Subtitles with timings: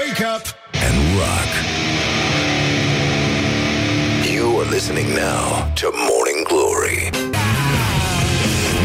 [0.00, 0.44] Wake up
[0.86, 1.50] and rock.
[4.34, 7.10] You are listening now to Morning Glory.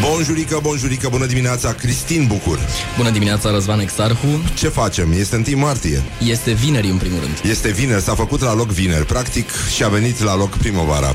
[0.00, 2.58] Bonjurică, bonjurică, bună dimineața, Cristin Bucur.
[2.96, 4.42] Bună dimineața, Răzvan Exarhu.
[4.54, 5.12] Ce facem?
[5.12, 6.02] Este 1 martie.
[6.24, 7.40] Este vineri, în primul rând.
[7.50, 11.14] Este vineri, s-a făcut la loc vineri, practic, și a venit la loc primăvara.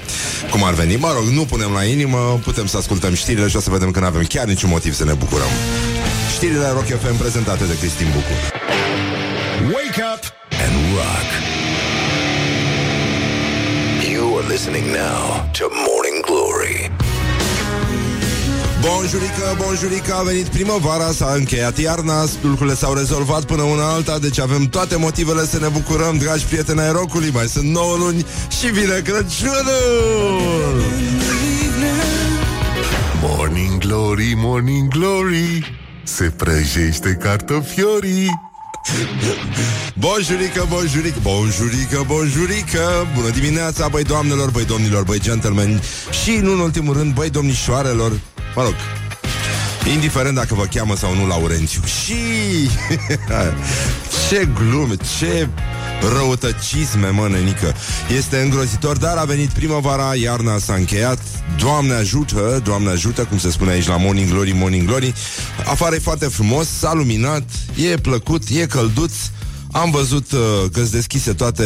[0.52, 0.96] Cum ar veni?
[0.96, 4.00] Mă rog, nu punem la inimă, putem să ascultăm știrile și o să vedem că
[4.00, 5.50] nu avem chiar niciun motiv să ne bucurăm.
[6.34, 8.62] Știrile Rock FM prezentate de Cristin Bucur.
[9.71, 10.20] Wake up
[10.52, 11.30] and rock.
[14.12, 16.91] You are listening now to Morning Glory.
[18.81, 24.39] Bonjurică, bonjurică, a venit primăvara, s-a încheiat iarna, lucrurile s-au rezolvat până una alta, deci
[24.39, 28.25] avem toate motivele să ne bucurăm, dragi prieteni ai rocului, mai sunt 9 luni
[28.59, 30.81] și vine Crăciunul!
[33.22, 38.52] Morning Glory, Morning Glory Se prăjește cartofiorii
[39.94, 43.08] Bonjurică, bonjurică, bonjurică, bonjurică.
[43.16, 45.81] Bună dimineața, băi doamnelor, băi domnilor, băi gentlemen.
[46.23, 48.12] Și, nu în ultimul rând, băi domnișoarelor
[48.56, 48.75] Mă rog,
[49.94, 51.81] indiferent dacă vă cheamă sau nu Laurențiu.
[51.86, 52.14] Și...
[54.30, 55.50] ce glume, ce
[56.02, 57.75] răutăcisme, mă, nenică
[58.17, 61.19] Este îngrozitor, dar a venit primăvara, iarna s-a încheiat
[61.58, 65.13] Doamne ajută, Doamne ajută, cum se spune aici la Morning Glory, Morning Glory
[65.66, 67.44] Afară e foarte frumos, s-a luminat,
[67.75, 69.13] e plăcut, e călduț
[69.72, 70.39] Am văzut uh,
[70.73, 71.63] că-s deschise toate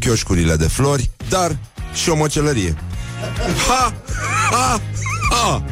[0.00, 1.58] chioșcurile de flori Dar
[2.02, 2.76] și o măcelărie
[3.68, 3.94] Ha!
[4.50, 4.80] Ha!
[5.30, 5.64] Ha!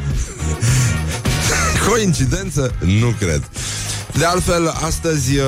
[1.89, 2.73] Coincidență?
[2.79, 3.49] Nu cred.
[4.17, 5.43] De altfel, astăzi uh,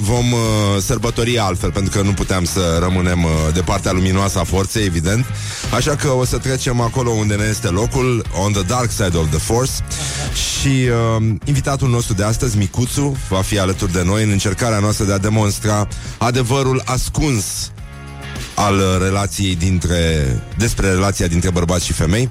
[0.00, 0.38] vom uh,
[0.80, 5.26] sărbători altfel, pentru că nu puteam să rămânem uh, de partea luminoasă a forței, evident.
[5.74, 9.28] Așa că o să trecem acolo unde ne este locul, on the dark side of
[9.28, 9.72] the force.
[10.34, 15.04] Și uh, invitatul nostru de astăzi, Micuțu, va fi alături de noi în încercarea noastră
[15.04, 17.70] de a demonstra adevărul ascuns
[18.54, 22.30] al relației dintre despre relația dintre bărbați și femei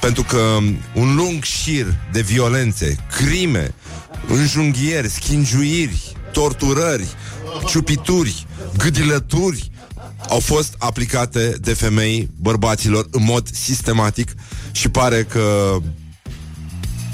[0.00, 0.58] pentru că
[0.94, 3.74] un lung șir de violențe, crime,
[4.28, 7.06] înjunghieri, schingiuiri, torturări,
[7.66, 9.70] ciupituri, gâdilături
[10.28, 14.34] au fost aplicate de femei bărbaților în mod sistematic
[14.72, 15.76] și pare că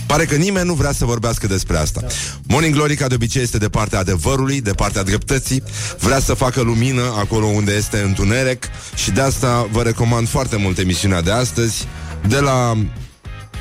[0.06, 2.00] Pare că nimeni nu vrea să vorbească despre asta.
[2.46, 5.62] Morning Glory, ca de obicei, este de partea adevărului, de partea dreptății.
[5.98, 8.64] Vrea să facă lumină acolo unde este întuneric
[8.94, 11.86] și de asta vă recomand foarte mult emisiunea de astăzi.
[12.28, 12.76] De la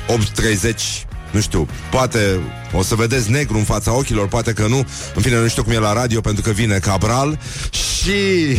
[0.08, 1.04] 8.30
[1.34, 2.40] nu știu, poate
[2.72, 4.86] o să vedeți negru în fața ochilor, poate că nu.
[5.14, 7.38] În fine, nu știu cum e la radio, pentru că vine Cabral
[7.70, 8.12] și,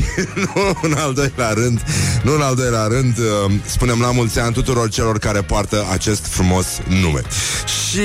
[0.53, 1.81] nu în al doilea rând,
[2.23, 6.25] nu în al doilea rând, uh, spunem la mulți ani tuturor celor care poartă acest
[6.25, 6.65] frumos
[7.01, 7.21] nume.
[7.89, 7.99] Și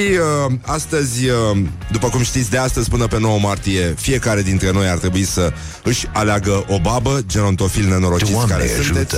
[0.47, 1.59] uh, astăzi, uh,
[1.91, 5.53] după cum știți, de astăzi până pe 9 martie, fiecare dintre noi ar trebui să
[5.83, 8.83] își aleagă o babă, genontofil nenorociți Doamne care ajută.
[8.83, 9.17] sunteți.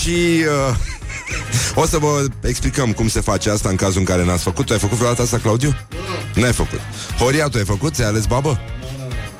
[0.00, 0.44] Și...
[0.70, 0.76] Uh,
[1.82, 4.66] o să vă explicăm cum se face asta în cazul în care n-ați făcut.
[4.66, 5.74] Tu ai făcut vreodată asta, Claudiu?
[6.34, 6.80] Nu ai făcut.
[7.18, 7.94] Horia, tu ai făcut?
[7.94, 8.60] Ți-ai ales babă?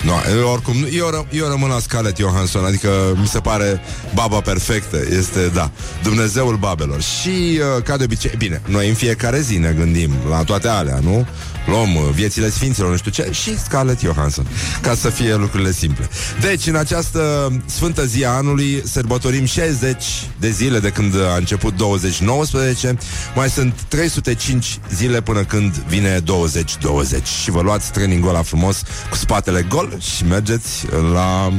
[0.02, 2.88] Nu, eu oricum, nu- eu, ră, eu rămân la Scarlett Johansson, adică
[3.20, 3.80] mi se pare
[4.14, 5.70] baba perfectă, este, da,
[6.02, 7.02] Dumnezeul babelor.
[7.02, 7.28] Și,
[7.76, 11.26] uh, ca de obicei, bine, noi în fiecare zi ne gândim la toate alea, nu?
[11.66, 14.46] Luăm uh, viețile sfinților, nu știu ce, și Scarlett Johansson,
[14.80, 16.08] ca să fie lucrurile simple.
[16.40, 20.04] Deci, în această sfântă zi a anului, sărbătorim 60
[20.38, 22.96] de zile de când a început 2019,
[23.34, 27.26] mai sunt 305 zile până când vine 2020.
[27.26, 31.52] Și vă luați trainingul ăla frumos cu spatele gol și mergeți la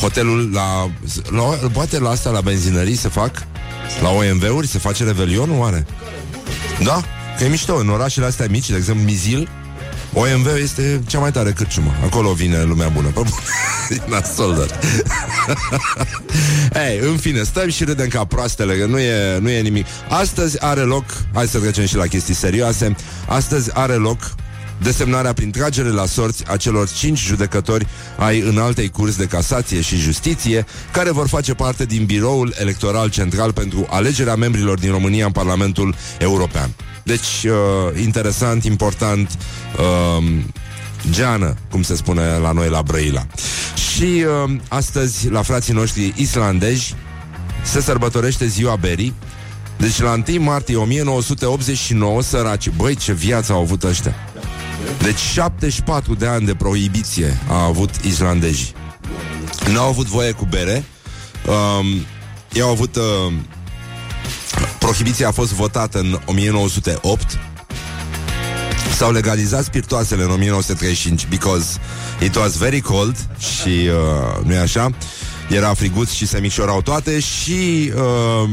[0.00, 0.90] hotelul, la,
[1.30, 3.46] la poate la asta, la benzinării se fac?
[4.02, 5.86] La OMV-uri se face revelionul, oare?
[6.82, 7.02] Da?
[7.38, 9.48] Că e mișto, în orașele astea mici, de exemplu Mizil,
[10.12, 11.94] OMV este cea mai tare cârciumă.
[12.04, 13.06] Acolo vine lumea bună.
[13.08, 13.30] Pe bune.
[14.10, 14.80] Nasol, dar.
[16.88, 19.86] Ei, în fine, stăm și râdem ca proastele, că nu e, nu e nimic.
[20.08, 21.04] Astăzi are loc,
[21.34, 22.96] hai să trecem și la chestii serioase,
[23.28, 24.34] astăzi are loc
[24.82, 27.86] desemnarea prin tragere la sorți a celor cinci judecători
[28.16, 33.52] ai înaltei curs de casație și justiție, care vor face parte din biroul electoral central
[33.52, 36.70] pentru alegerea membrilor din România în Parlamentul European.
[37.06, 39.38] Deci, uh, interesant, important,
[39.78, 40.24] uh,
[41.10, 43.26] geană, cum se spune la noi la Brăila.
[43.74, 46.94] Și uh, astăzi, la frații noștri islandezi,
[47.64, 49.14] se sărbătorește ziua berii.
[49.76, 54.14] Deci la 1 martie 1989, săraci, băi, ce viață au avut ăștia.
[55.02, 58.74] Deci 74 de ani de prohibiție a avut islandezii.
[59.72, 60.84] Nu au avut voie cu bere.
[61.46, 61.86] Um,
[62.52, 62.96] ei au avut...
[62.96, 63.32] Uh,
[64.86, 67.38] prohibiția a fost votată în 1908.
[68.96, 71.78] S-au legalizat spiritoasele în 1935 because
[72.20, 74.90] it was very cold și uh, nu e așa?
[75.48, 78.48] Era friguț și se micșorau toate și uh,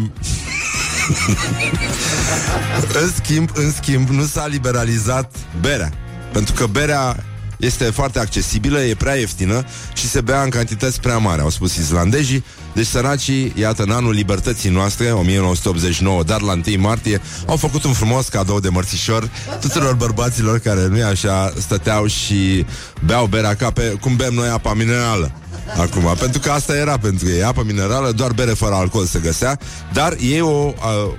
[3.03, 5.91] în schimb, în schimb, nu s-a liberalizat berea.
[6.31, 7.23] Pentru că berea
[7.57, 11.75] este foarte accesibilă, e prea ieftină și se bea în cantități prea mari, au spus
[11.75, 12.43] islandezii.
[12.73, 17.93] Deci săracii, iată, în anul libertății noastre, 1989, dar la 1 martie, au făcut un
[17.93, 19.29] frumos cadou de mărțișor
[19.59, 22.65] tuturor bărbaților care, nu așa, stăteau și
[23.05, 25.31] beau berea ca pe, cum bem noi apa minerală.
[25.77, 29.59] Acum, pentru că asta era pentru ei Apă minerală, doar bere fără alcool se găsea
[29.93, 30.73] Dar ei o uh,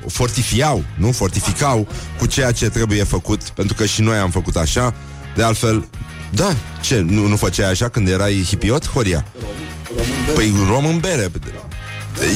[0.06, 1.12] fortifiau Nu?
[1.12, 4.94] Fortificau cu ceea ce trebuie făcut Pentru că și noi am făcut așa
[5.36, 5.88] De altfel,
[6.30, 9.24] da, ce, nu, nu făceai așa când erai hipiot, Horia?
[10.34, 11.30] Păi rom în bere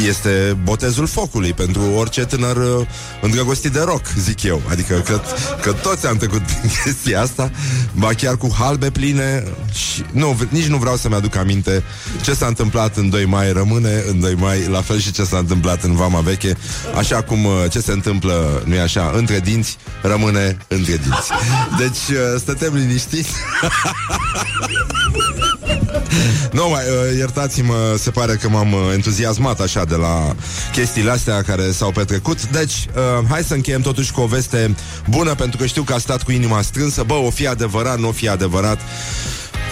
[0.08, 2.87] este botezul focului pentru orice tânăr uh,
[3.20, 4.62] îndrăgostit de rock, zic eu.
[4.70, 5.20] Adică că,
[5.62, 7.50] că toți am trecut prin chestia asta,
[7.94, 11.82] ba chiar cu halbe pline și nu, nici nu vreau să-mi aduc aminte
[12.22, 15.38] ce s-a întâmplat în 2 mai rămâne în 2 mai, la fel și ce s-a
[15.38, 16.56] întâmplat în Vama Veche,
[16.96, 21.31] așa cum uh, ce se întâmplă, nu e așa, între dinți, rămâne între dinți.
[21.78, 23.31] Deci uh, stătem liniștiți.
[26.59, 26.83] nu, mai,
[27.17, 30.35] iertați-mă, se pare că m-am entuziasmat așa de la
[30.73, 32.47] chestiile astea care s-au petrecut.
[32.47, 34.75] Deci, uh, hai să încheiem totuși cu o veste
[35.09, 37.03] bună, pentru că știu că a stat cu inima strânsă.
[37.03, 38.81] Bă, o fi adevărat, nu o fi adevărat.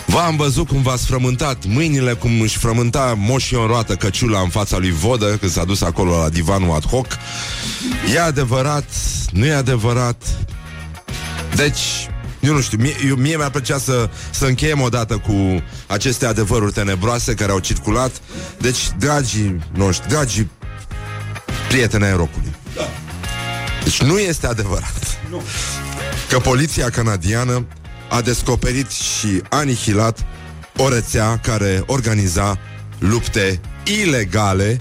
[0.06, 4.78] V-am văzut cum v-ați frământat mâinile, cum își frământa moșii în roată căciula în fața
[4.78, 7.06] lui Vodă, când s-a dus acolo la divanul ad hoc.
[8.14, 8.84] E adevărat,
[9.32, 10.22] nu e adevărat.
[11.54, 12.08] Deci,
[12.40, 16.72] eu nu știu, mie, eu, mie mi-ar plăcea să, să încheiem odată cu aceste adevăruri
[16.72, 18.10] tenebroase care au circulat.
[18.58, 20.50] Deci, dragii noștri, dragii
[21.68, 22.54] prieteni ai rocului.
[22.74, 22.88] Da.
[23.84, 25.42] Deci nu este adevărat nu.
[26.28, 27.66] că poliția canadiană
[28.08, 30.24] a descoperit și anihilat
[30.76, 32.58] o rețea care organiza
[32.98, 34.80] lupte ilegale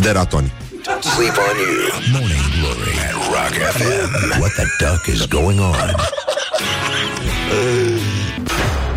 [0.00, 0.52] de ratoni.
[1.00, 2.20] Sleep on you.
[2.20, 4.40] Morning Glory at Rock FM.
[4.40, 5.94] What the duck is going on?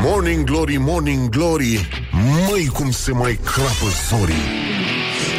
[0.01, 1.89] Morning Glory, Morning Glory
[2.49, 4.65] Măi cum se mai crapă zorii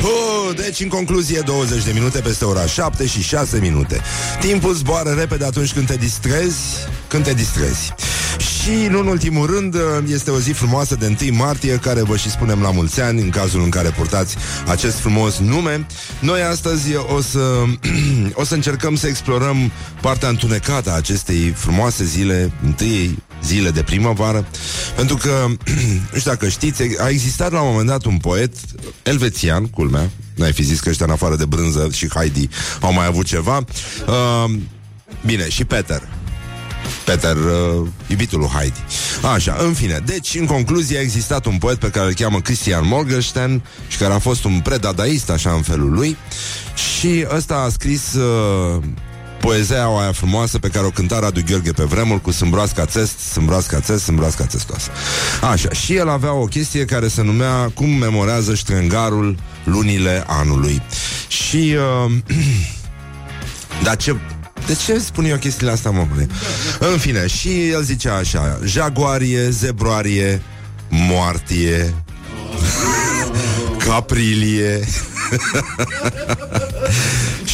[0.03, 4.01] Oh, deci, în concluzie, 20 de minute peste ora 7 și 6 minute.
[4.41, 6.57] Timpul zboară repede atunci când te distrezi,
[7.09, 7.95] când te distrezi.
[8.63, 9.77] Și, nu în ultimul rând,
[10.13, 13.31] este o zi frumoasă de 1 martie, care vă și spunem la mulți ani, în
[13.31, 15.87] cazul în care purtați acest frumos nume.
[16.21, 17.65] Noi astăzi o să,
[18.41, 24.47] o să încercăm să explorăm partea întunecată a acestei frumoase zile, întâiei zile de primăvară,
[24.97, 25.47] pentru că,
[26.13, 28.53] nu știu dacă știți, a existat la un moment dat un poet
[29.03, 32.49] elvețian, culmea, n-ai fi zis că ăștia în afară de brânză și Heidi
[32.81, 33.65] au mai avut ceva.
[34.07, 34.55] Uh,
[35.25, 36.03] bine, și Peter,
[37.09, 38.79] Peter, uh, iubitul lui Heidi.
[39.35, 40.03] Așa, în fine.
[40.05, 44.13] Deci, în concluzie, a existat un poet pe care îl cheamă Christian Morgenstern și care
[44.13, 46.17] a fost un predadaist, așa, în felul lui.
[46.75, 48.83] Și ăsta a scris uh,
[49.41, 53.81] poezia aia frumoasă pe care o cânta Radu Gheorghe pe vremuri cu sâmbroasca țest, sâmbroasca
[53.81, 54.91] țest, sâmbroasca țestoasă.
[55.51, 60.83] Așa, și el avea o chestie care se numea Cum memorează ștrengarul lunile anului.
[61.29, 61.77] Și...
[62.07, 62.13] Uh,
[63.85, 64.17] dar ce
[64.69, 66.07] de ce spun eu chestiile astea, mă?
[66.79, 70.43] În fine, și el zicea așa Jaguarie, zebroarie,
[70.89, 71.95] moartie
[73.87, 74.81] Caprilie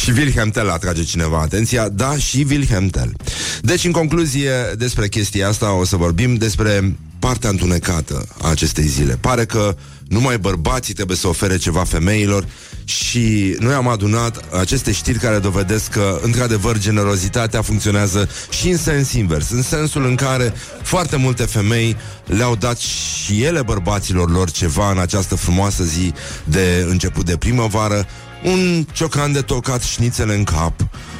[0.05, 3.15] Și Wilhelm Tell atrage cineva atenția Da, și Wilhelm Tell.
[3.61, 9.17] Deci, în concluzie, despre chestia asta O să vorbim despre partea întunecată a acestei zile.
[9.21, 9.75] Pare că
[10.07, 12.45] numai bărbații trebuie să ofere ceva femeilor
[12.83, 19.13] și noi am adunat aceste știri care dovedesc că, într-adevăr, generozitatea funcționează și în sens
[19.13, 21.95] invers, în sensul în care foarte multe femei
[22.25, 28.07] le-au dat și ele bărbaților lor ceva în această frumoasă zi de început de primăvară,
[28.45, 30.73] un ciocan de tocat șnițele în cap,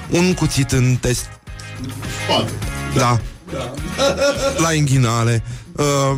[0.09, 1.25] un cuțit în test...
[2.27, 2.45] Da.
[2.97, 3.73] da.
[4.57, 5.43] La inghinale.
[5.71, 6.17] Uh,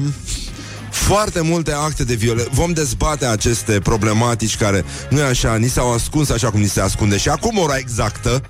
[0.90, 2.50] foarte multe acte de violență.
[2.54, 6.82] Vom dezbate aceste problematici care, nu e așa, ni s-au ascuns așa cum ni se
[6.82, 7.18] ascunde.
[7.18, 8.42] Și acum ora exactă,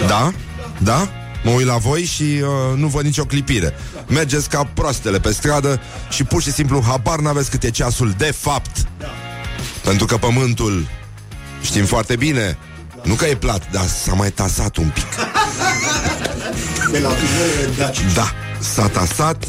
[0.00, 0.06] da?
[0.06, 0.32] Da?
[0.78, 1.08] da?
[1.44, 3.74] Mă uit la voi și uh, nu văd nicio clipire.
[4.08, 5.80] Mergeți ca proastele pe stradă
[6.10, 8.86] și pur și simplu habar n-aveți cât e ceasul de fapt.
[9.82, 10.86] Pentru că pământul,
[11.62, 12.58] știm foarte bine,
[13.02, 15.06] nu că e plat, dar s-a mai tasat un pic.
[16.90, 17.10] De la
[18.14, 19.44] Da, s-a tasat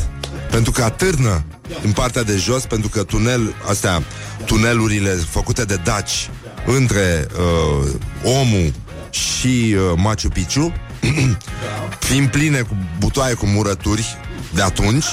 [0.51, 1.43] pentru că atârnă
[1.83, 4.03] în partea de jos, pentru că tunel, astea,
[4.45, 6.29] tunelurile făcute de daci
[6.65, 7.89] între uh,
[8.23, 8.73] omul
[9.09, 10.73] și uh, Machu Picchu
[12.07, 14.17] fiind pline cu butoaie cu murături
[14.53, 15.05] de atunci,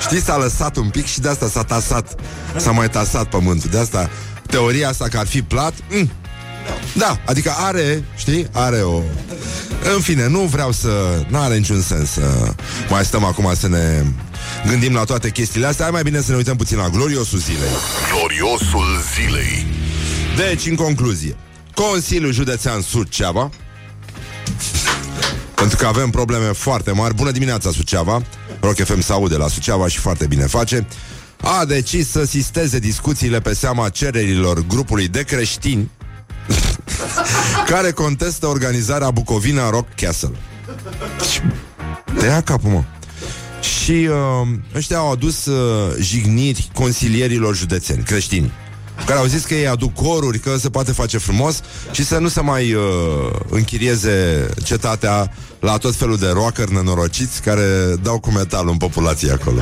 [0.00, 2.20] știi, s-a lăsat un pic și de asta s-a tasat,
[2.56, 3.70] s-a mai tasat pământul.
[3.70, 4.10] De asta,
[4.46, 6.10] teoria asta că ar fi plat, mm,
[6.96, 9.02] da, adică are, știi, are o...
[9.94, 11.22] În fine, nu vreau să...
[11.28, 12.52] Nu are niciun sens să
[12.88, 14.04] mai stăm acum să ne
[14.66, 15.84] gândim la toate chestiile astea.
[15.84, 17.70] Hai mai bine să ne uităm puțin la gloriosul zilei.
[18.12, 19.66] Gloriosul zilei.
[20.36, 21.36] Deci, în concluzie,
[21.74, 23.50] Consiliul Județean Suceava
[25.62, 27.14] pentru că avem probleme foarte mari.
[27.14, 28.22] Bună dimineața, Suceava!
[28.60, 30.86] Rock FM se aude la Suceava și foarte bine face.
[31.40, 35.90] A decis să sisteze discuțiile pe seama cererilor grupului de creștini
[37.66, 40.30] care contestă organizarea Bucovina Rock Castle.
[42.18, 42.82] Te ia capul, mă.
[43.60, 48.52] Și uh, ăștia au adus uh, jigniri consilierilor județeni, creștini
[49.06, 52.28] care au zis că ei aduc coruri, că se poate face frumos și să nu
[52.28, 52.82] se mai uh,
[53.48, 59.60] închirieze cetatea la tot felul de rockeri nenorociți care dau cu metalul în populație acolo.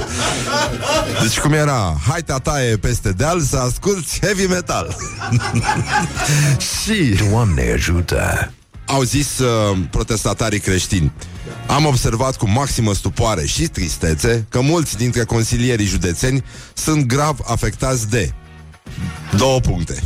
[1.22, 4.96] Deci cum era, hai tataie peste deal să asculti heavy metal.
[6.84, 7.14] și...
[7.30, 8.52] Doamne ajută!
[8.86, 11.12] Au zis uh, protestatarii creștini
[11.66, 16.44] am observat cu maximă stupoare și tristețe că mulți dintre consilierii județeni
[16.74, 18.32] sunt grav afectați de
[19.36, 20.02] Două puncte.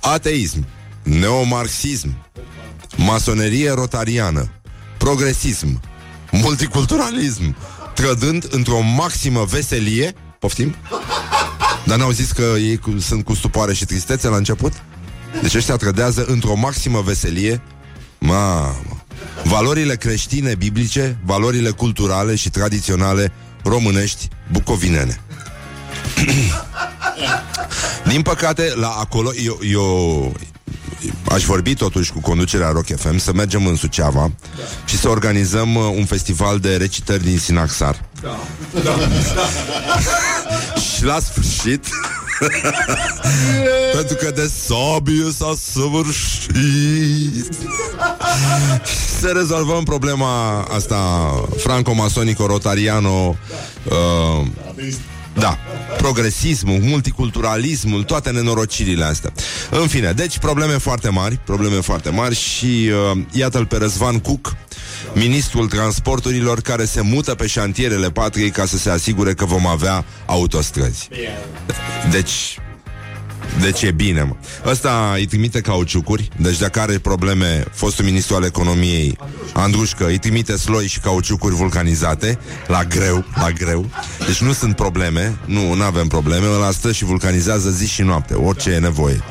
[0.00, 0.66] Ateism,
[1.02, 2.16] neomarxism,
[2.96, 4.50] masonerie rotariană,
[4.98, 5.80] progresism,
[6.30, 7.56] multiculturalism,
[7.94, 10.74] trădând într-o maximă veselie, poftim?
[11.84, 14.72] Dar n-au zis că ei cu, sunt cu stupoare și tristețe la început?
[15.42, 17.62] Deci ăștia trădează într-o maximă veselie
[18.18, 19.04] Mamă
[19.44, 25.20] Valorile creștine biblice Valorile culturale și tradiționale Românești bucovinene
[28.04, 30.32] Din păcate, la acolo eu, eu
[31.28, 34.62] aș vorbi totuși cu conducerea Rock FM să mergem în Suceava da.
[34.84, 38.04] și să organizăm uh, un festival de recitări din Sinaxar.
[38.22, 38.38] Da.
[38.84, 38.90] da.
[40.94, 41.86] și la sfârșit
[43.94, 47.54] Pentru că de sabie s-a săvârșit
[49.20, 53.36] Să rezolvăm problema asta Franco-masonico-rotariano
[53.84, 54.46] uh,
[55.38, 55.58] da,
[55.96, 59.32] progresismul, multiculturalismul, toate nenorocirile astea.
[59.70, 64.56] În fine, deci probleme foarte mari, probleme foarte mari și uh, iată-l pe Răzvan Cuc,
[65.14, 70.04] ministrul transporturilor care se mută pe șantierele patriei ca să se asigure că vom avea
[70.26, 71.08] autostrăzi.
[72.10, 72.58] Deci,
[73.60, 74.34] deci e bine, mă.
[74.70, 79.18] Ăsta îi trimite cauciucuri, deci dacă are probleme fostul ministru al economiei,
[79.52, 83.90] Andrușcă, îi trimite sloi și cauciucuri vulcanizate, la greu, la greu.
[84.26, 88.34] Deci nu sunt probleme, nu, nu avem probleme, ăla stă și vulcanizează zi și noapte,
[88.34, 89.22] orice e nevoie.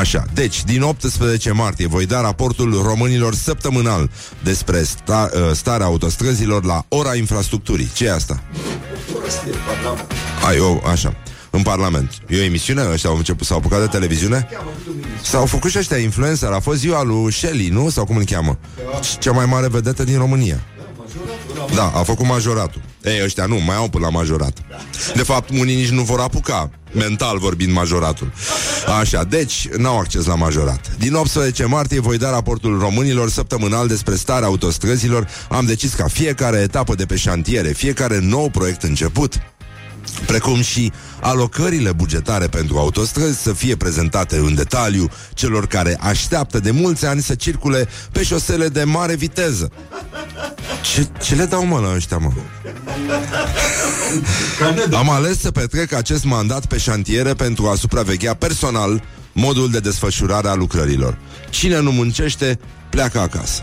[0.00, 4.10] Așa, deci, din 18 martie voi da raportul românilor săptămânal
[4.42, 7.90] despre sta, ă, starea autostrăzilor la ora infrastructurii.
[7.94, 8.42] Ce e asta?
[10.46, 11.16] Ai, o, așa
[11.54, 12.10] în Parlament.
[12.28, 12.88] E o emisiune?
[12.92, 14.48] Ăștia au început, s-au apucat de televiziune?
[15.22, 16.48] S-au făcut și ăștia influencer.
[16.48, 17.90] A fost ziua lui Shelly, nu?
[17.90, 18.58] Sau cum îl cheamă?
[19.18, 20.60] Cea mai mare vedetă din România.
[21.74, 22.80] Da, a făcut majoratul.
[23.02, 24.58] Ei, ăștia nu, mai au până la majorat.
[25.14, 28.32] De fapt, unii nici nu vor apuca, mental vorbind, majoratul.
[29.00, 30.96] Așa, deci, n-au acces la majorat.
[30.98, 35.28] Din 18 martie voi da raportul românilor săptămânal despre starea autostrăzilor.
[35.48, 39.40] Am decis ca fiecare etapă de pe șantiere, fiecare nou proiect început,
[40.26, 46.70] precum și alocările bugetare pentru autostrăzi să fie prezentate în detaliu celor care așteaptă de
[46.70, 49.70] mulți ani să circule pe șosele de mare viteză.
[50.92, 52.32] Ce, ce le dau mă la ăștia, mă?
[54.96, 59.02] Am ales să petrec acest mandat pe șantiere pentru a supraveghea personal
[59.32, 61.18] modul de desfășurare a lucrărilor.
[61.50, 62.58] Cine nu muncește,
[62.90, 63.62] pleacă acasă.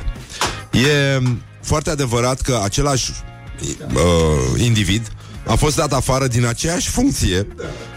[0.71, 1.21] E
[1.61, 3.11] foarte adevărat că același
[3.93, 5.11] uh, individ
[5.45, 7.47] a fost dat afară din aceeași funcție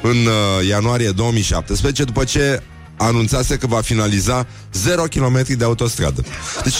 [0.02, 2.62] în uh, ianuarie 2017, după ce
[2.96, 6.24] anunțase că va finaliza 0 km de autostradă.
[6.62, 6.74] Deci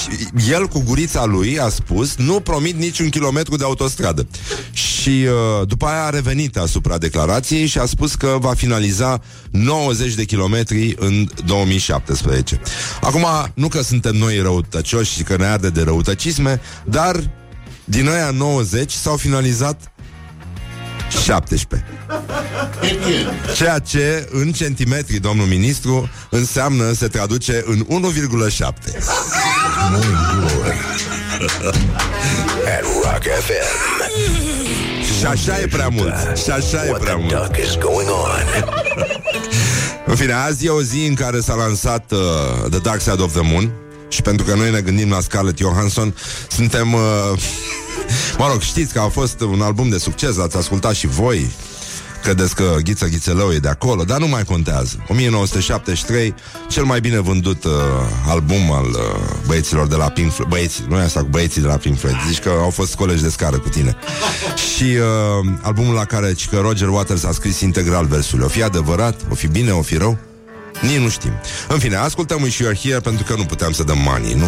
[0.48, 4.26] el cu gurița lui a spus nu promit niciun kilometru de autostradă.
[4.72, 10.14] Și uh, după aia a revenit asupra declarației și a spus că va finaliza 90
[10.14, 12.60] de kilometri în 2017.
[13.00, 17.30] Acum, nu că suntem noi răutăcioși și că ne arde de răutăcisme, dar
[17.84, 19.93] din aia 90 s-au finalizat
[21.22, 21.84] 17.
[23.56, 28.68] Ceea ce, în centimetri, domnul ministru, înseamnă, se traduce în 1,7.
[32.66, 34.12] At Rock FM.
[35.18, 36.14] Și așa e prea mult.
[36.44, 37.34] Și așa e What prea the mult.
[37.34, 38.64] duck is going on?
[40.06, 42.18] În fine, azi e o zi în care s-a lansat uh,
[42.70, 43.72] The Dark Side of the Moon
[44.08, 46.14] și pentru că noi ne gândim la Scarlett Johansson,
[46.48, 46.92] suntem...
[46.92, 47.00] Uh,
[48.38, 51.50] mă rog, știți că a fost un album de succes, l-ați ascultat și voi,
[52.24, 55.04] Credeți că Ghiță Ghițelău e de acolo, dar nu mai contează.
[55.08, 56.34] 1973,
[56.68, 57.72] cel mai bine vândut uh,
[58.28, 58.98] album al uh,
[59.46, 60.48] băieților de la Pink Floyd.
[60.50, 62.16] Băieți, nu e asta cu băieții de la Pink Floyd.
[62.28, 63.96] Zici că au fost colegi de scară cu tine.
[64.74, 68.44] Și uh, albumul la care că Roger Waters a scris integral versurile.
[68.44, 69.20] O fi adevărat?
[69.30, 69.70] O fi bine?
[69.70, 70.18] O fi rău?
[70.80, 71.32] Nici nu știm.
[71.68, 74.46] În fine, ascultăm și You're Here pentru că nu puteam să dăm money, nu?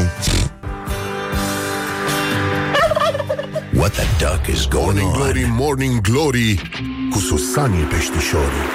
[3.76, 5.14] What the duck is going Morning on?
[5.14, 6.70] Glory, Morning Glory
[7.10, 8.66] Cu Susanii Peștișorii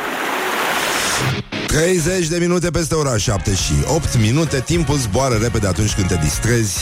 [1.67, 4.60] 30 de minute peste ora 7 și 8 minute.
[4.60, 6.79] Timpul zboară repede atunci când te distrezi.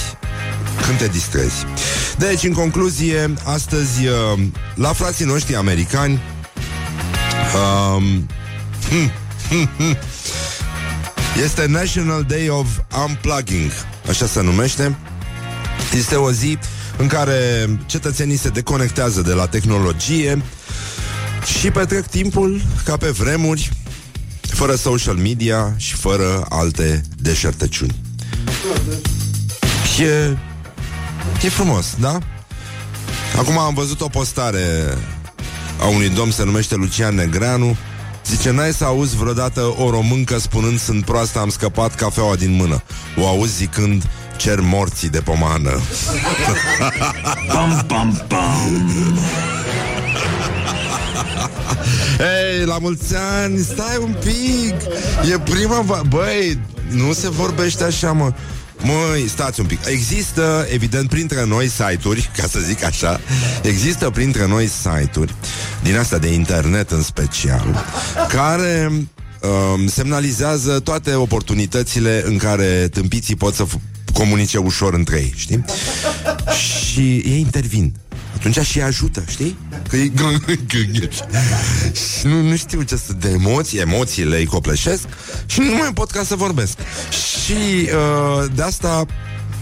[0.85, 1.65] Când te distrezi.
[2.17, 4.39] Deci, în concluzie, astăzi uh,
[4.75, 6.19] La frații noștri americani
[7.95, 8.27] um,
[11.43, 12.67] Este National Day of
[13.07, 13.71] Unplugging.
[14.09, 14.97] Așa se numește.
[15.93, 16.57] Este o zi
[17.00, 20.44] în care cetățenii se deconectează de la tehnologie
[21.60, 23.72] și petrec timpul ca pe vremuri,
[24.41, 27.96] fără social media și fără alte deșertăciuni.
[29.94, 30.38] Și e,
[31.44, 32.18] e frumos, da?
[33.38, 34.98] Acum am văzut o postare
[35.79, 37.77] a unui domn, se numește Lucian Negreanu,
[38.25, 42.84] Zice, n-ai să auzi vreodată o româncă spunând sunt proastă, am scăpat cafeaua din mână.
[43.18, 45.79] O auzi zicând, cer morții de pomană.
[47.53, 48.89] Pam, pam, pam.
[52.17, 54.75] Hei, la mulți ani, stai un pic
[55.34, 55.79] E prima...
[55.81, 56.60] Va- Băi,
[56.91, 58.34] nu se vorbește așa, mă
[58.81, 63.19] Măi, stați un pic Există, evident, printre noi site-uri Ca să zic așa
[63.62, 65.34] Există printre noi site-uri
[65.84, 67.86] Din asta de internet în special
[68.27, 68.91] Care
[69.41, 73.79] um, semnalizează toate oportunitățile În care tâmpiții pot să f-
[74.19, 75.65] comunice ușor între ei, știi?
[76.91, 77.93] Și ei intervin
[78.35, 79.57] atunci și ajută, știi?
[79.89, 80.11] Că e...
[82.19, 83.13] și nu, nu știu ce să...
[83.13, 85.03] De emoții, emoțiile îi copleșesc
[85.45, 86.77] și nu mai pot ca să vorbesc.
[87.43, 89.05] Și uh, de asta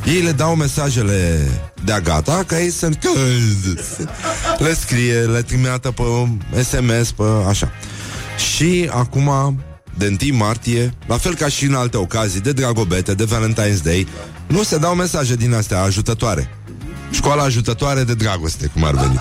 [0.06, 1.48] ei le dau mesajele
[1.84, 2.89] de-a gata ca ei să
[4.65, 6.04] le scrie, le trimeată pe
[6.62, 7.72] SMS, pe așa.
[8.56, 9.30] Și acum,
[9.98, 14.08] de 1 martie, la fel ca și în alte ocazii, de Dragobete, de Valentine's Day,
[14.48, 16.56] nu se dau mesaje din astea ajutătoare.
[17.12, 19.20] Școala ajutătoare de dragoste, cum ar veni.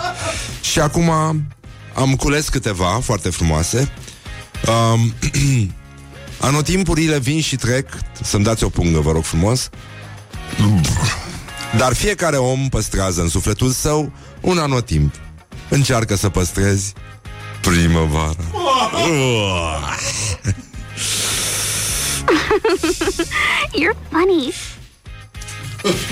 [0.60, 1.10] Și acum
[1.94, 3.92] am cules câteva foarte frumoase.
[4.94, 5.14] Um,
[6.48, 7.88] anotimpurile vin și trec.
[8.22, 9.70] Să-mi dați o pungă, vă rog frumos.
[11.76, 15.14] Dar fiecare om păstrează în sufletul său un anotimp.
[15.68, 16.92] Încearcă să păstrezi
[17.60, 18.36] primăvara.
[23.80, 24.52] You're funny.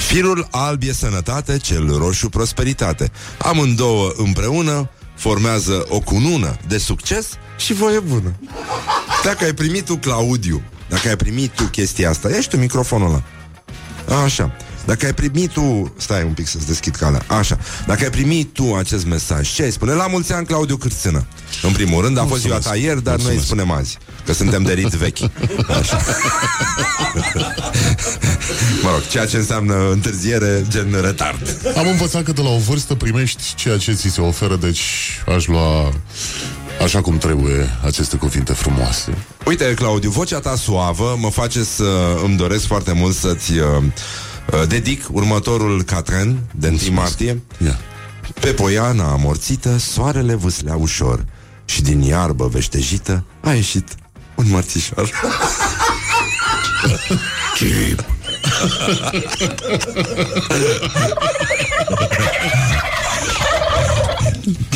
[0.07, 3.11] Firul alb e sănătate, cel roșu prosperitate.
[3.39, 8.35] Amândouă împreună formează o cunună de succes și voie bună.
[9.25, 13.09] Dacă ai primit tu, Claudiu, dacă ai primit tu chestia asta, ia și tu microfonul
[13.09, 13.23] ăla.
[14.23, 14.57] Așa.
[14.85, 15.95] Dacă ai primit tu...
[15.97, 17.23] Stai un pic să-ți deschid calea.
[17.27, 17.59] Așa.
[17.87, 19.93] Dacă ai primit tu acest mesaj, ce ai spune?
[19.93, 21.27] La mulți ani, Claudiu Cârțână.
[21.63, 23.99] În primul rând, a fost ziua ta ieri, dar noi îi spunem azi.
[24.25, 25.19] Că suntem de rit vechi.
[25.81, 26.01] Așa.
[28.83, 31.57] mă rog, ceea ce înseamnă întârziere, gen retard.
[31.77, 34.83] Am învățat că de la o vârstă primești ceea ce ți se oferă, deci
[35.35, 35.93] aș lua
[36.83, 39.19] așa cum trebuie aceste cuvinte frumoase.
[39.47, 43.85] Uite, Claudiu, vocea ta suavă mă face să îmi doresc foarte mult să-ți uh, uh,
[44.69, 47.43] dedic următorul catren de 1 martie.
[47.65, 47.79] Ia.
[48.41, 51.25] Pe poiana amorțită, soarele vâslea ușor
[51.65, 53.89] și din iarbă veștejită a ieșit
[54.35, 55.11] un mărțișor.
[57.55, 58.05] Chip.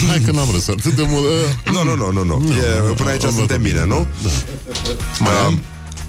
[0.09, 1.25] Hai că n-am râs atât de mult.
[1.25, 2.53] Uh, Nu, nu, nu, nu, nu.
[2.89, 3.73] E, până aici am suntem văzut.
[3.73, 4.07] bine, nu?
[5.19, 5.61] Mai am?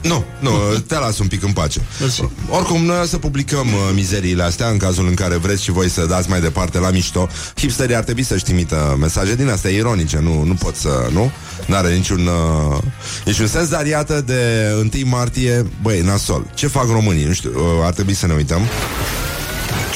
[0.02, 0.52] Nu, nu,
[0.88, 1.82] te las un pic în pace.
[2.00, 2.24] Mersi.
[2.50, 5.90] Oricum, noi o să publicăm uh, mizeriile astea în cazul în care vreți și voi
[5.90, 7.28] să dați mai departe la mișto.
[7.56, 11.32] Hipsterii ar trebui să-și trimită mesaje din astea ironice, nu, nu pot să, nu?
[11.66, 12.78] N-are niciun, uh,
[13.26, 16.46] niciun sens, dar iată de 1 martie, băi, nasol.
[16.54, 17.24] Ce fac românii?
[17.24, 18.62] Nu știu, uh, ar trebui să ne uităm.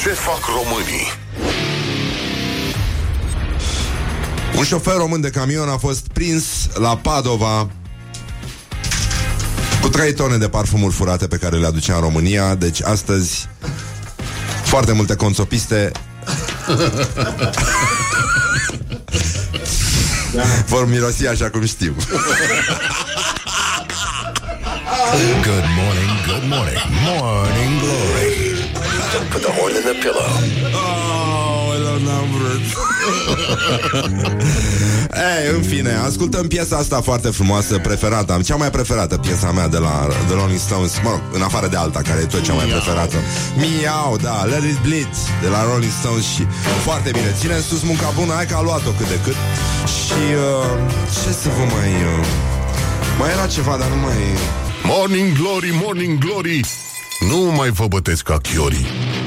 [0.02, 1.22] Ce fac românii?
[4.56, 7.68] Un șofer român de camion a fost prins la Padova
[9.84, 12.54] cu 3 tone de parfumuri furate pe care le aducea în România.
[12.54, 13.48] Deci astăzi
[14.64, 15.92] foarte multe conțopiste
[20.66, 21.94] vor mirosi așa cum știu.
[25.42, 26.78] Good morning, good morning.
[27.04, 28.32] Morning Glory.
[29.12, 30.30] Don't put the horn in the pillow.
[30.74, 32.62] Oh, n-am vrut.
[35.14, 38.32] Ei, în fine, ascultăm piesa asta foarte frumoasă, preferată.
[38.32, 41.68] Am cea mai preferată piesa mea de la The Rolling Stones, mă rog, în afară
[41.68, 43.16] de alta, care e tot cea mai preferată.
[43.56, 46.46] Miau, da, Let It Bleed, de la Rolling Stones și
[46.86, 47.34] foarte bine.
[47.38, 49.38] Ține sus munca bună, hai că a luat-o cât de cât.
[49.96, 51.90] Și uh, ce să vă mai...
[52.12, 52.26] Uh,
[53.18, 54.18] mai era ceva, dar nu mai...
[54.86, 56.60] Morning Glory, Morning Glory
[57.30, 59.23] Nu mai vă bătesc ca chiorii Hu,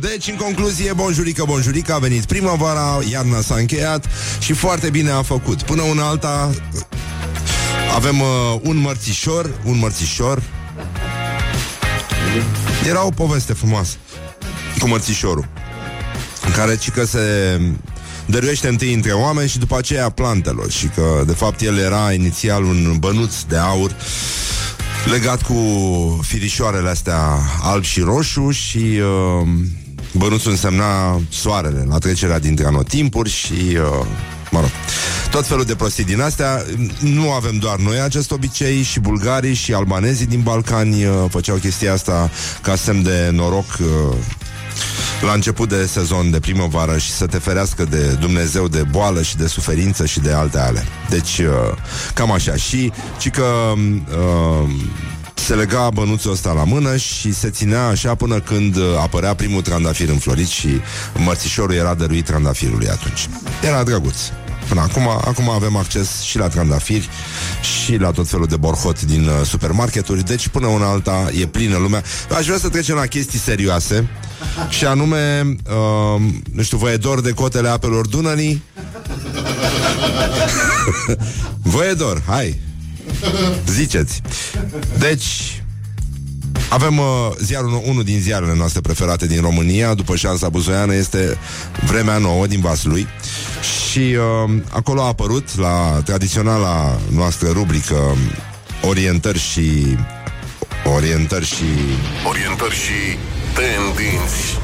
[0.00, 4.06] deci, în concluzie, bonjurică, bonjurică, a venit primăvara, iarna s-a încheiat
[4.38, 5.62] și foarte bine a făcut.
[5.62, 6.50] Până una alta
[7.94, 8.26] avem uh,
[8.62, 10.42] un mărțișor, un mărțișor.
[12.88, 13.96] Era o poveste frumoasă
[14.78, 15.48] cu mărțișorul,
[16.46, 17.20] în care ci că se
[18.26, 22.64] dăruiește întâi între oameni și după aceea plantelor și că, de fapt, el era inițial
[22.64, 23.96] un bănuț de aur
[25.10, 25.54] legat cu
[26.22, 29.48] firișoarele astea alb și roșu și uh,
[30.12, 34.06] bănuțul însemna soarele la trecerea dintre anotimpuri și uh,
[34.50, 34.70] mă rog,
[35.30, 36.64] tot felul de prostii din astea.
[37.00, 41.92] Nu avem doar noi acest obicei și bulgarii și albanezii din Balcani uh, făceau chestia
[41.92, 42.30] asta
[42.62, 44.16] ca semn de noroc uh,
[45.20, 49.36] la început de sezon de primăvară și să te ferească de Dumnezeu de boală și
[49.36, 50.84] de suferință și de alte ale.
[51.08, 51.76] Deci, uh,
[52.14, 52.56] cam așa.
[52.56, 53.44] Și, și că
[53.74, 54.70] uh,
[55.46, 59.62] se lega bănuțul ăsta la mână și se ținea așa până când uh, apărea primul
[59.62, 60.68] trandafir înflorit și
[61.14, 63.28] mărțișorul era dăruit trandafirului atunci.
[63.64, 64.16] Era drăguț.
[64.68, 67.08] Până acum, acum avem acces și la trandafiri
[67.62, 71.76] și la tot felul de borhot din uh, supermarketuri, deci până una alta e plină
[71.76, 72.02] lumea.
[72.36, 74.08] Aș vrea să trecem la chestii serioase
[74.68, 76.20] și anume, uh,
[76.52, 78.62] nu știu, vă e dor de cotele apelor Dunării?
[81.72, 82.60] vă e dor, hai,
[83.66, 84.20] ziceți.
[84.98, 85.62] Deci,
[86.68, 87.04] avem uh,
[87.42, 91.38] ziarul, unul din ziarele noastre preferate din România, după șansa buzoiană, este
[91.86, 93.06] Vremea Nouă din Vaslui.
[93.90, 98.16] Și uh, acolo a apărut la tradiționala noastră rubrică
[98.82, 99.96] Orientări și...
[100.94, 101.64] Orientări și...
[102.28, 103.18] Orientări și
[103.54, 104.58] tendinți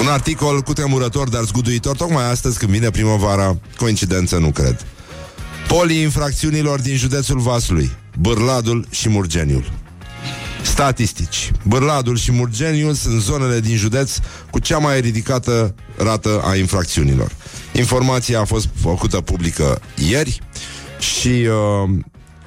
[0.00, 4.86] Un articol cu tremurător, dar zguduitor, tocmai astăzi când vine primăvara, coincidență nu cred.
[5.68, 9.72] Polii infracțiunilor din județul Vaslui, Bârladul și Murgeniul.
[10.62, 11.50] Statistici.
[11.64, 14.16] Bârladul și Murgeniul sunt zonele din județ
[14.50, 17.32] cu cea mai ridicată rată a infracțiunilor.
[17.72, 20.38] Informația a fost făcută publică ieri
[20.98, 21.90] și uh,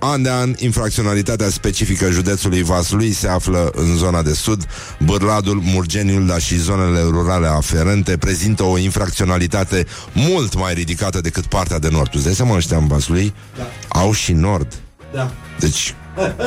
[0.04, 4.68] an de an infracționalitatea specifică județului Vaslui se află în zona de sud.
[5.00, 11.80] Bârladul, Murgeniul, dar și zonele rurale aferente prezintă o infracționalitate mult mai ridicată decât partea
[11.80, 12.10] de nord.
[12.10, 13.34] Tu îți dai seama ăștia în Vaslui?
[13.58, 13.64] Da.
[14.00, 14.74] Au și nord.
[15.14, 15.32] Da.
[15.60, 15.96] Deci,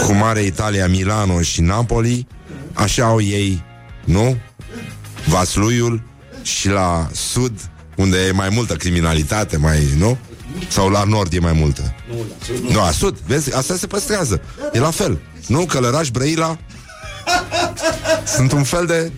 [0.06, 2.26] cu mare Italia, Milano și Napoli,
[2.72, 3.64] așa au ei,
[4.04, 4.36] nu?
[5.26, 6.02] Vasluiul
[6.42, 7.52] și la sud,
[7.96, 10.18] unde e mai multă criminalitate, mai, nu?
[10.68, 11.94] Sau la nord e mai multă?
[12.14, 14.40] Nu, la sud, Nu, la sud, vezi, asta se păstrează.
[14.72, 15.20] E la fel.
[15.46, 16.59] Nu, Călăraș, Brăila
[18.37, 19.12] sunt un fel de...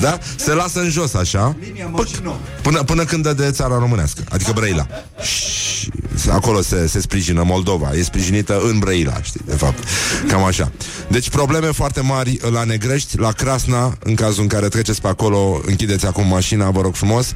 [0.00, 0.18] Da?
[0.36, 2.36] Se lasă în jos așa Linia păc, Moșino.
[2.62, 4.86] până, până când dă de țara românească Adică Brăila
[5.22, 5.92] Și
[6.30, 9.84] acolo se, se sprijină Moldova E sprijinită în Brăila, știi, de fapt
[10.28, 10.72] Cam așa
[11.08, 15.60] Deci probleme foarte mari la Negrești, la Crasna În cazul în care treceți pe acolo
[15.66, 17.34] Închideți acum mașina, vă rog frumos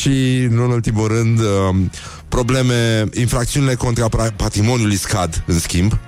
[0.00, 1.90] Și, nu în ultimul rând um,
[2.32, 5.98] Probleme, infracțiunile contra pra- patrimoniului scad, în schimb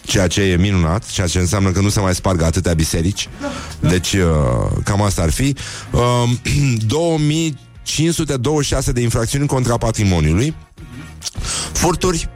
[0.00, 3.28] ceea ce e minunat, ceea ce înseamnă că nu se mai spargă atâtea biserici.
[3.80, 4.22] Deci, uh,
[4.84, 5.54] cam asta ar fi.
[5.92, 6.30] Uh,
[6.86, 10.54] 2526 de infracțiuni contra patrimoniului.
[11.72, 12.28] Furturi,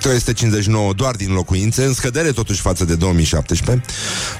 [0.00, 3.84] 359 doar din locuințe, în scădere totuși față de 2017.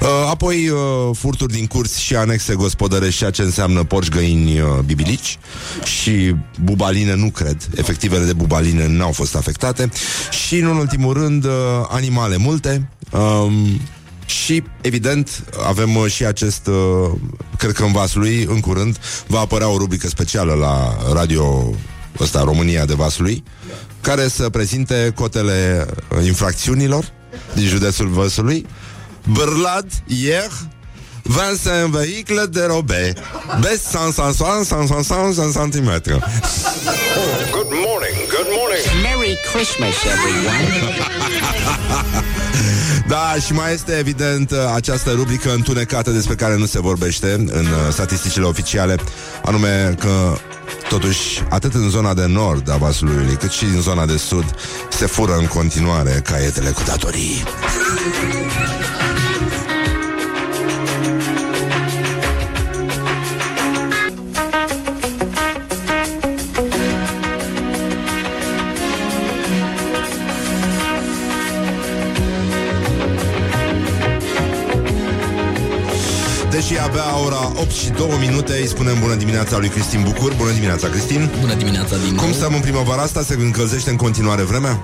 [0.01, 0.79] Uh, apoi uh,
[1.13, 5.39] furturi din curți și anexe gospodărești, ceea ce înseamnă porci, găini, uh, bibilici
[5.85, 7.69] și bubaline, nu cred.
[7.75, 9.91] Efectivele de bubaline n-au fost afectate.
[10.47, 11.53] Și, în ultimul rând, uh,
[11.89, 12.91] animale multe.
[13.13, 13.81] Um,
[14.27, 17.11] și, evident, avem uh, și acest, uh,
[17.59, 21.75] cred că în Vaslui, în curând, va apărea o rubrică specială la radio
[22.21, 23.43] ăsta, România de Vaslui,
[24.01, 25.87] care să prezinte cotele
[26.19, 27.13] uh, infracțiunilor
[27.55, 28.67] din județul Vaslui.
[29.27, 30.69] Bârlad, ieri,
[31.23, 33.13] 25 vehicule dérobé.
[33.61, 35.91] Baisse 160, 160 cm.
[37.51, 38.85] Good morning, good morning.
[39.39, 40.67] Merry Christmas, everyone.
[43.07, 47.67] Da, și mai este evident uh, această rubrică întunecată despre care nu se vorbește în
[47.67, 48.97] uh, statisticile oficiale,
[49.45, 50.37] anume că
[50.89, 54.45] Totuși, atât în zona de nord a Vaslui, cât și în zona de sud,
[54.91, 57.43] se fură în continuare caietele cu datorii.
[76.69, 80.53] Deși abia ora 8 și 2 minute Îi spunem bună dimineața lui Cristin Bucur Bună
[80.53, 82.25] dimineața, Cristin Bună dimineața din nou.
[82.25, 83.23] Cum stăm în primăvara asta?
[83.23, 84.83] Se încălzește în continuare vremea?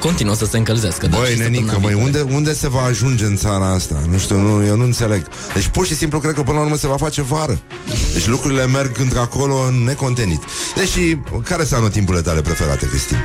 [0.00, 1.06] Continuă să se încălzească.
[1.06, 2.22] dar Băi, și nenică, săptămâna măi, viitoare.
[2.22, 3.94] unde, unde se va ajunge în țara asta?
[4.10, 5.26] Nu știu, nu, eu nu înțeleg.
[5.54, 7.58] Deci pur și simplu cred că până la urmă se va face vară.
[8.12, 10.42] Deci lucrurile merg într-acolo necontenit.
[10.76, 13.16] Deși, care sunt anotimpurile tale preferate, Cristin?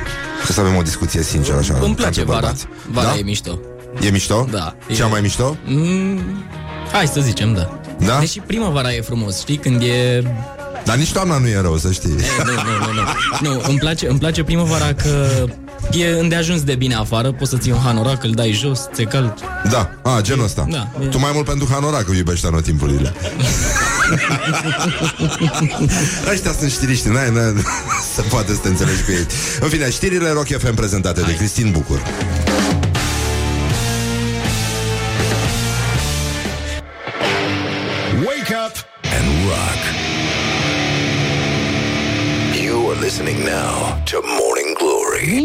[0.46, 1.74] Ca să avem o discuție sinceră așa.
[1.80, 2.40] Îmi ca place între vara.
[2.40, 2.66] bărbați.
[2.92, 3.18] Vara da?
[3.18, 3.58] e mișto.
[4.00, 4.46] E mișto?
[4.50, 4.76] Da.
[4.94, 5.56] Cea E- mai mișto?
[5.66, 6.20] Mm,
[6.92, 7.79] hai să zicem, da.
[8.06, 8.18] Da?
[8.18, 10.22] Deși primăvara e frumos, știi, când e...
[10.84, 12.10] Dar nici toamna nu e rău, să știi.
[12.10, 13.00] E, nu, nu, nu, nu.
[13.54, 15.44] Nu, îmi place, îmi place primăvara că
[15.92, 19.34] e îndeajuns de bine afară, poți să ții un hanorac, îl dai jos, ți-e cald.
[19.70, 20.66] Da, a, genul ăsta.
[20.70, 23.12] Da, e- Tu mai mult pentru Hanorac că iubești anotimpurile.
[26.32, 27.54] Ăștia sunt știriști, n-ai, n-ai,
[28.14, 29.26] se poate să te înțelegi cu ei.
[29.60, 32.02] În fine, știrile Rock FM prezentate de Cristin Bucur.
[39.48, 39.80] Rock.
[42.62, 45.44] You are listening now to Morning Glory.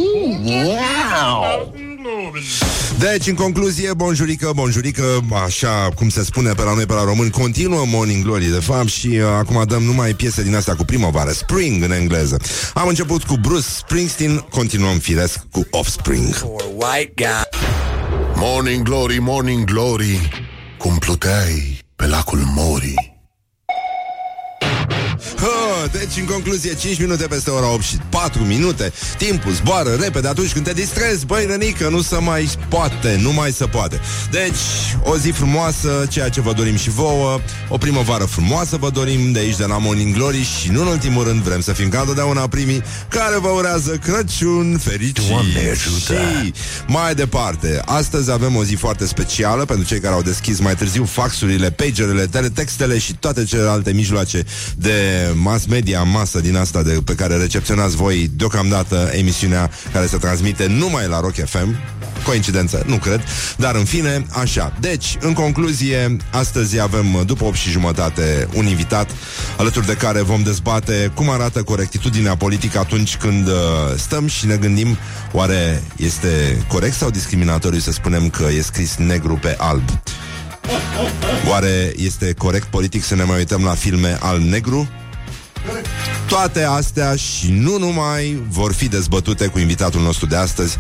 [3.00, 7.30] Deci, în concluzie, bonjurică, bonjurică, așa cum se spune pe la noi, pe la români,
[7.30, 11.32] continuă Morning Glory, de fapt, și uh, acum dăm numai piese din astea cu primăvară,
[11.32, 12.38] Spring în engleză.
[12.74, 16.46] Am început cu Bruce Springsteen, continuăm firesc cu Offspring.
[18.36, 20.30] Morning Glory, Morning Glory
[20.78, 23.15] Cum pluteai pe lacul Mori Hă,
[25.92, 28.94] deci, în concluzie, 5 minute peste ora 8 și 4 minute.
[29.18, 31.26] Timpul zboară repede atunci când te distrezi.
[31.26, 34.00] Băi, nănică, nu se mai poate Nu mai se poate.
[34.32, 37.40] Deci, o zi frumoasă, ceea ce vă dorim și vouă.
[37.70, 40.48] O primăvară frumoasă vă dorim de aici, de la Morning Glory.
[40.62, 44.78] Și nu în ultimul rând vrem să fim ca întotdeauna primii Care vă urează Crăciun
[44.78, 45.28] fericit.
[45.30, 46.14] Doamne ajută!
[46.14, 46.54] Și
[46.88, 51.06] mai departe Astăzi avem o zi foarte specială Pentru cei care au deschis mai târziu
[51.06, 54.44] faxurile, pagerele, teletextele Și toate celelalte mijloace
[54.76, 54.94] de
[55.34, 60.18] mass media în masă din asta de, pe care recepționați voi deocamdată emisiunea care se
[60.18, 61.76] transmite numai la Rock FM.
[62.26, 62.84] Coincidență?
[62.86, 63.24] Nu cred.
[63.58, 64.74] Dar în fine, așa.
[64.80, 69.10] Deci, în concluzie, astăzi avem, după 8 și jumătate, un invitat
[69.58, 73.54] alături de care vom dezbate cum arată corectitudinea politică atunci când uh,
[73.98, 74.98] stăm și ne gândim
[75.32, 79.84] oare este corect sau discriminatoriu să spunem că e scris negru pe alb.
[81.50, 84.90] Oare este corect politic să ne mai uităm la filme alb-negru?
[86.28, 90.78] Toate astea și nu numai vor fi dezbătute cu invitatul nostru de astăzi,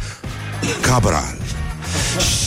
[0.81, 1.37] Cabral.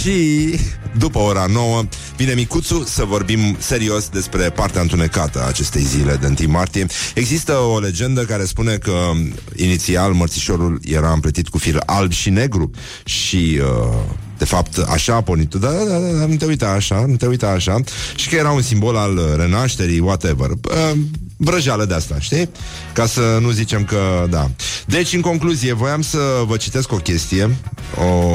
[0.01, 0.55] Și
[0.99, 1.83] după ora 9
[2.17, 6.87] vine Micuțu să vorbim serios despre partea întunecată a acestei zile de 1 martie.
[7.15, 9.11] Există o legendă care spune că
[9.57, 12.71] inițial mărțișorul era împletit cu fir alb și negru
[13.05, 15.55] și uh, de fapt, așa a pornit.
[15.55, 17.81] Da, da, da, da, nu te uita așa, nu te uita așa.
[18.15, 20.51] Și că era un simbol al uh, renașterii, whatever.
[20.51, 20.99] Uh,
[21.41, 22.51] vrăjeală de asta, știi?
[22.93, 24.51] Ca să nu zicem că, da.
[24.87, 27.57] Deci, în concluzie, voiam să vă citesc o chestie.
[27.97, 28.35] O...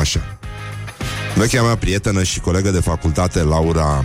[0.00, 0.38] Așa.
[1.34, 4.04] Vechea mea prietenă și colegă de facultate, Laura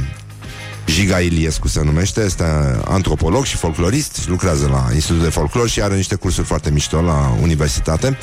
[0.86, 2.44] Giga Iliescu se numește, este
[2.86, 7.38] antropolog și folclorist, lucrează la Institutul de Folclor și are niște cursuri foarte mișto la
[7.42, 8.18] universitate,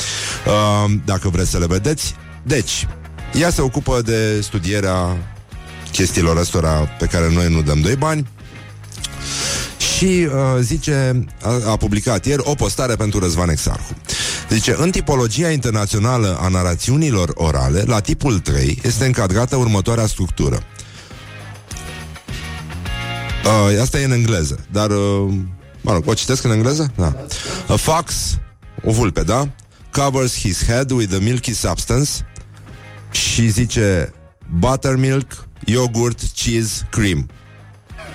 [0.47, 2.15] uh, dacă vreți să le vedeți.
[2.43, 2.87] Deci,
[3.33, 5.17] ea se ocupă de studierea
[5.93, 8.27] chestiilor ăstora pe care noi nu dăm doi bani
[10.03, 13.97] și uh, zice, a, a publicat ieri o postare pentru Răzvan Exarhu.
[14.51, 20.63] Zice, în tipologia internațională a narațiunilor orale, la tipul 3 este încadrată următoarea structură.
[23.45, 25.35] Uh, asta e în engleză, dar uh,
[25.81, 26.93] mă rog, o citesc în engleză?
[26.97, 27.27] Da.
[27.69, 28.39] A fox,
[28.85, 29.49] o vulpe, da?
[29.91, 32.11] Covers his head with a milky substance
[33.11, 34.13] și zice
[34.59, 37.29] buttermilk, yogurt, cheese, cream.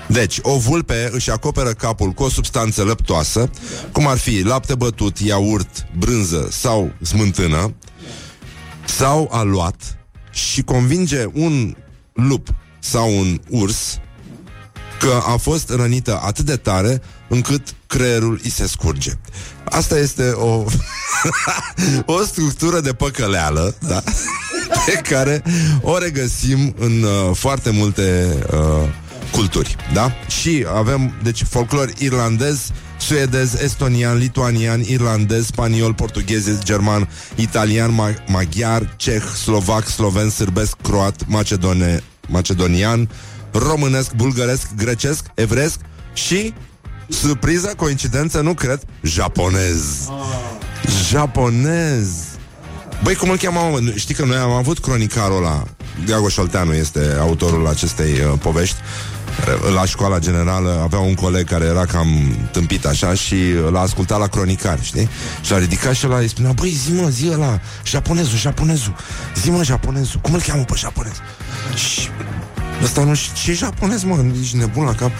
[0.08, 3.50] Deci, o vulpe își acoperă capul cu o substanță lăptoasă,
[3.91, 7.74] cum ar fi lapte bătut, iaurt, brânză sau smântână,
[8.86, 9.98] sau aluat
[10.32, 11.76] și convinge un
[12.13, 12.48] lup
[12.80, 14.00] sau un urs
[15.00, 19.12] că a fost rănită atât de tare încât creierul îi se scurge.
[19.63, 20.63] Asta este o,
[22.15, 24.04] o structură de păcăleală, da?
[24.86, 25.43] pe care
[25.82, 28.89] o regăsim în uh, foarte multe uh,
[29.32, 30.12] culturi, da?
[30.42, 38.94] Și avem, deci, folclor irlandez suedez, estonian, lituanian, irlandez, spaniol, portughez, german, italian, ma- maghiar,
[38.96, 43.10] ceh, slovac, sloven, sârbesc, croat, macedone, macedonian,
[43.52, 45.80] românesc, bulgăresc, grecesc, evresc
[46.13, 46.54] și,
[47.10, 50.10] surpriză, coincidență, nu cred, japonez.
[51.10, 52.08] Japonez.
[53.04, 53.60] Băi, cum îl cheamă?
[53.60, 53.92] mă?
[53.96, 55.63] Știi că noi am avut cronicarul ăla
[56.06, 58.78] Gago Șolteanu este autorul acestei uh, povești
[59.73, 62.08] la școala generală avea un coleg care era cam
[62.52, 63.36] tâmpit așa și
[63.71, 65.10] l-a ascultat la cronicar, știi?
[65.41, 68.95] Și l-a ridicat și ăla îi spunea, băi, zi mă, zi ăla, japonezul, japonezul,
[69.36, 71.13] zi mă, japonezul, cum îl cheamă pe japonez?
[71.76, 72.10] Și
[72.84, 75.12] Ăsta nu știu ce japonez, mă, ești nebun la cap.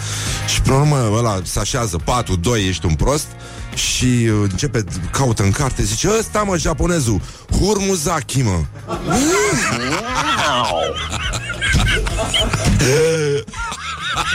[0.48, 3.26] Și până la urmă ăla se așează 4, 2, ești un prost
[3.74, 8.60] și uh, începe, caută în carte, zice, ăsta mă, japonezul, Hurmuzaki, mă.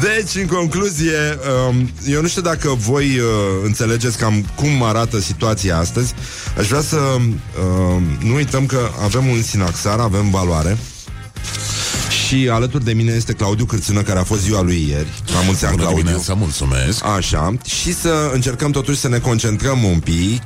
[0.00, 3.24] Deci, în concluzie, um, eu nu știu dacă voi uh,
[3.64, 6.14] înțelegeți cam cum arată situația astăzi.
[6.58, 10.78] Aș vrea să uh, nu uităm că avem un sinaxar, avem valoare.
[12.26, 15.08] Și alături de mine este Claudiu Cârțână, care a fost ziua lui ieri.
[15.34, 16.04] La mulți ani, Bună Claudiu.
[16.04, 17.04] dimineața, mulțumesc.
[17.04, 17.54] Așa.
[17.64, 20.42] Și să încercăm totuși să ne concentrăm un pic.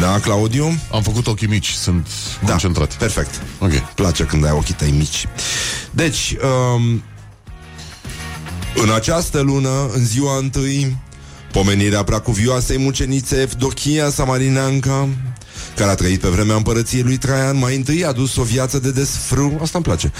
[0.00, 0.78] Da, Claudiu?
[0.92, 2.08] Am făcut ochii mici, sunt
[2.44, 2.94] Da, concentrat.
[2.94, 3.42] perfect.
[3.58, 3.72] Ok.
[3.72, 5.26] Place când ai ochii tăi mici.
[5.90, 6.36] Deci,
[6.74, 7.02] um,
[8.74, 10.96] în această lună, în ziua întâi,
[11.52, 15.08] pomenirea preacuvioasei mucenițe Evdochia Samarineanca,
[15.76, 18.90] care a trăit pe vremea împărăției lui Traian, mai întâi a dus o viață de
[18.90, 20.12] desfrâu, asta îmi place,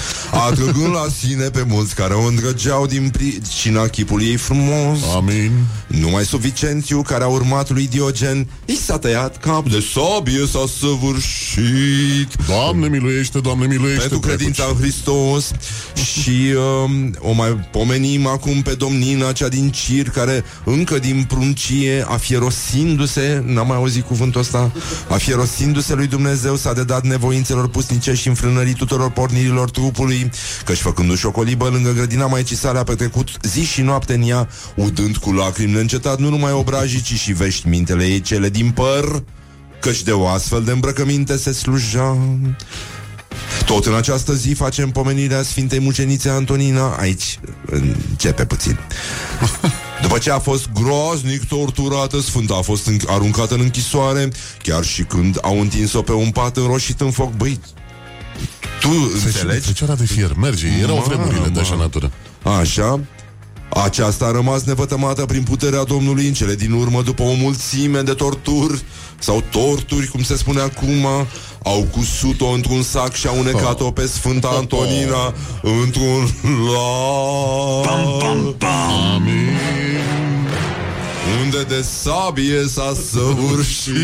[0.47, 4.99] atrăgând la sine pe mulți care o îndrăgeau din pricina chipului ei frumos.
[5.17, 5.51] Amin.
[5.87, 12.47] Numai suficiențiu care a urmat lui Diogen I s-a tăiat cap de sabie S-a săvârșit
[12.47, 14.01] Doamne miluiește, Doamne miluiește.
[14.01, 15.51] pentru credința în Hristos
[15.95, 22.05] Și um, o mai pomenim acum pe domnina cea din Cir Care încă din pruncie
[22.09, 24.73] Afierosindu-se N-am mai auzit cuvântul ăsta
[25.45, 30.31] Afierosindu-se lui Dumnezeu S-a dedat nevoințelor pusnice și înfrânării tuturor pornirilor trupului
[30.65, 34.49] Căci făcându-și o colibă lângă grădina Maicii sale A petrecut zi și noapte în ea
[34.75, 39.23] Udând cu lacrimi neîncetat Nu numai obrajii, ci și vești mintele ei cele din păr
[39.81, 42.19] Căci de o astfel de îmbrăcăminte se sluja.
[43.67, 46.97] Tot în această zi facem pomenirea Sfintei Mucenițe Antonina.
[46.97, 47.39] Aici
[48.11, 48.79] începe puțin
[50.07, 54.29] După ce a fost groaznic torturată Sfânta a fost în- aruncată în închisoare
[54.63, 57.61] Chiar și când au întins-o pe un pat înroșit în foc Băi,
[58.81, 58.89] tu
[59.25, 59.67] înțelegi?
[59.67, 60.67] Fecioara de fier, merge.
[60.83, 61.07] Erau Mamă.
[61.09, 62.11] vremurile de așa natură.
[62.43, 63.01] Așa
[63.83, 68.13] aceasta a rămas nevătămată prin puterea Domnului în cele din urmă după o mulțime de
[68.13, 68.85] torturi
[69.19, 71.07] sau torturi, cum se spune acum,
[71.63, 76.29] au cusut-o într-un sac și au unecat-o pe Sfânta Antonina într-un
[76.73, 77.87] lac.
[81.43, 83.95] Unde de sabie s-a săvârșit.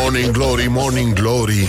[0.00, 1.68] Morning Glory, Morning Glory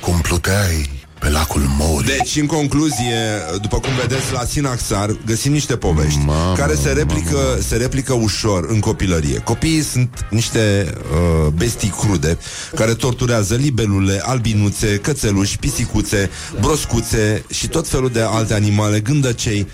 [0.00, 0.95] Cum pluteai
[1.26, 3.18] pe lacul Mori Deci, în concluzie,
[3.60, 8.66] după cum vedeți la Sinaxar, găsim niște povești Mamă, care se replică, se replică ușor
[8.68, 9.38] în copilărie.
[9.38, 12.38] Copiii sunt niște uh, bestii crude
[12.74, 19.66] care torturează libelule, albinuțe, cățeluși, pisicuțe, broscuțe și tot felul de alte animale, gândăcei,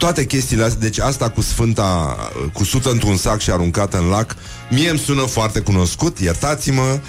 [0.00, 4.36] toate chestiile astea, deci asta cu Sfânta uh, cusută într-un sac și aruncată în lac,
[4.70, 7.00] mie îmi sună foarte cunoscut, iertați-mă,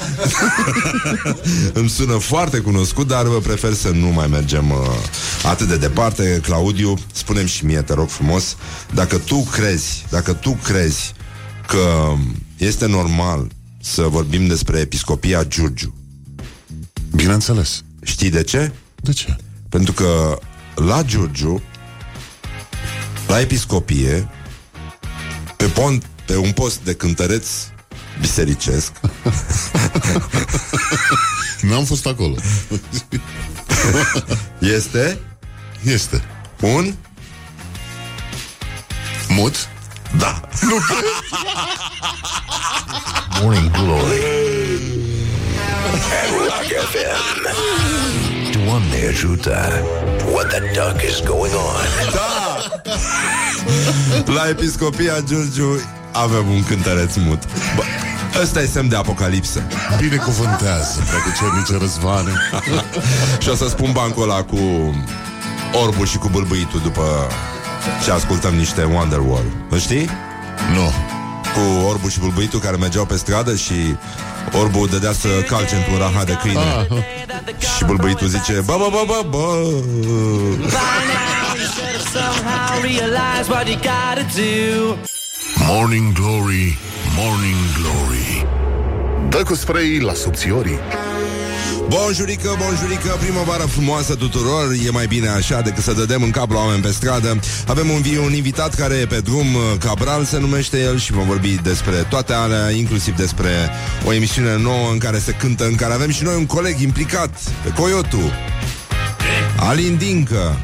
[1.73, 4.77] îmi sună foarte cunoscut, dar vă prefer să nu mai mergem uh,
[5.43, 6.39] atât de departe.
[6.43, 8.56] Claudiu, spunem și mie, te rog frumos,
[8.93, 11.13] dacă tu crezi, dacă tu crezi
[11.67, 12.13] că
[12.58, 13.47] este normal
[13.82, 15.93] să vorbim despre episcopia Giurgiu,
[17.15, 17.84] Bineînțeles.
[18.04, 18.71] știi de ce?
[18.95, 19.36] De ce?
[19.69, 20.39] Pentru că
[20.75, 21.62] la Giurgiu,
[23.32, 24.28] la episcopie,
[25.58, 27.48] pe, pont, pe un post de cântăreț
[28.20, 28.91] bisericesc,
[31.62, 32.36] N-am fost acolo.
[34.76, 35.20] este
[35.84, 36.24] Este.
[36.62, 36.94] un...
[39.28, 39.56] Mut?
[40.17, 40.41] Da.
[43.41, 44.24] Morning Glory
[46.12, 48.31] at Rock FM.
[48.65, 49.82] Doamne ajută!
[50.31, 51.86] What the duck is going on?
[54.36, 55.81] La episcopia Giurgiu
[56.12, 57.44] avem un cântăreț mut.
[57.75, 57.83] Bă,
[58.42, 59.62] ăsta e semn de apocalipsă.
[60.00, 62.31] Binecuvântează, preacucernice răzvane.
[63.40, 64.60] Și o să spun bancul ăla cu
[65.83, 67.27] orbul și cu bâlbâitul după
[68.04, 69.46] ce ascultăm niște Wonderwall.
[69.69, 70.10] Îl știi?
[70.73, 70.92] Nu.
[71.54, 73.96] cu orbul și bulbuitul care mergeau pe stradă și
[74.62, 76.60] orbul dădea să calce într-un rahat de câine.
[76.60, 76.85] Ah,
[77.77, 79.63] Și bulbuitul zice, bă, bă, bă, bă, bă.
[85.67, 86.77] Morning Glory,
[87.17, 88.46] Morning Glory
[89.29, 90.79] Dă cu spray la subțiorii
[91.92, 94.71] Bonjurică, bonjurică, primăvară frumoasă tuturor.
[94.85, 97.39] E mai bine așa decât să dădem în cap la oameni pe stradă.
[97.67, 99.46] Avem un, vi- un invitat care e pe drum
[99.79, 103.50] Cabral se numește el Și vom vorbi despre toate alea Inclusiv despre
[104.06, 107.37] o emisiune nouă În care se cântă, în care avem și noi un coleg implicat
[107.63, 108.31] Pe Coyotu
[109.56, 110.60] Alin Dincă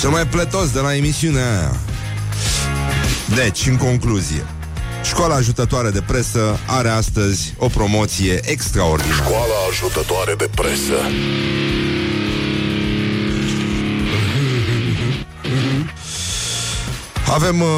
[0.00, 1.76] Cel mai plătos de la emisiunea aia.
[3.34, 4.46] Deci, în concluzie
[5.06, 9.22] Școala ajutătoare de presă are astăzi o promoție extraordinară.
[9.22, 10.94] Școala ajutătoare de presă
[17.34, 17.68] Avem uh,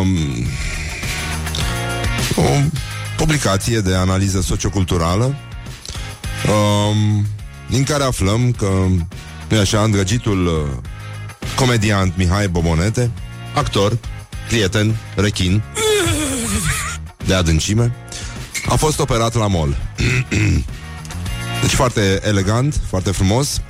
[0.00, 0.46] um,
[2.36, 2.42] o
[3.16, 5.24] publicație de analiză socioculturală
[6.46, 7.26] um,
[7.70, 8.70] din care aflăm că,
[9.48, 10.52] nu așa, îndrăgitul uh,
[11.56, 13.10] comediant Mihai Bobonete,
[13.54, 13.98] actor,
[14.48, 15.62] prieten, rechin,
[17.26, 17.94] de adâncime,
[18.68, 19.76] a fost operat la mol.
[21.62, 23.60] Deci foarte elegant, foarte frumos.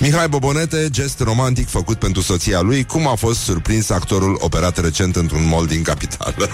[0.00, 5.16] Mihai Bobonete, gest romantic făcut pentru soția lui, cum a fost surprins actorul operat recent
[5.16, 6.48] într-un mall din capitală.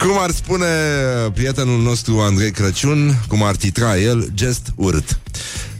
[0.00, 0.66] cum ar spune
[1.34, 5.18] prietenul nostru Andrei Crăciun, cum ar titra el, gest urât.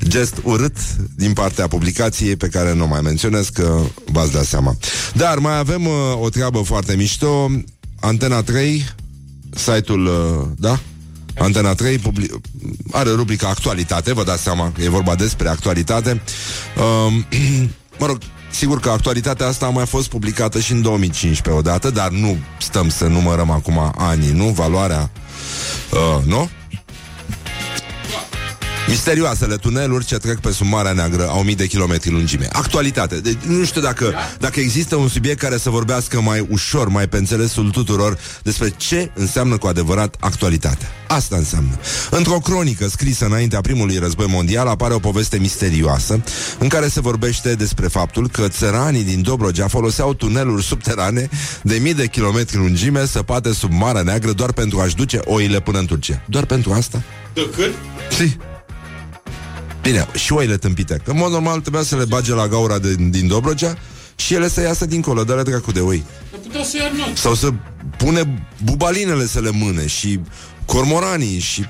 [0.08, 0.76] Gest urât
[1.16, 3.80] din partea publicației pe care nu mai menționez că
[4.12, 4.76] v-ați dat seama.
[5.14, 7.50] Dar mai avem uh, o treabă foarte mișto.
[8.00, 8.84] Antena 3,
[9.50, 10.80] site-ul, uh, da?
[11.38, 12.40] Antena 3 publi-
[12.92, 16.22] are rubrica Actualitate, vă dați seama că e vorba despre actualitate.
[17.06, 17.26] Um,
[18.00, 18.18] mă rog,
[18.50, 22.88] sigur că actualitatea asta a mai fost publicată și în 2015 odată, dar nu stăm
[22.88, 24.44] să numărăm acum anii, nu?
[24.44, 25.10] Valoarea,
[25.90, 26.50] uh, nu?
[28.88, 32.48] Misterioasele tuneluri ce trec pe sub Marea Neagră au mii de kilometri lungime.
[32.52, 33.20] Actualitate.
[33.20, 37.16] Deci, nu știu dacă, dacă există un subiect care să vorbească mai ușor, mai pe
[37.16, 40.88] înțelesul tuturor despre ce înseamnă cu adevărat actualitatea.
[41.06, 41.78] Asta înseamnă.
[42.10, 46.22] Într-o cronică scrisă înaintea primului război mondial apare o poveste misterioasă
[46.58, 51.28] în care se vorbește despre faptul că țăranii din Dobrogea foloseau tuneluri subterane
[51.62, 55.78] de mii de kilometri lungime săpate sub Marea Neagră doar pentru a-și duce oile până
[55.78, 56.22] în Turcia.
[56.26, 57.02] Doar pentru asta?
[57.34, 57.72] De cât?
[58.10, 58.36] Si.
[59.84, 61.00] Bine, și oile tâmpite.
[61.04, 63.76] Că, în mod normal, trebuia să le bage la gaura de, din Dobrogea
[64.16, 66.04] și ele să iasă dincolo, dă-le dracu de oi.
[66.30, 67.16] Dar putea să ia not.
[67.16, 67.52] Sau să
[67.96, 70.20] pune bubalinele să le mâne și
[70.66, 71.64] cormoranii și...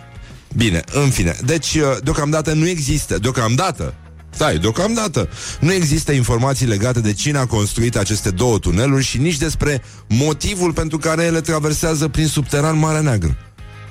[0.56, 1.36] Bine, în fine.
[1.44, 3.94] Deci, uh, deocamdată nu există, deocamdată,
[4.30, 5.28] Stai, deocamdată
[5.60, 10.72] Nu există informații legate de cine a construit aceste două tuneluri Și nici despre motivul
[10.72, 13.36] pentru care ele traversează prin subteran Marea Neagră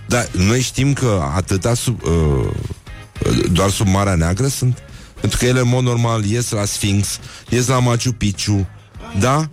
[0.08, 2.12] Dar noi știm că atâta sub, uh,
[3.52, 4.84] doar sub Marea Neagră sunt
[5.20, 7.20] Pentru că ele în mod normal ies la Sphinx
[7.50, 8.68] Ies la Machu Picchu
[9.20, 9.50] Da?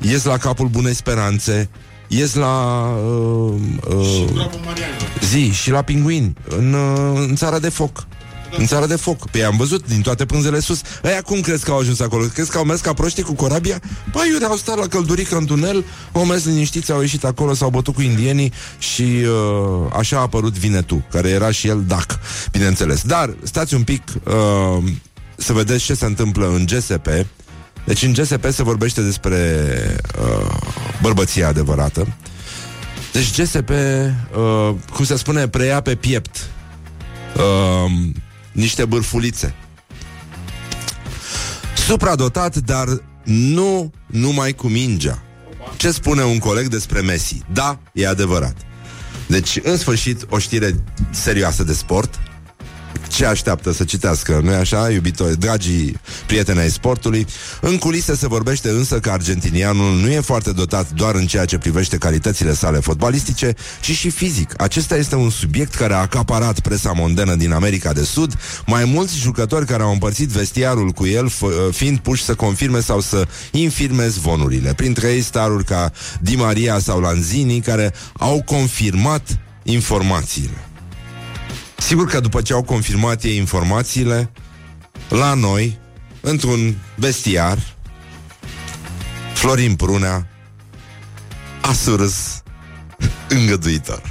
[0.00, 1.70] Ies la Capul Bunei Speranțe
[2.08, 3.54] Ies la uh,
[3.88, 4.94] uh, Bravo, Mariano.
[5.24, 8.06] zi și la pinguini în, uh, în țara de foc.
[8.58, 9.30] În țara de foc.
[9.30, 10.80] Pe am văzut din toate pânzele sus.
[11.02, 12.24] Aia cum crezi că au ajuns acolo?
[12.24, 13.80] Crezi că au mers ca proștii cu corabia?
[14.12, 17.70] Păi, iure, au stat la căldurică în tunel, au mers liniștiți, au ieșit acolo, s-au
[17.70, 22.18] bătut cu indienii și uh, așa a apărut Vinetu, care era și el dac,
[22.50, 23.02] bineînțeles.
[23.02, 24.84] Dar, stați un pic uh,
[25.36, 27.08] să vedeți ce se întâmplă în GSP.
[27.84, 29.60] Deci în GSP se vorbește despre
[30.20, 30.56] uh,
[31.02, 32.06] bărbăția adevărată.
[33.12, 36.46] Deci GSP, uh, cum se spune, preia pe piept
[37.36, 37.90] uh,
[38.56, 39.54] niște bârfulițe.
[41.86, 45.22] Supradotat, dar nu numai cu mingea.
[45.76, 47.42] Ce spune un coleg despre Messi?
[47.52, 48.56] Da, e adevărat.
[49.26, 52.20] Deci, în sfârșit, o știre serioasă de sport.
[53.16, 57.26] Ce așteaptă să citească, nu-i așa, iubitori, dragii prieteni ai sportului?
[57.60, 61.58] În culise se vorbește însă că argentinianul nu e foarte dotat doar în ceea ce
[61.58, 64.62] privește calitățile sale fotbalistice, ci și fizic.
[64.62, 68.34] Acesta este un subiect care a acaparat presa mondenă din America de Sud,
[68.66, 73.00] mai mulți jucători care au împărțit vestiarul cu el, f- fiind puși să confirme sau
[73.00, 74.74] să infirme zvonurile.
[74.74, 80.64] Printre ei staruri ca Di Maria sau Lanzini, care au confirmat informațiile.
[81.78, 84.30] Sigur că după ce au confirmat ei informațiile,
[85.08, 85.78] la noi,
[86.20, 87.58] într-un vestiar,
[89.34, 90.26] Florin Prunea
[91.60, 92.42] a surâs
[93.28, 94.02] îngăduitor.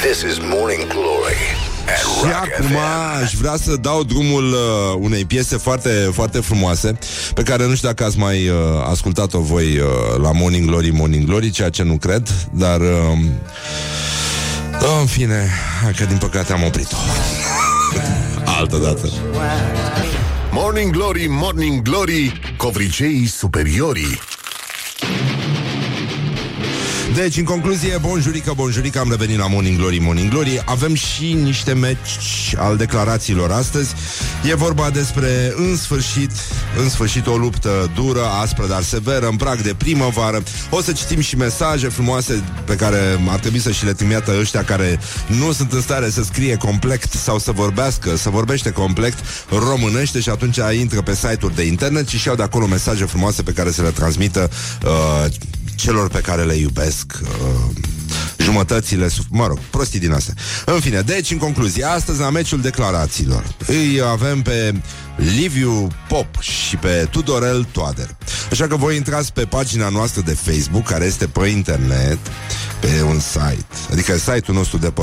[0.00, 2.76] This is Morning Glory Și acum
[3.22, 6.98] aș vrea să dau drumul uh, unei piese foarte, foarte frumoase
[7.34, 8.56] Pe care nu știu dacă ați mai uh,
[8.90, 12.80] ascultat-o voi uh, la Morning Glory, Morning Glory Ceea ce nu cred, dar...
[12.80, 13.18] Uh,
[14.80, 15.50] uh, în fine,
[15.82, 16.96] hai că din păcate am oprit-o.
[18.58, 19.08] Altă dată.
[20.52, 24.18] Morning Glory, Morning Glory Covriceii superiorii
[27.16, 30.62] Deci, în concluzie, bonjurică, bonjurică, am revenit la Morning Glory, Morning Glory.
[30.64, 33.94] Avem și niște meci al declarațiilor astăzi.
[34.50, 36.30] E vorba despre, în sfârșit,
[36.78, 40.42] în sfârșit o luptă dură, aspră, dar severă, în prag de primăvară.
[40.70, 42.98] O să citim și mesaje frumoase pe care
[43.28, 47.02] ar trebui să și le trimită ăștia care nu sunt în stare să scrie complet
[47.02, 49.14] sau să vorbească, să vorbește complet
[49.48, 53.52] românește și atunci intră pe site-uri de internet și și-au de acolo mesaje frumoase pe
[53.52, 54.50] care să le transmită
[54.84, 55.26] uh,
[55.76, 57.28] celor pe care le iubesc uh,
[58.38, 60.34] jumătățile, suf- mă rog, prostii din astea.
[60.64, 64.74] În fine, deci, în concluzie, astăzi la meciul declarațiilor îi avem pe
[65.16, 68.16] Liviu Pop și pe Tudorel Toader.
[68.50, 72.18] Așa că voi intrați pe pagina noastră de Facebook, care este pe internet,
[72.80, 75.02] pe un site, adică site-ul nostru de pe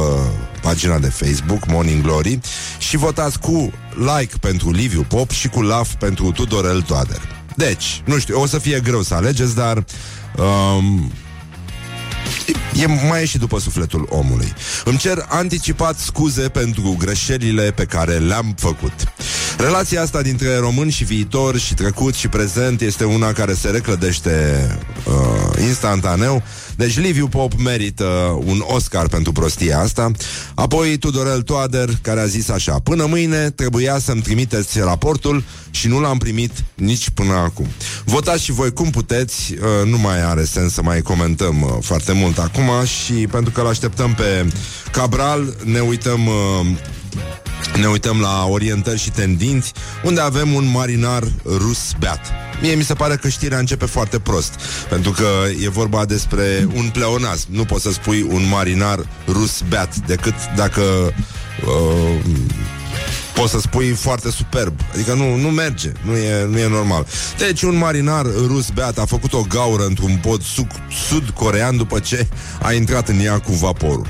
[0.62, 2.40] pagina de Facebook, Morning Glory,
[2.78, 7.43] și votați cu like pentru Liviu Pop și cu love pentru Tudorel Toader.
[7.56, 9.86] Deci, nu știu, o să fie greu să alegeți, dar
[10.38, 11.12] um,
[12.74, 14.54] E mai și după sufletul omului.
[14.86, 18.94] Îmi cer anticipat scuze pentru greșelile pe care le-am făcut.
[19.58, 24.68] Relația asta dintre român și viitor și trecut și prezent este una care se reclădește
[25.06, 26.44] uh, instantaneu.
[26.76, 30.12] Deci Liviu Pop merită un Oscar pentru prostia asta.
[30.56, 36.00] Apoi Tudorel Toader, care a zis așa Până mâine trebuia să-mi trimiteți raportul și nu
[36.00, 37.68] l-am primit nici până acum.
[38.06, 42.12] Votați și voi cum puteți, uh, nu mai are sens să mai comentăm uh, foarte
[42.12, 44.48] mult acum și pentru că l-așteptăm pe
[44.92, 46.66] Cabral, ne uităm uh,
[47.80, 49.72] ne uităm la orientări și tendinți,
[50.04, 52.32] unde avem un marinar rus beat.
[52.62, 54.60] Mie mi se pare că știrea începe foarte prost,
[54.90, 55.28] pentru că
[55.64, 57.48] e vorba despre un pleonasm.
[57.50, 60.82] Nu poți să spui un marinar rus beat, decât dacă
[61.66, 62.22] uh,
[63.34, 64.80] poți să spui foarte superb.
[64.94, 67.06] Adică nu, nu merge, nu e, nu e normal.
[67.38, 72.28] Deci un marinar rus beat a făcut o gaură într-un pod sud- sud-corean după ce
[72.62, 74.08] a intrat în ea cu vaporul.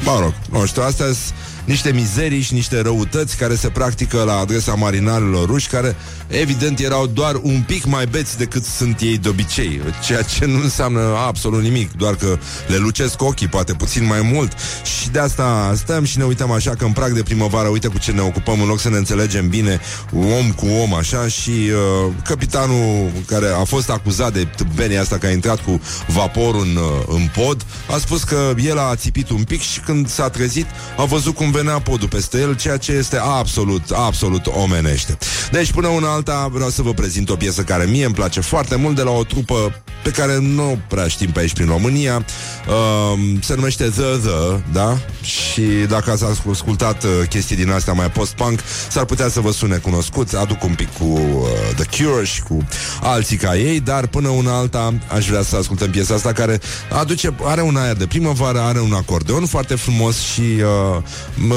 [0.00, 1.34] Mă rog, nu știu, astea sunt
[1.68, 5.96] niște mizerii și niște răutăți care se practică la adresa marinarilor ruși, care
[6.26, 10.60] evident erau doar un pic mai beți decât sunt ei de obicei, ceea ce nu
[10.62, 14.52] înseamnă absolut nimic, doar că le lucesc ochii, poate puțin mai mult.
[15.00, 17.98] Și de asta stăm și ne uităm așa că în prag de primăvară, uite cu
[17.98, 19.80] ce ne ocupăm, în loc să ne înțelegem bine
[20.12, 25.26] om cu om așa și uh, capitanul care a fost acuzat de tâmpenia asta că
[25.26, 29.42] a intrat cu vaporul în, uh, în pod, a spus că el a țipit un
[29.42, 30.66] pic și când s-a trezit
[30.96, 35.18] a văzut cum venea podul peste el, ceea ce este absolut, absolut omenește.
[35.50, 38.76] Deci până una alta vreau să vă prezint o piesă care mie îmi place foarte
[38.76, 42.24] mult de la o trupă pe care nu prea știm pe aici prin România.
[42.68, 44.98] Uh, se numește The The, da?
[45.22, 49.76] Și dacă ați ascultat uh, chestii din astea mai post-punk, s-ar putea să vă sune
[49.76, 50.32] cunoscut.
[50.32, 52.66] Aduc un pic cu uh, The Cure și cu
[53.02, 56.60] alții ca ei, dar până una alta aș vrea să ascultăm piesa asta care
[56.98, 61.02] aduce, are un aer de primăvară, are un acordeon foarte frumos și uh,
[61.34, 61.47] m-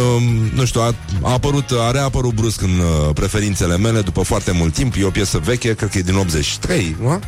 [0.54, 4.74] nu știu, a, a apărut, a reapărut brusc în uh, preferințele mele după foarte mult
[4.74, 4.94] timp.
[4.98, 7.20] E o piesă veche, cred că e din 83, nu?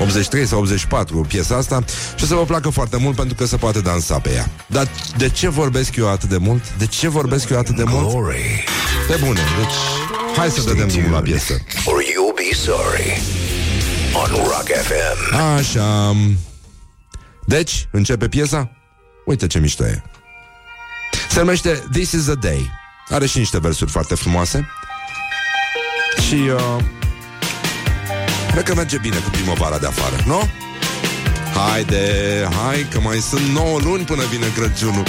[0.00, 1.84] 83 sau 84 piesa asta
[2.16, 4.50] și o să vă placă foarte mult pentru că se poate dansa pe ea.
[4.66, 6.62] Dar de ce vorbesc eu atât de mult?
[6.78, 8.08] De ce vorbesc eu atât de mult?
[8.10, 8.64] Glory.
[9.08, 11.52] Pe bune, deci hai să dăm drumul la piesă.
[11.84, 13.20] Or you'll be sorry.
[14.14, 15.34] On Rock FM.
[15.56, 16.16] Așa.
[17.46, 18.70] Deci, începe piesa?
[19.26, 20.02] Uite ce mișto e.
[21.40, 22.70] Se numește This is a Day.
[23.08, 24.68] Are și niște versuri foarte frumoase.
[26.26, 26.84] Și uh,
[28.50, 30.50] cred că merge bine cu primăvara de afară, nu?
[31.54, 32.04] Haide,
[32.62, 35.04] hai că mai sunt 9 luni până vine Crăciunul.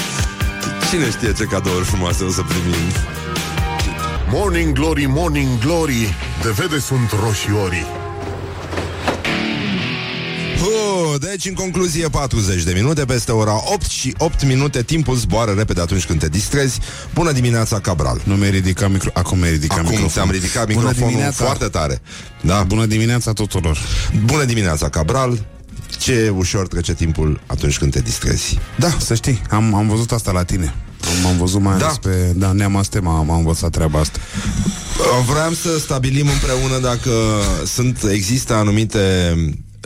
[0.89, 2.91] Cine știe ce cadouri frumoase o să primim?
[4.29, 8.00] Morning Glory, Morning Glory De vede sunt roșiorii
[10.61, 14.83] Uh, deci, în concluzie, 40 de minute peste ora 8 și 8 minute.
[14.83, 16.79] Timpul zboară repede atunci când te distrezi.
[17.13, 18.21] Bună dimineața, Cabral.
[18.23, 19.09] Nu mi-ai ridicat micro...
[19.13, 20.11] Acum mi-ai ridicat Acum microfonul.
[20.27, 21.43] ți-am ridicat Bună microfonul dimineața.
[21.43, 22.01] foarte tare.
[22.41, 22.63] Da?
[22.67, 23.77] Bună dimineața tuturor.
[24.25, 25.45] Bună dimineața, Cabral.
[25.99, 28.59] Ce ușor trece timpul atunci când te distrezi.
[28.75, 30.73] Da, să știi, am, am văzut asta la tine.
[31.23, 31.85] Am, am văzut mai Da.
[31.85, 32.31] ales pe...
[32.35, 34.19] Da, Neam Astema am, am învățat treaba asta.
[34.99, 37.11] Uh, Vreau să stabilim împreună dacă
[37.65, 38.99] sunt există anumite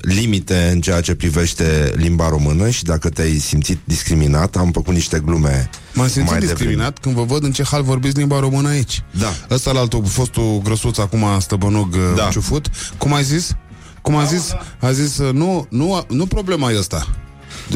[0.05, 5.21] limite în ceea ce privește limba română și dacă te-ai simțit discriminat, am făcut niște
[5.25, 9.03] glume M-am simțit mai discriminat când vă văd în ce hal vorbiți limba română aici.
[9.19, 9.33] Da.
[9.49, 12.13] Ăsta la altul, fostul grăsuț acum stăbănog Da.
[12.15, 12.29] da.
[12.31, 12.69] ciufut.
[12.97, 13.55] Cum ai zis?
[14.01, 14.51] Cum a zis?
[14.79, 17.07] A zis, uh, nu, nu, nu problema e asta.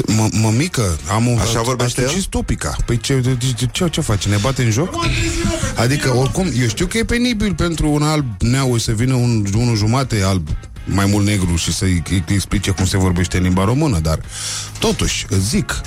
[0.05, 1.39] Mă, mămică, am un...
[1.39, 2.21] Așa vorbește Și el?
[2.21, 2.75] stopica.
[2.86, 4.30] Păi ce, ce, ce, ce face?
[4.30, 4.95] Ne bate în joc?
[5.75, 9.75] Adică, oricum, eu știu că e penibil pentru un alb neau să vină un, unul
[9.75, 10.47] jumate alb
[10.90, 14.20] mai mult negru și să-i îi explice cum se vorbește în limba română, dar
[14.80, 15.82] totuși, îți zic,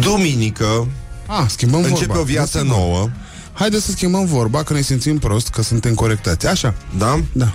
[0.00, 0.88] Duminică
[1.26, 2.20] a, schimbăm începe vorba.
[2.20, 2.76] o viață Lăsăm-o.
[2.78, 3.08] nouă,
[3.54, 6.46] Haideți să schimbăm vorba, că ne simțim prost, că suntem corectați.
[6.46, 6.74] Așa?
[6.98, 7.20] da?
[7.32, 7.52] Da.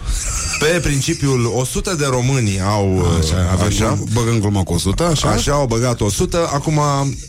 [0.60, 4.00] Pe principiul 100 de români au Așa, avem, așa, așa.
[4.14, 5.30] băgăm gluma cu 100, așa?
[5.30, 6.80] Așa au băgat 100 Acum,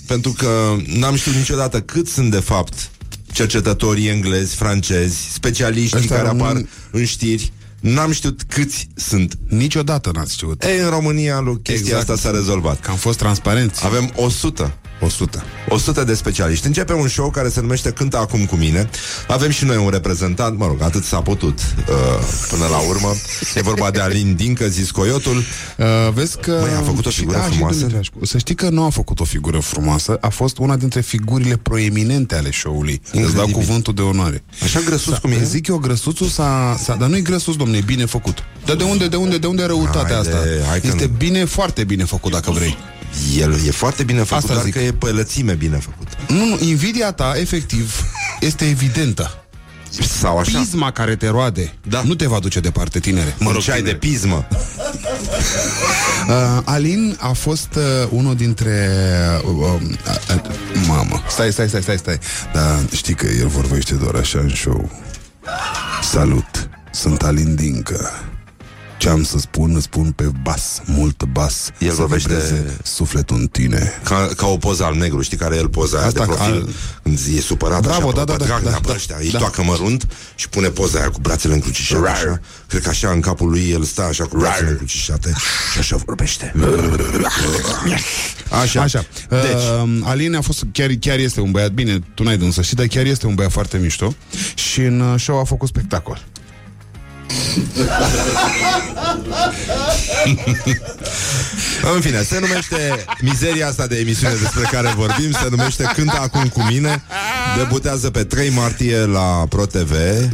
[0.07, 2.91] pentru că n-am știut niciodată Cât sunt de fapt
[3.33, 10.11] Cercetătorii englezi, francezi Specialiștii Ăștia care români- apar în știri N-am știut câți sunt Niciodată
[10.15, 10.63] n-ați știut.
[10.65, 12.09] Ei, în România lu- chestia Exact.
[12.09, 13.85] asta s-a rezolvat Că am fost transparenți.
[13.85, 15.45] Avem 100 100.
[15.69, 16.67] 100 de specialiști.
[16.67, 18.89] Începe un show care se numește Cântă acum cu mine.
[19.29, 21.95] Avem și noi un reprezentant, mă rog, atât s-a putut uh,
[22.51, 23.15] până la urmă.
[23.55, 25.37] E vorba de Alin Dincă, zis Coyotul.
[25.37, 25.85] Uh,
[26.15, 26.59] vezi că...
[26.61, 27.79] Măi, a făcut o și- figură da, și frumoasă?
[27.79, 28.25] Dumitrescu.
[28.27, 32.35] Să știi că nu a făcut o figură frumoasă, a fost una dintre figurile proeminente
[32.35, 33.01] ale show-ului.
[33.05, 33.55] Îți dau Incredibil.
[33.55, 34.43] cuvântul de onoare.
[34.63, 35.43] Așa grăsuț cum e?
[35.45, 36.95] Zic eu, grăsuțul s-a, s-a...
[36.95, 38.39] Dar nu-i grăsuț, domne, e bine făcut.
[38.65, 40.37] Dar de unde, de unde, de unde răutatea Haide, asta?
[40.69, 41.15] hai că este nu.
[41.17, 42.77] bine, foarte bine făcut, dacă vrei.
[43.39, 44.73] El e foarte bine făcut, Asta doar zic.
[44.75, 46.09] că e pe lățime bine făcut.
[46.29, 48.03] Nu, nu, invidia ta, efectiv,
[48.41, 49.43] este evidentă.
[50.19, 50.59] Sau așa.
[50.59, 52.03] Pisma care te roade Da.
[52.03, 53.37] nu te va duce departe, tinere.
[53.39, 53.99] Mă rog, ceai de tinere.
[53.99, 54.47] pismă.
[56.29, 58.89] Uh, Alin a fost uh, unul dintre...
[59.45, 59.81] Uh, uh,
[60.35, 60.41] uh,
[60.87, 62.19] mamă, stai, stai, stai, stai, stai.
[62.53, 64.91] Dar știi că el vorbește doar așa în show.
[66.03, 68.11] Salut, sunt Alin Dincă.
[69.09, 71.71] Ce am să spun, îți spun pe bas, mult bas.
[71.79, 73.93] El să vorbește- vibreze sufletul în tine.
[74.05, 76.53] Ca, ca o poză al negru, știi care e el poza aia Asta de profil
[76.53, 76.69] al-
[77.03, 79.23] Când e supărat Bravo, așa, da, pe da, da, Dragnea, da, pe da, ăștia, da.
[79.25, 82.41] Îi toacă mărunt și pune poza aia cu brațele încrucișate așa.
[82.69, 85.33] Cred că așa în capul lui el stă așa cu brațele încrucișate
[85.73, 86.53] Și așa vorbește
[88.63, 89.05] Așa, Așa.
[89.29, 89.41] Deci,
[89.83, 92.63] uh, Alin a fost, chiar, chiar este un băiat, bine, tu n-ai de unde să
[92.63, 94.15] știi, dar chiar este un băiat foarte mișto
[94.55, 96.25] și în uh, show a făcut spectacol.
[101.95, 106.49] În fine, se numește Mizeria asta de emisiune despre care vorbim Se numește Cântă acum
[106.49, 107.03] cu mine
[107.57, 109.93] Debutează pe 3 martie la ProTV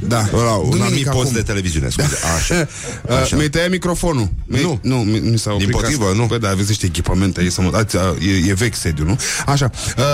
[0.09, 0.25] Da.
[0.33, 1.33] La un Duminică anumit post acum.
[1.33, 2.19] de televiziune scuze.
[2.39, 2.69] Așa,
[3.09, 3.37] Uh, așa.
[3.37, 4.29] Mi-ai tăiat microfonul.
[4.47, 4.79] Mi- Nu.
[4.83, 6.19] Nu, mi, mi s-a oprit Dimpotrivă, casca.
[6.21, 6.27] nu.
[6.27, 9.19] Păi da, aveți niște echipamente aici să mă dați, a, e, e vechi sediu, nu?
[9.47, 9.71] Așa.
[9.97, 10.05] Uh,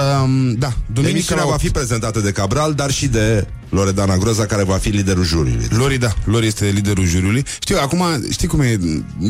[0.59, 4.65] da, duminică Emisiunea la va fi prezentată de Cabral Dar și de Loredana Groza Care
[4.65, 7.45] va fi liderul juriului Lori, da, Lori este liderul juriului.
[7.61, 8.79] Știu, acum, știi cum e?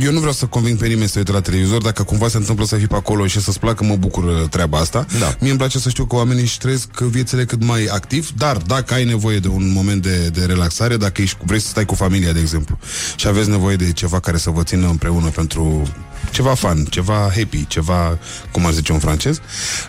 [0.01, 2.65] Eu nu vreau să conving pe nimeni să uite la televizor, dacă cumva se întâmplă
[2.65, 5.07] să fii pe acolo și să-ți placă, mă bucur uh, treaba asta.
[5.19, 5.35] Da.
[5.41, 8.95] Mie îmi place să știu că oamenii își trăiesc viețile cât mai activ, dar dacă
[8.95, 12.33] ai nevoie de un moment de, de relaxare, dacă ești, vrei să stai cu familia,
[12.33, 12.79] de exemplu,
[13.17, 15.83] și aveți nevoie de ceva care să vă țină împreună pentru
[16.31, 18.19] ceva fun, ceva happy, ceva,
[18.53, 19.41] cum ar zice un francez,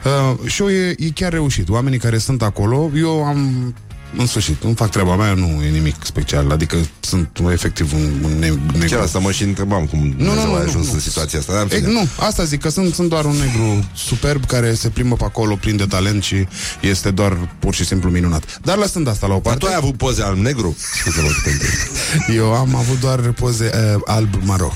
[0.05, 1.69] uh, show e, e chiar reușit.
[1.69, 3.73] Oamenii care sunt acolo, eu am
[4.17, 8.31] în sfârșit, îmi fac treaba mea, nu e nimic special, adică sunt efectiv un, un
[8.39, 8.87] ne- negru.
[8.89, 10.93] Chiar asta mă și întrebam Cum Nu, nu, Dumnezeu nu, a nu, ajuns nu.
[10.93, 11.91] în situația asta Dar, în E, fine.
[11.91, 15.55] nu, asta zic, că sunt, sunt doar un negru superb care se plimbă pe acolo
[15.55, 16.47] plin de talent și
[16.81, 18.59] este doar pur și simplu minunat.
[18.63, 20.77] Dar lăsând asta la o Dar parte, tu ai avut poze al negru?
[20.99, 22.37] Scuze-mă că te întreb.
[22.37, 24.71] eu am avut doar poze uh, alb-maro.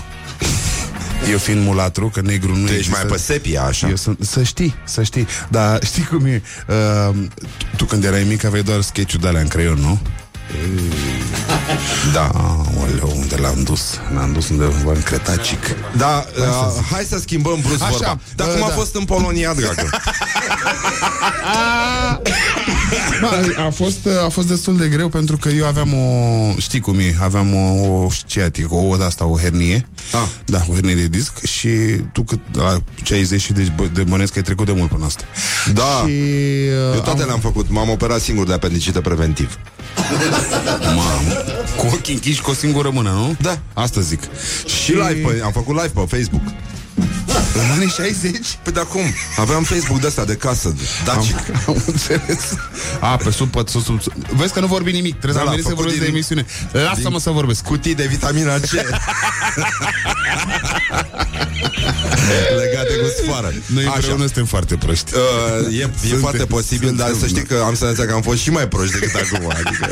[1.32, 2.98] Eu fiind mulatru, că negru nu Tu ești există.
[3.02, 5.28] mai pe sepia, așa Eu sunt, să știi, să știi.
[5.50, 6.42] Dar știi cum e?
[6.68, 7.16] Uh,
[7.58, 10.00] tu, tu când erai mic aveai doar sketch-ul de alea în creion, nu?
[12.14, 13.82] Da Aoleu, unde l-am dus?
[14.14, 15.60] L-am dus undeva în Cretacic.
[15.98, 18.74] Da, uh, hai să schimbăm brusc Așa, vorba Dar uh, cum a da.
[18.74, 19.90] fost în Polonia, dragă?
[23.22, 27.00] Bă, a fost, a fost destul de greu pentru că eu aveam o, știi cum
[27.00, 29.88] e, aveam o, o sciatică, o de asta, o hernie.
[30.12, 30.28] Ah.
[30.46, 31.70] Da, o hernie de disc și
[32.12, 34.90] tu cât, la ce ai zis și de, de bănesc că ai trecut de mult
[34.90, 35.24] până asta.
[35.74, 36.04] Da.
[36.06, 39.58] Și, uh, Eu toate am, le-am făcut M-am operat singur de apendicită preventiv
[40.82, 41.44] Mamă,
[41.78, 43.36] cu ochii închiși cu o singură mână, nu?
[43.42, 43.60] Da.
[43.74, 44.22] Asta zic.
[44.84, 46.44] Și live pe, Am făcut live pe Facebook
[47.56, 48.58] În anii 60?
[48.64, 49.02] Păi de acum,
[49.38, 50.76] aveam Facebook de ăsta de casă,
[51.06, 51.36] dacic.
[51.36, 52.42] Am, am înțeles.
[53.00, 54.14] A, pe sub, pe sub, sub, sub.
[54.36, 55.16] Vezi că nu vorbi nimic.
[55.20, 56.46] Trebuie Da, să l-a am venit să făcut vorbesc de din- emisiune.
[56.72, 57.64] Lasă-mă să vorbesc.
[57.64, 58.70] Cutii de vitamina C.
[62.64, 63.54] Legate cu sfoară.
[63.66, 63.94] Noi Așa.
[63.96, 65.12] împreună suntem foarte proști.
[65.14, 68.22] Uh, e, e Suntem- foarte posibil, dar suntem, să știi că am senzația că am
[68.22, 69.52] fost și mai proști decât acum.
[69.56, 69.92] Adică,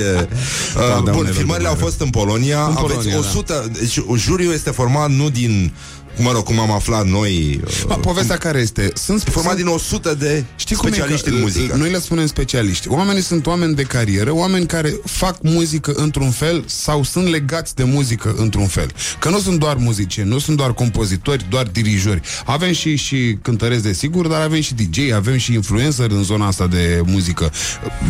[0.00, 0.28] e,
[0.76, 1.90] uh, da, bun, unele filmările au lucruri.
[1.90, 2.56] fost în Polonia.
[2.64, 3.70] În Aveți Polonia, 100...
[3.80, 5.72] Deci, juriul este format nu din...
[6.18, 7.60] Mă rog, cum am aflat noi...
[7.66, 8.90] uh, Ma, povestea care este?
[8.94, 11.76] Sunt format sunt- din 100 de Știi cum specialiști e că, în muzică.
[11.76, 12.88] Noi le spunem specialiști.
[12.88, 17.84] Oamenii sunt oameni de carieră, oameni care fac muzică într-un fel sau sunt legați de
[17.84, 18.90] muzică într-un fel.
[19.18, 22.20] Că nu sunt doar muzicieni, nu sunt doar compozitori, doar dirijori.
[22.44, 26.46] Avem și, și cântăreți de sigur, dar avem și DJ, avem și influencer în zona
[26.46, 27.52] asta de muzică.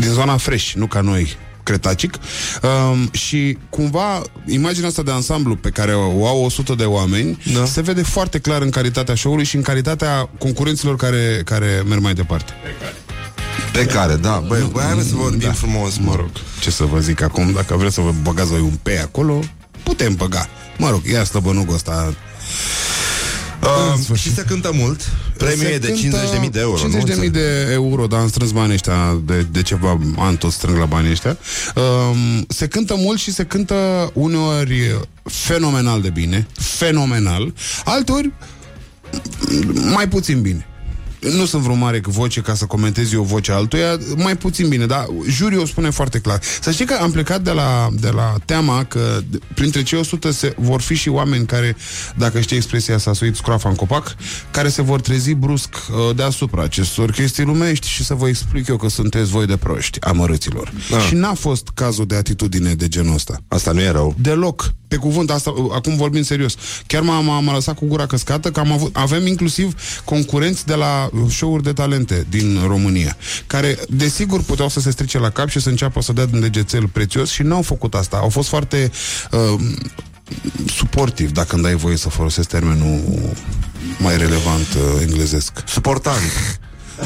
[0.01, 1.37] Din zona fresh, nu ca noi
[1.67, 2.15] cretacic
[2.63, 7.65] um, și cumva imaginea asta de ansamblu pe care o au 100 de oameni Da.
[7.65, 12.15] se vede foarte clar în calitatea show-ului și în calitatea concurenților care, care merg mai
[12.15, 12.53] departe.
[13.73, 14.43] Pe care, da.
[14.49, 15.53] Băi, băi hai mă să vorbim Da.
[15.53, 16.29] frumos, mă rog.
[16.61, 19.41] Ce să vă zic acum, dacă vreți să vă băgați voi un pe acolo,
[19.83, 20.49] putem băga.
[20.79, 22.15] Mă rog, ia slăbănugul ăsta.
[23.67, 25.01] Uh, și se cântă mult.
[25.37, 25.93] Premiul e de
[26.45, 27.29] 50.000 de euro, 50.000 nu?
[27.29, 31.11] de euro, dar am strâns banii ăștia de, de ceva ani tot strâng la banii
[31.11, 31.39] ăștia.
[31.75, 37.55] Um, se cântă mult și se cântă uneori fenomenal de bine, fenomenal,
[37.85, 38.33] alteori
[39.93, 40.67] mai puțin bine.
[41.35, 45.07] Nu sunt vreo mare voce ca să comentez eu vocea altuia, mai puțin bine, dar
[45.29, 46.41] juriul o spune foarte clar.
[46.61, 50.31] Să știi că am plecat de la, de la teama că de- printre cei 100
[50.31, 51.77] se, vor fi și oameni care,
[52.17, 54.17] dacă știi expresia s-a suit scroafa în copac,
[54.51, 58.77] care se vor trezi brusc uh, deasupra acestor chestii lumești și să vă explic eu
[58.77, 60.73] că sunteți voi de proști, amărâților.
[60.91, 60.99] Da.
[60.99, 63.37] Și n-a fost cazul de atitudine de genul ăsta.
[63.49, 64.15] Asta nu e rău.
[64.19, 64.73] Deloc.
[64.89, 66.55] Pe cuvânt, asta, acum vorbim serios.
[66.87, 69.75] Chiar m-am, m-am lăsat cu gura căscată că am avut, avem inclusiv
[70.05, 73.17] concurenți de la show-uri de talente din România,
[73.47, 76.89] care, desigur, puteau să se strice la cap și să înceapă să dea din degețel
[76.89, 78.17] prețios și n-au făcut asta.
[78.17, 78.91] Au fost foarte
[79.31, 79.61] uh,
[80.67, 83.01] suportiv, dacă îmi dai voie să folosesc termenul
[83.99, 85.53] mai relevant uh, englezesc.
[85.67, 86.61] Suportant.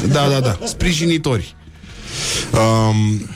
[0.07, 0.59] Da, da, da.
[0.65, 1.55] Sprijinitori.
[2.53, 3.29] Um,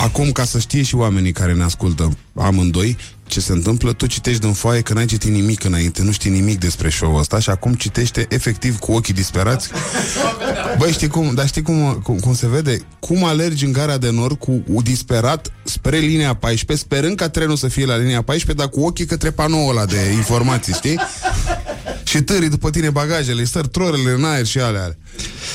[0.00, 2.96] Acum, ca să știe și oamenii care ne ascultă amândoi
[3.28, 6.58] ce se întâmplă, tu citești din foaie că n-ai citit nimic înainte, nu știi nimic
[6.58, 9.68] despre show-ul ăsta și acum citește efectiv cu ochii disperați.
[10.78, 12.80] Băi, știi cum, dar știi cum, cum, cum se vede?
[13.00, 17.68] Cum alergi în gara de nord cu disperat spre linia 14, sperând ca trenul să
[17.68, 20.98] fie la linia 14, dar cu ochii către panoul ăla de informații, știi?
[22.08, 24.82] Și târii după tine bagajele, sărtrorele în aer și alea.
[24.82, 24.96] alea.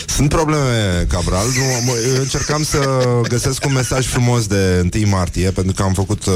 [0.08, 1.46] Sunt probleme, Cabral.
[1.46, 5.94] Nu, mă, eu încercam să găsesc un mesaj frumos de 1 martie, pentru că am
[5.94, 6.34] făcut uh,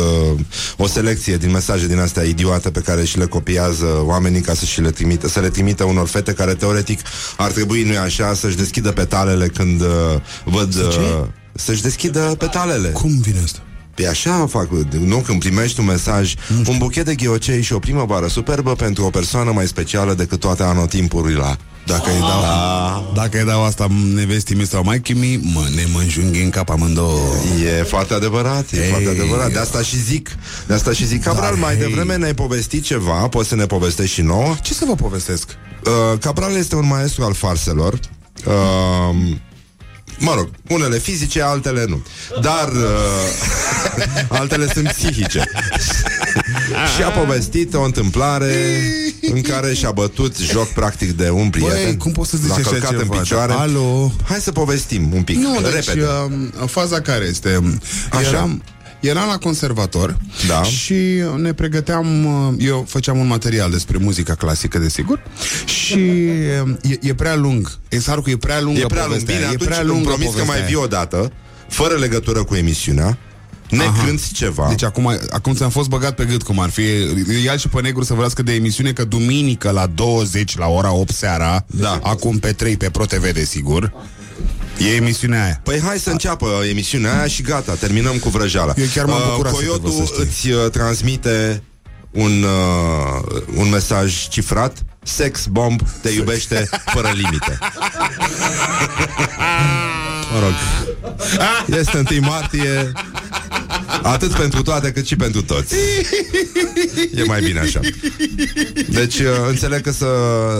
[0.77, 4.65] o selecție din mesaje din astea idiote pe care și le copiază oamenii ca să
[4.65, 6.99] și le trimită, să le trimită unor fete care teoretic
[7.37, 9.87] ar trebui, nu așa, să-și deschidă petalele când uh,
[10.45, 10.75] văd...
[10.75, 12.89] Uh, să-și deschidă petalele.
[12.89, 13.59] Cum vine asta?
[13.97, 14.69] Pe așa fac,
[14.99, 15.17] nu?
[15.17, 16.33] Când primești un mesaj,
[16.67, 20.63] un buchet de ghiocei și o primăvară superbă pentru o persoană mai specială decât toate
[20.63, 21.57] anotimpurile.
[21.85, 25.99] Dacă îi dau, dacă îi dau asta nevestii mei sau mai mi, mă, ne mă
[25.99, 27.19] înjunghi în cap amândouă.
[27.79, 29.51] E foarte adevărat, e Ei, foarte adevărat.
[29.51, 30.29] De asta și zic.
[30.67, 31.23] De asta și zic.
[31.23, 31.83] Cabral, Da, mai hei.
[31.87, 34.55] devreme ne-ai povestit ceva, poți să ne povestești și nouă.
[34.61, 35.49] Ce să vă povestesc?
[35.85, 37.99] Uh, Cabral este un maestru al farselor.
[38.45, 39.15] Uh,
[40.19, 42.05] mă rog, unele fizice, altele nu.
[42.41, 45.43] Dar uh, altele sunt psihice.
[46.95, 48.81] și a povestit o întâmplare
[49.21, 51.83] în care și-a bătut joc practic de un prieten.
[51.83, 53.01] Băi, cum poți să zici L-a așa călcat ceva?
[53.01, 53.53] în picioare.
[53.53, 54.11] Alo?
[54.27, 56.05] Hai să povestim un pic, Nu, deci repede.
[56.61, 57.79] uh, faza care este?
[58.11, 58.27] Așa.
[58.27, 58.63] Eram,
[58.99, 60.17] eram la conservator
[60.47, 60.63] Da.
[60.63, 60.95] și
[61.37, 65.23] ne pregăteam, uh, eu făceam un material despre muzica clasică, desigur,
[65.65, 65.99] și
[66.63, 67.71] uh, e, e prea lung.
[67.89, 69.07] Exarcul e prea lungă E prea lung.
[69.11, 71.31] povestea, Bine, e atunci prea îmi lungă promis că mai povestea vii odată,
[71.69, 73.17] fără legătură cu emisiunea,
[73.69, 74.03] ne Aha.
[74.05, 74.65] cânti ceva.
[74.69, 76.81] Deci acum, acum ți-am fost băgat pe gât cum ar fi
[77.45, 81.13] Ia și pe negru să vorbească de emisiune Că duminică la 20 la ora 8
[81.13, 81.99] seara Da.
[82.03, 83.93] Acum pe 3 pe ProTV desigur
[84.79, 88.73] E emisiunea aia Păi hai să înceapă emisiunea aia și gata, terminăm cu vrăjeala.
[88.77, 90.23] Eu chiar m-am bucurat să te Coyotul văd, să știi.
[90.23, 91.63] îți uh, transmite
[92.11, 97.57] un, uh, un mesaj cifrat Sex bomb te iubește fără limite.
[100.33, 100.53] Mă rog.
[101.79, 102.91] Este 1 martie
[104.01, 105.75] Atât pentru toate cât și pentru toți
[107.15, 107.79] E mai bine așa
[108.89, 110.07] Deci uh, înțeleg că s-a,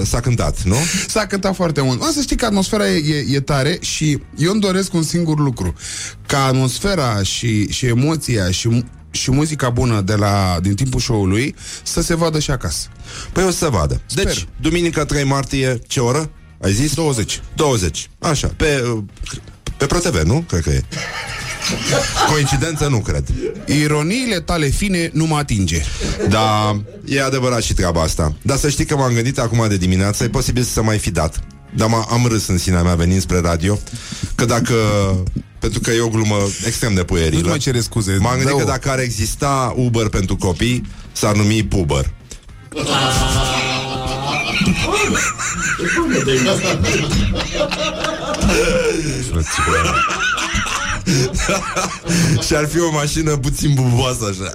[0.05, 0.75] s-a cântat, nu?
[1.07, 2.01] S-a cântat foarte mult.
[2.01, 5.39] O să știi că atmosfera e, e, e tare și eu îmi doresc un singur
[5.39, 5.73] lucru.
[6.25, 11.55] Ca atmosfera și, și emoția și m- și muzica bună de la, din timpul show-ului
[11.83, 12.87] să se vadă și acasă.
[13.31, 14.01] Păi o să se vadă.
[14.05, 14.23] Sper.
[14.25, 16.29] Deci, duminică 3 martie, ce oră?
[16.61, 16.93] Ai zis?
[16.93, 17.41] 20.
[17.55, 18.09] 20.
[18.19, 19.03] Așa, pe, uh,
[19.77, 20.43] pe ProTV, nu?
[20.47, 20.83] Cred că e.
[22.31, 23.23] Coincidență nu cred.
[23.65, 25.81] Ironiile tale fine nu mă atinge.
[26.29, 28.35] Da, e adevărat și treaba asta.
[28.41, 31.39] Dar să știi că m-am gândit acum de dimineață, e posibil să mai fi dat.
[31.75, 33.79] Dar m- am râs în sinea mea venind spre radio
[34.35, 34.73] Că dacă
[35.59, 38.17] Pentru că e o glumă extrem de puerilă Nu mai cere scuze.
[38.21, 38.57] M-am gândit Da-o.
[38.57, 42.11] că dacă ar exista Uber pentru copii S-ar numi Puber
[52.47, 54.51] Și ar fi o mașină puțin buboasă așa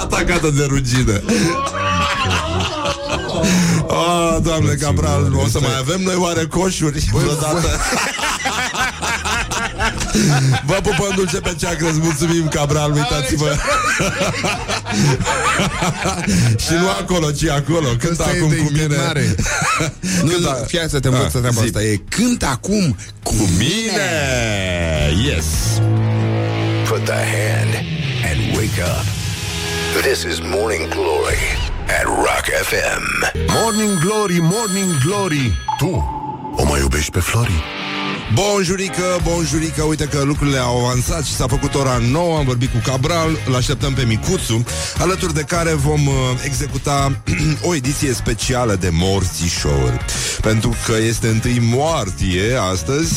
[0.00, 1.20] Atacată de rugină
[3.86, 7.68] Oh, doamne, Cabral, o să mai avem noi oare coșuri vreodată?
[10.66, 13.56] Vă pupăm dulce pe ceacră, îți mulțumim, Cabral, uitați-vă
[16.64, 19.34] Și nu acolo, ci acolo Cânt Ăsta e acum de cu mine indignare.
[20.22, 21.64] Nu, Cânt nu, a- fii să te învăț Ah, treaba zi.
[21.64, 21.82] asta.
[21.82, 24.10] E cânt acum cu Mine!
[25.26, 25.44] Yes!
[26.88, 27.72] Put the hand
[28.30, 29.04] and wake up.
[30.02, 31.42] This is Morning Glory
[31.98, 33.02] at Rock FM.
[33.48, 36.08] Morning Glory, Morning Glory Tu
[36.56, 37.62] o mai iubești pe Flori?
[38.32, 42.80] Bonjurică, bonjurică, uite că lucrurile au avansat și s-a făcut ora 9, am vorbit cu
[42.84, 44.64] Cabral, îl așteptăm pe Micuțu,
[44.98, 46.14] alături de care vom uh,
[46.44, 47.20] executa
[47.68, 50.04] o ediție specială de morțișori.
[50.40, 53.14] Pentru că este întâi moartie astăzi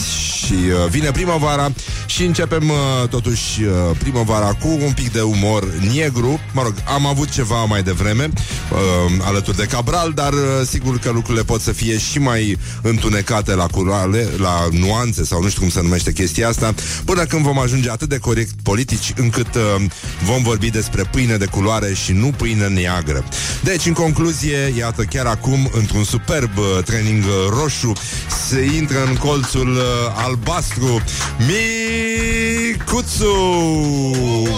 [0.48, 1.72] și uh, vine primăvara
[2.06, 6.39] și începem uh, totuși uh, primăvara cu un pic de umor negru.
[6.54, 8.78] Mă rog, am avut ceva mai devreme uh,
[9.22, 10.39] alături de Cabral, dar uh,
[10.70, 15.50] sigur că lucrurile pot să fie și mai întunecate la culoare, la nuanțe sau nu
[15.50, 16.74] știu cum se numește chestia asta,
[17.06, 19.62] până când vom ajunge atât de corect politici încât uh,
[20.24, 23.24] vom vorbi despre pâine de culoare și nu pâine neagră.
[23.64, 27.93] Deci, în concluzie, iată, chiar acum, într-un superb uh, training uh, roșu,
[28.48, 29.82] se intră în colțul uh,
[30.38, 31.01] albastru
[32.78, 33.34] Micuțu!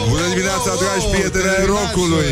[0.10, 2.26] Bună dimineața, dragi prieteni ai rocului!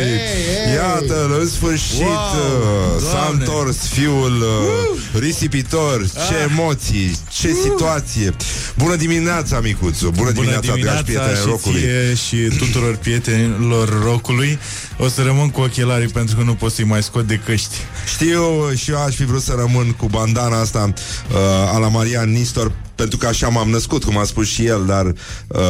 [0.76, 8.36] Iată, în sfârșit uh, s-a întors fiul uh, risipitor, ce emoții, ce situație!
[8.78, 10.10] Bună dimineața, Micuțu!
[10.10, 11.80] Bună dimineața, dragi prieteni ai și rocului!
[11.80, 14.60] ție și tuturor prietenilor rocului
[14.98, 17.76] O să rămân cu ochelarii pentru că nu pot să-i mai scot de căști
[18.14, 20.94] Știu, și eu aș fi vrut să rămân cu bandana asta
[21.32, 24.84] uh, a la Marian Nistor, pentru că așa m-am născut, cum a spus și el,
[24.86, 25.62] dar uh,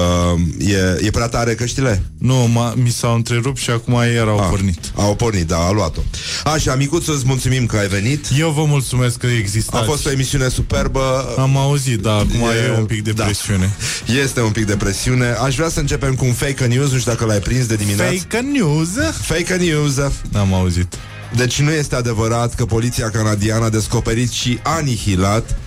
[0.57, 2.03] e, e prea tare căștile?
[2.17, 5.71] Nu, m- mi s-au întrerupt și acum iar au Ah, pornit Au pornit, da, a
[5.71, 5.99] luat-o.
[6.43, 8.25] Așa, micuțu, îți mulțumim că ai venit.
[8.37, 11.35] Eu vă mulțumesc că existați A fost o emisiune superbă.
[11.39, 13.23] Am auzit, da, acum e, e un pic de da.
[13.23, 13.75] presiune
[14.23, 15.25] Este un pic de presiune.
[15.43, 18.13] Aș vrea să începem cu un fake news, nu știu dacă l-ai prins de dimineață.
[18.13, 18.89] Fake news
[19.21, 19.95] Fake news.
[20.31, 20.95] N-am auzit
[21.35, 25.57] Deci nu este adevărat că poliția canadiană a descoperit și anihilat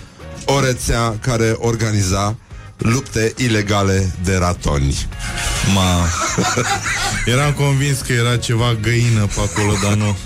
[0.45, 2.35] o rețea care organiza
[2.81, 5.07] lupte ilegale de ratoni.
[5.73, 6.07] Ma.
[7.33, 10.17] Eram convins că era ceva găină pe acolo, dar nu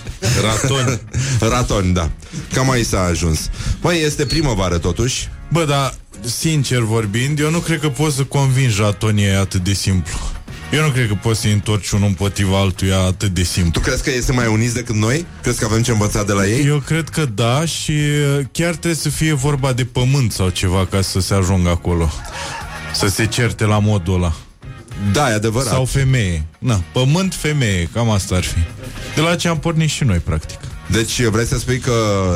[0.41, 0.99] Raton
[1.51, 2.09] Ratoni, da.
[2.53, 3.49] Cam aici s-a ajuns.
[3.81, 5.29] Mai este primăvară totuși.
[5.49, 5.93] Bă, dar
[6.25, 10.13] sincer vorbind Eu nu cred că poți să convingi ratonii aia atât de simplu
[10.71, 14.03] Eu nu cred că poți să-i întorci unul împotriva altuia atât de simplu Tu crezi
[14.03, 15.25] că este mai uniți decât noi?
[15.41, 16.65] Crezi că avem ce învăța de la ei?
[16.65, 20.85] Eu cred că da și uh, chiar trebuie să fie vorba de pământ sau ceva
[20.85, 22.09] ca să se ajungă acolo.
[22.93, 24.33] Să se certe la modul ăla.
[25.11, 25.73] Da, e adevărat.
[25.73, 26.45] Sau femeie.
[26.59, 28.59] Na, pământ, femeie, cam asta ar fi.
[29.15, 30.59] De la ce am pornit și noi, practic.
[30.87, 31.93] Deci vrei să spui că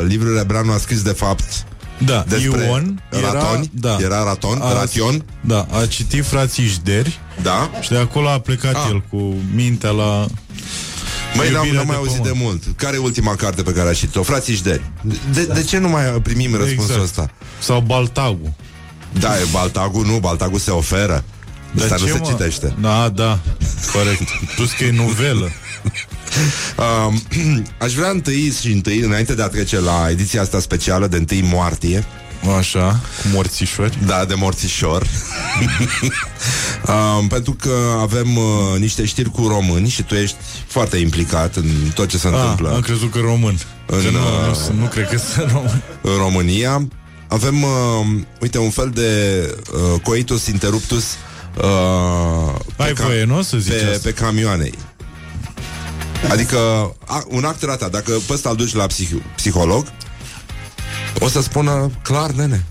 [0.08, 1.66] livrul Rebreanu a scris de fapt
[2.06, 3.70] Da, despre Ion era, ratoni?
[3.74, 4.60] da, Era raton?
[4.62, 5.26] a, Ration?
[5.42, 7.70] Da, a citit frații Jderi Da?
[7.82, 8.88] și de acolo a plecat Ah.
[8.90, 10.26] el cu mintea la...
[11.36, 12.38] Măi, n-am, Iubirea n-am mai de auzit pământ.
[12.38, 12.64] de mult.
[12.78, 14.24] Care e ultima carte pe care a citit-o?
[14.24, 14.82] Frații Jderi.
[15.34, 17.32] De, de ce nu mai primim răspunsul ăsta?
[17.60, 18.56] Sau Baltagu.
[19.20, 21.24] Da, e Baltagu, nu, Baltagu se oferă.
[21.82, 22.26] Asta nu ce, se mă?
[22.28, 22.74] citește.
[22.82, 23.40] Da, da,
[23.94, 24.30] corect.
[24.56, 25.50] Plus că e novelă.
[27.08, 27.22] Um,
[27.78, 31.48] aș vrea întâi și întâi, înainte de a trece la ediția asta specială de 1
[31.56, 32.06] martie,
[32.58, 33.98] Așa, cu morțișori.
[34.06, 35.08] Da, de morțișor
[37.20, 40.36] um, Pentru că avem uh, niște știri cu români Și tu ești
[40.68, 43.58] foarte implicat în tot ce se Ah, întâmplă am crezut că român.
[43.86, 45.82] În, că nu, uh, nu, sunt- nu cred că sunt român.
[46.02, 46.88] în România
[47.28, 47.70] Avem, uh,
[48.42, 49.10] uite, un fel de
[49.74, 51.04] uh, coitus interruptus
[51.58, 54.00] uh, Ai pe, voie, nu o să zici pe, asta?
[54.04, 54.70] pe camioane
[56.28, 56.58] Adică
[57.06, 59.86] a, un act ratat Dacă pe ăsta îl duci la psih- psiholog
[61.20, 62.66] O să spună clar, nene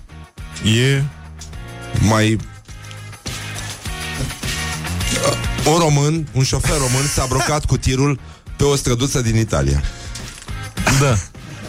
[0.65, 1.03] E...
[2.01, 2.37] mai
[5.67, 8.21] Un român, un șofer român s-a blocat cu tirul
[8.57, 9.83] pe o străduță din Italia.
[11.01, 11.17] Da.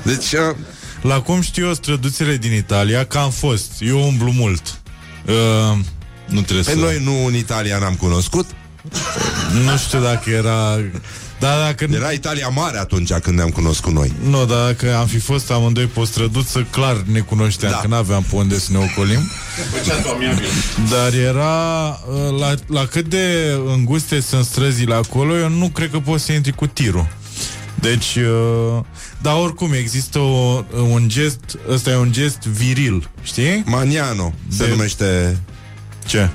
[0.03, 0.55] Deci, uh,
[1.01, 3.71] La cum știu eu străduțele din Italia, că am fost.
[3.79, 4.79] Eu umblu mult.
[5.25, 5.77] Uh,
[6.25, 6.77] nu trebuie pe să...
[6.77, 8.45] noi nu în Italia n-am cunoscut.
[9.65, 10.75] Nu știu dacă era...
[11.39, 11.87] Da, dacă...
[11.93, 14.13] Era Italia mare atunci când ne-am cunoscut noi.
[14.23, 17.77] Nu, dar dacă am fi fost amândoi pe o străduță, clar ne cunoșteam, Da.
[17.77, 17.81] da.
[17.81, 19.31] că n-aveam pe unde să ne ocolim.
[20.89, 25.99] Dar era uh, la, la cât de înguste sunt străzile acolo, eu nu cred că
[25.99, 27.07] poți să intri cu tirul.
[27.79, 28.79] Deci, uh,
[29.21, 33.63] dar oricum există o, un gest, ăsta e un gest viril, știi?
[33.65, 35.37] Maniano se De- numește
[36.09, 36.29] Ce?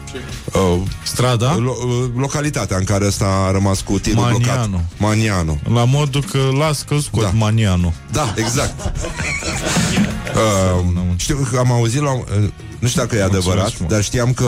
[0.52, 1.54] uh, Strada?
[1.56, 4.66] lo, uh, localitatea în care ăsta a rămas cu tirul Maniano.
[4.68, 4.84] blocat.
[4.96, 5.58] Maniano.
[5.72, 7.26] La modul că las că scot Da.
[7.28, 7.32] da.
[7.36, 7.92] manianul.
[8.12, 8.80] Da, exact.
[10.78, 10.84] uh,
[11.16, 12.22] știu că am auzit la, uh,
[12.78, 13.92] nu știu dacă e adevărat, mult.
[13.92, 14.46] dar știam că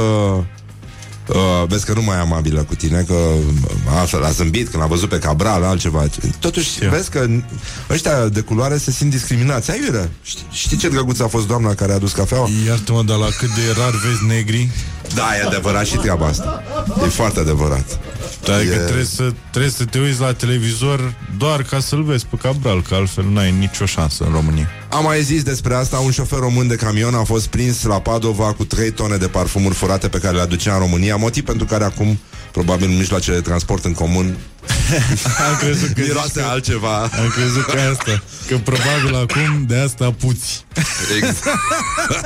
[1.29, 3.45] Uh, vezi că nu mai e amabilă cu tine Că uh,
[3.99, 6.05] altfel a zâmbit Când a văzut pe Cabral, altceva
[6.39, 6.89] Totuși, Știu.
[6.89, 7.27] vezi că
[7.91, 11.93] ăștia de culoare Se simt discriminați Aiurea, știi, știi ce drăguț a fost doamna care
[11.93, 12.49] a adus cafeaua?
[12.67, 14.69] Iartă-mă, dar la cât de rar vezi negri
[15.15, 16.63] Da, e adevărat și treaba asta
[17.05, 17.99] E foarte adevărat
[18.45, 22.27] Dar adică E- trebuie să, trebuie să te uiți la televizor doar ca să-l vezi
[22.27, 24.69] pe Cabral, că altfel n-ai nicio șansă în România.
[24.89, 28.53] Am mai zis despre asta, un șofer român de camion a fost prins la Padova
[28.53, 31.85] cu 3 tone de parfumuri furate pe care le aducea în România, motiv pentru care
[31.85, 32.19] acum,
[32.53, 34.37] probabil, mijloacele de transport în comun
[35.51, 36.97] Am crezut că miroase zici că- altceva.
[36.99, 38.23] Am crezut că e asta.
[38.49, 40.65] Că probabil acum de asta puți.
[41.17, 41.45] Exact.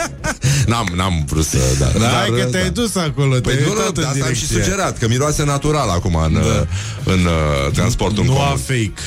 [0.71, 1.59] n-am, n-am vrut să...
[1.79, 2.45] Da, Da, Hai că da.
[2.45, 4.63] te-ai dus acolo, Păi te-ai nu, nu, uitat de în asta am și direcția.
[4.73, 6.67] sugerat, că miroase natural acum în, da.
[7.13, 8.57] în uh, transportul Nu în a comun.
[8.59, 9.01] fake.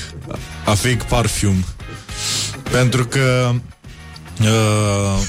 [0.66, 1.66] A fake parfum.
[2.74, 3.52] Pentru că
[4.42, 5.20] uh,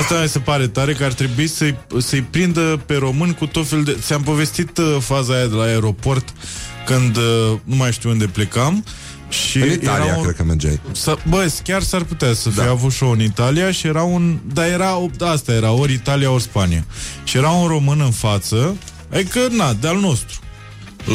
[0.00, 3.66] Asta mi se pare tare că ar trebui să-i, să-i prindă pe român cu tot
[3.66, 3.96] fel de...
[4.00, 6.28] Ți-am povestit uh, faza aia de la aeroport
[6.86, 8.84] când uh, nu mai știu unde plecam
[9.28, 10.80] și În Italia, era un, cred că mergeai.
[10.92, 12.62] Să, bă, chiar s-ar putea să Da.
[12.62, 14.38] fi avut show în Italia și era un...
[14.52, 16.84] Dar era, asta era, ori Italia, ori Spania.
[17.24, 18.76] Și era un român în față,
[19.12, 20.38] adică, na, de-al nostru.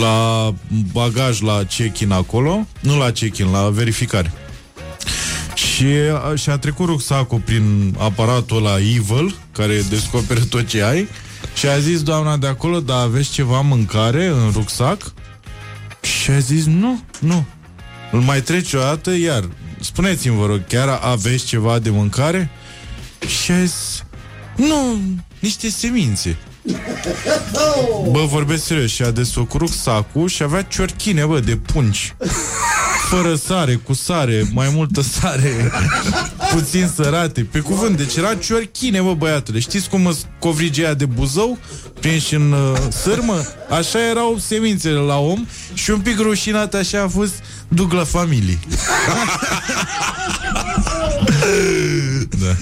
[0.01, 0.53] La
[0.91, 4.31] bagaj, la check-in acolo, nu la check-in, la verificare.
[5.75, 11.07] Și, a, și a trecut rucsacul prin aparatul la Evil, care descoperă tot ce ai,
[11.53, 15.13] și a zis doamna de acolo, da, aveți ceva mâncare în rucsac?
[16.01, 17.45] Și a zis, nu, nu.
[18.11, 19.49] Îl mai trece o dată, iar
[19.79, 22.49] spuneți-mi, vă rog, chiar aveți ceva de mâncare?
[23.43, 24.03] Și a zis,
[24.55, 24.99] nu,
[25.39, 26.37] niște semințe.
[28.11, 32.15] Bă, vorbesc serios, și a desfăcut sacul și avea ciorchine, bă, de punci.
[33.13, 35.71] Fără sare, cu sare, mai multă sare,
[36.53, 37.47] puțin sărate.
[37.51, 39.59] Pe cuvânt, deci era ciorchine, bă, băiatule.
[39.59, 41.57] Știți cum îți covrigia de buzău,
[41.99, 43.41] prinși în uh, sârmă?
[43.69, 47.33] Așa erau semințele la om și un pic rușinat așa a fost
[47.67, 48.59] duc la familie.
[52.39, 52.55] Da.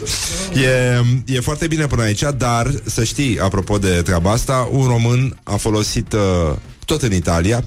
[0.62, 5.40] E, e foarte bine până aici, dar să știi, apropo de treaba asta, un român
[5.44, 7.64] a folosit uh, tot în Italia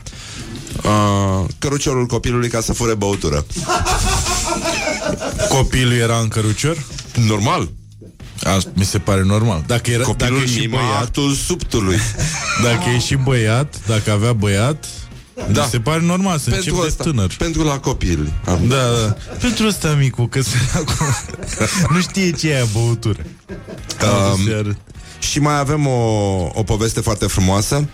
[0.82, 3.44] uh, căruciorul copilului ca să fure băutură.
[5.48, 6.76] Copilul era în cărucior?
[7.26, 7.68] Normal.
[8.42, 9.64] A, mi se pare normal.
[9.66, 11.98] Dacă era, Copilul dacă e și băiat, mimatul subtului.
[12.62, 14.84] dacă e și băiat, dacă avea băiat,
[15.52, 15.62] Da.
[15.62, 17.34] mi se pare normal să încep pentru de asta, tânăr.
[17.38, 18.32] pentru la copil.
[18.46, 18.60] Am.
[18.68, 19.16] Da, da.
[19.40, 21.06] Pentru ăsta micu, că săracul
[21.94, 23.20] nu știe ce e aia băutură.
[24.64, 24.76] Um,
[25.18, 26.00] și mai avem o,
[26.54, 27.88] o poveste foarte frumoasă.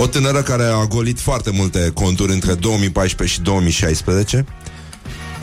[0.00, 4.44] O tânără care a golit foarte multe conturi între 2014 și 2016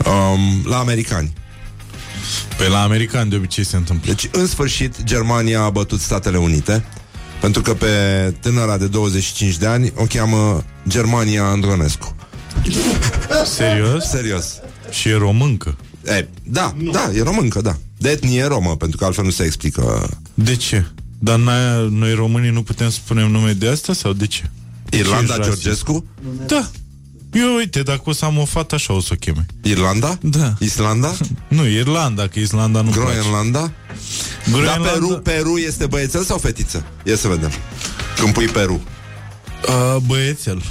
[0.06, 1.32] um, la americani.
[2.56, 4.12] Pe la american de obicei se întâmplă.
[4.12, 6.84] Deci, în sfârșit, Germania a bătut Statele Unite
[7.40, 7.86] pentru că pe
[8.40, 12.14] tânăra de 25 de ani o cheamă Germania Andronescu.
[13.44, 14.04] Serios?
[14.04, 14.60] Serios.
[14.90, 15.76] Și e româncă.
[16.04, 17.76] E, da, da, e româncă, da.
[17.98, 20.10] De etnie romă, pentru că altfel nu se explică.
[20.34, 20.86] De ce?
[21.18, 24.42] Dar noi, noi românii nu putem să spunem nume de asta sau de ce?
[24.84, 25.62] De ce Irlanda ești rasist?
[25.62, 26.04] Georgescu?
[26.46, 26.70] Da.
[27.32, 29.46] Eu, uite, dacă o să am o fată, așa o să o cheme.
[29.62, 30.18] Irlanda?
[30.22, 30.54] Da.
[30.58, 31.14] Islanda?
[31.48, 33.18] Nu, Irlanda, că Islanda nu place.
[33.18, 33.58] Groenlanda?
[33.60, 33.72] Dar
[34.50, 34.88] Groenlanda...
[34.88, 36.84] Peru, Peru este băiețel sau fetiță?
[37.04, 37.50] Ia să vedem.
[38.18, 38.80] Când pui Peru.
[39.68, 40.62] Uh, băiețel.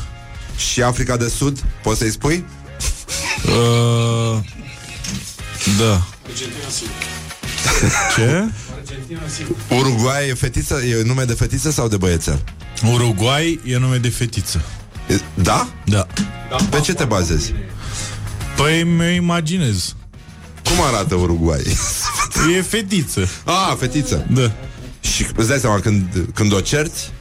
[0.58, 2.46] Și Africa de Sud, poți să-i spui?
[3.46, 4.39] Uh,
[5.80, 6.08] da.
[8.16, 8.43] Ce?
[9.70, 10.82] Uruguay e fetiță?
[10.84, 12.43] E nume de fetiță sau de băiețel?
[12.93, 14.62] Uruguay e nume de fetiță.
[15.10, 15.68] E- Da?
[15.86, 16.06] Da.
[16.70, 17.53] Pe ce te bazezi?
[18.56, 19.95] Păi mi imaginez.
[20.64, 21.62] Cum arată Uruguay?
[22.58, 23.28] E fetiță.
[23.43, 24.26] ah, fetiță.
[24.32, 24.51] Da.
[24.99, 27.12] Și îți dai seama, când, când o cerți,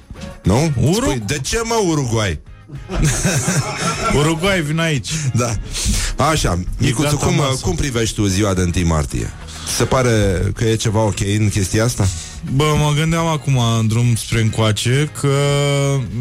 [0.42, 0.72] Nu?
[0.80, 2.40] Urug- Spui, de ce mă Uruguay?
[4.18, 5.08] Uruguay, vin aici.
[5.34, 5.54] Da.
[6.24, 7.58] Așa, Micuțu, gata cum, masă.
[7.62, 9.30] cum privești tu ziua de 1 martie?
[9.66, 12.06] Se pare că e ceva ok în chestia asta?
[12.52, 15.36] Bă, mă gândeam acum în drum spre încoace că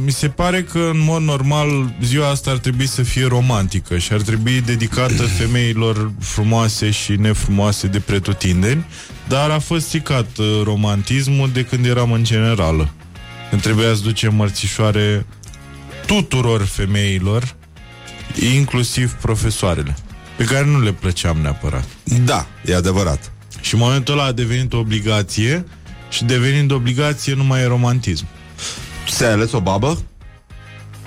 [0.04, 4.14] mi se pare că în mod normal ziua asta ar trebui să fie romantică și
[4.14, 8.86] ar trebui dedicată femeilor frumoase și nefrumoase de pretutindeni,
[9.28, 12.90] dar a fost stricat uh, romantismul de când eram în generală.
[13.50, 15.26] Când trebuia să ducem mărțișoare
[16.06, 17.56] tuturor femeilor,
[18.54, 19.96] inclusiv profesoarele,
[20.36, 21.86] pe care nu le plăceam neapărat.
[22.26, 23.33] Da, e adevărat.
[23.64, 25.66] Și în momentul ăla a devenit o obligație
[26.10, 28.26] și devenind obligație nu mai e romantism.
[29.10, 30.02] Ți-ai ales o babă?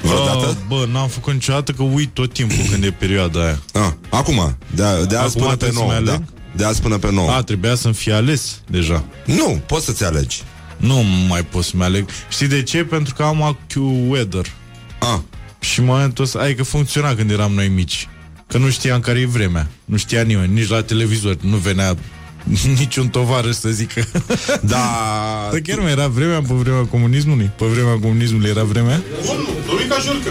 [0.02, 0.46] Vreodată?
[0.46, 3.58] Uh, bă, n-am făcut niciodată că uit tot timpul când e perioada aia.
[3.72, 6.10] Ah, acum, de, de azi Acum până pe trebuie să 9 mai da.
[6.12, 6.24] aleg?
[6.52, 9.04] De azi până pe 9 A, trebuia să-mi fie ales deja.
[9.24, 10.42] Nu, poți să-ți alegi
[10.76, 12.08] Nu mai pot să-mi aleg.
[12.28, 12.84] Știi de ce?
[12.84, 14.46] Pentru că am AccuWeather.
[14.98, 15.18] ah,
[15.60, 18.08] Și în momentul ăsta, adică funcționa când eram noi mici.
[18.46, 19.66] Că nu știam care e vremea.
[19.84, 21.36] Nu știa nimeni, nici la televizor.
[21.40, 21.96] Nu venea
[22.78, 24.04] niciun tovarăș să zică.
[24.60, 24.94] Da
[25.50, 27.50] Dar chiar mai era vremea pe vremea comunismului?
[27.58, 29.02] Pe vremea comunismului era vremea?
[29.66, 30.30] Dominica Jurcă.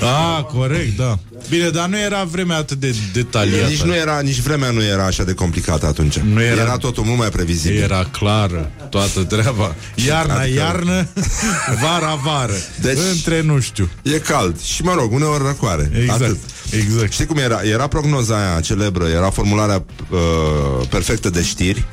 [0.00, 1.18] Ah, corect, da.
[1.48, 3.68] Bine, dar nu era vremea atât de detaliată.
[3.68, 7.04] Nici nu era, nici vremea nu era așa de complicată atunci Nu era- era totul
[7.04, 9.74] mult mai previzibil Era clară toată treaba.
[10.06, 11.08] Iarna, Adică- iarnă,
[11.82, 12.52] vara, vară.
[12.80, 13.88] Deci- Între nu știu.
[14.02, 16.38] E cald și, mă rog, uneori răcoare Exact, Atât.
[16.76, 17.12] Exact.
[17.12, 17.60] Știi cum era?
[17.62, 21.84] Era prognoza aia celebră, era formularea uh, perfectă de știri,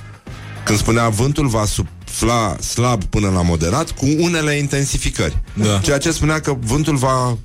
[0.63, 5.37] când spunea vântul va sufla slab până la moderat cu unele intensificări.
[5.53, 5.79] Da.
[5.83, 7.37] Ceea ce spunea că vântul va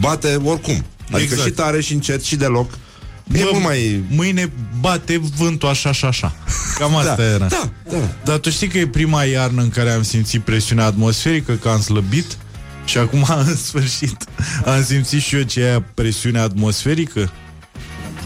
[0.00, 0.84] bate oricum.
[1.10, 1.42] Adică Exact.
[1.48, 2.70] și tare și încet și deloc.
[3.32, 4.04] E Bă, mult mai...
[4.10, 6.34] Mâine bate vântul așa și așa.
[6.78, 7.46] Cam asta Da, era.
[7.46, 7.96] da, da.
[8.24, 11.80] Dar tu știi că e prima iarnă în care am simțit presiunea atmosferică, că am
[11.80, 12.36] slăbit
[12.84, 14.24] și acum, în sfârșit,
[14.64, 17.30] am simțit și eu ce e aia presiune atmosferică.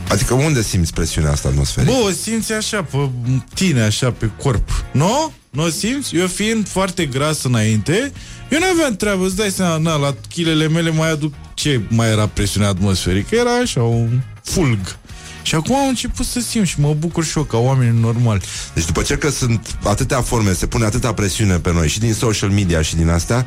[0.09, 1.93] Adică unde simți presiunea asta atmosferică?
[1.93, 3.11] Bă, o simți așa pe
[3.55, 4.85] tine, așa pe corp.
[4.93, 5.33] Nu?
[5.51, 6.17] Nu o simți?
[6.17, 8.13] Eu fiind foarte gras înainte,
[8.51, 12.09] eu nu aveam treabă, îți dai seama, na, la chilele mele mai aduc ce mai
[12.09, 14.99] era presiunea atmosferică, era așa, un fulg.
[15.43, 18.41] Și acum am început să simt și mă bucur și eu ca oameni normali.
[18.75, 22.15] Deci după ce că sunt atâtea forme, se pune atâta presiune pe noi și din
[22.15, 23.47] social media și din astea,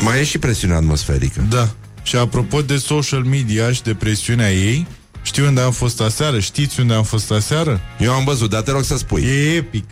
[0.00, 1.46] mai e și presiunea atmosferică.
[1.48, 1.68] Da.
[2.02, 4.86] Și apropo de social media și de presiunea ei,
[5.22, 6.38] știi unde am fost aseară?
[6.38, 7.80] Știți unde am fost aseară?
[7.98, 9.22] Eu am văzut, dar te rog să spui.
[9.22, 9.84] E epic.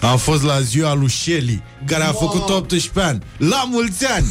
[0.00, 3.22] Am fost la ziua lui Shelly, care a făcut 18 ani.
[3.36, 4.26] La mulți ani!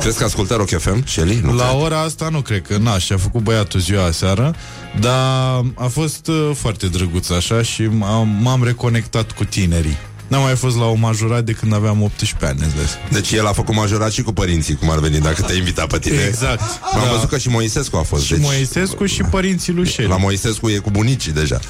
[0.00, 1.40] Crezi că ascultă Rock FM, Shelly?
[1.42, 1.80] Nu La cred.
[1.82, 4.54] ora asta nu cred că, na, și-a făcut băiatul ziua aseară,
[5.00, 9.96] dar a fost uh, foarte drăguț așa și m-am, m-am reconectat cu tinerii.
[10.28, 13.06] N-am mai fost la o majorat de când aveam 18 ani, îți dai seama.
[13.12, 15.98] Deci el a făcut majorat și cu părinții, cum ar veni, dacă te invita pe
[15.98, 16.24] tine.
[16.28, 16.60] Exact.
[16.94, 17.10] Am Da.
[17.12, 18.24] văzut că și Moisescu a fost.
[18.24, 20.08] Și deci, Moisescu și părinții lui Shelly.
[20.08, 21.60] La Moisescu e cu bunicii deja.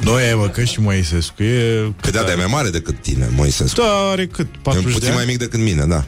[0.00, 1.92] Nu e, mă, că și Moisescu e...
[2.00, 3.80] Că de e mai mare decât tine, Moisescu.
[3.80, 4.46] Da, are cât?
[4.54, 5.16] E 40 de puțin ani?
[5.16, 6.04] mai mic decât mine, da.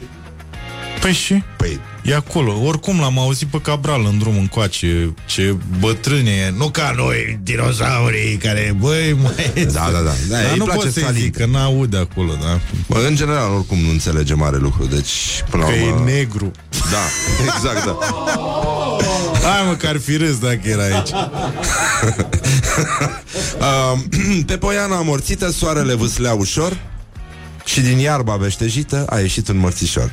[1.01, 1.43] Păi și?
[1.57, 2.61] Păi, E acolo.
[2.63, 5.13] Oricum l-am auzit pe Cabral în drum încoace.
[5.25, 6.53] Ce bătrâne e.
[6.57, 9.53] Nu ca noi, dinosaurii, care, băi, mai...
[9.71, 9.99] Da, da, da.
[10.01, 11.21] Da, Dar îi nu place pot să-i Stalin.
[11.21, 12.59] zic, că n-aude acolo, da?
[12.87, 16.03] Bă, în general, oricum nu înțelege mare lucru, deci, până Că la e urmă...
[16.05, 16.51] negru.
[16.91, 17.03] Da,
[17.55, 17.97] exact, da.
[19.43, 21.09] Hai mă, că ar fi râs dacă era aici.
[23.59, 23.99] Uh,
[24.47, 26.77] pe poiana amorțită, soarele vâslea ușor
[27.65, 30.11] și din iarba veștejită a ieșit un mărțișor.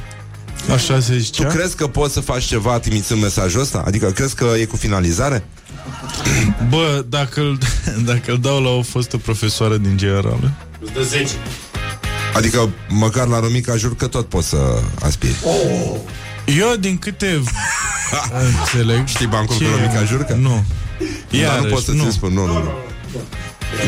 [0.73, 1.47] Așa se Tu zicea?
[1.49, 3.83] crezi că poți să faci ceva trimițând mesajul ăsta?
[3.87, 5.45] Adică crezi că e cu finalizare?
[6.71, 7.59] Bă, dacă îl,
[8.11, 11.33] dacă îl dau la o fostă profesoară din generală Îți dă 10.
[12.35, 14.57] Adică măcar la Romica jur că tot poți să
[15.03, 15.37] aspiri.
[16.59, 17.27] Eu din câte
[18.61, 20.35] înțeleg Știi bancul ce- cu Romica Jurcă?
[20.35, 20.65] Nu
[21.31, 22.71] Dar Iarăși, nu pot să ți spun, nu, nu, nu.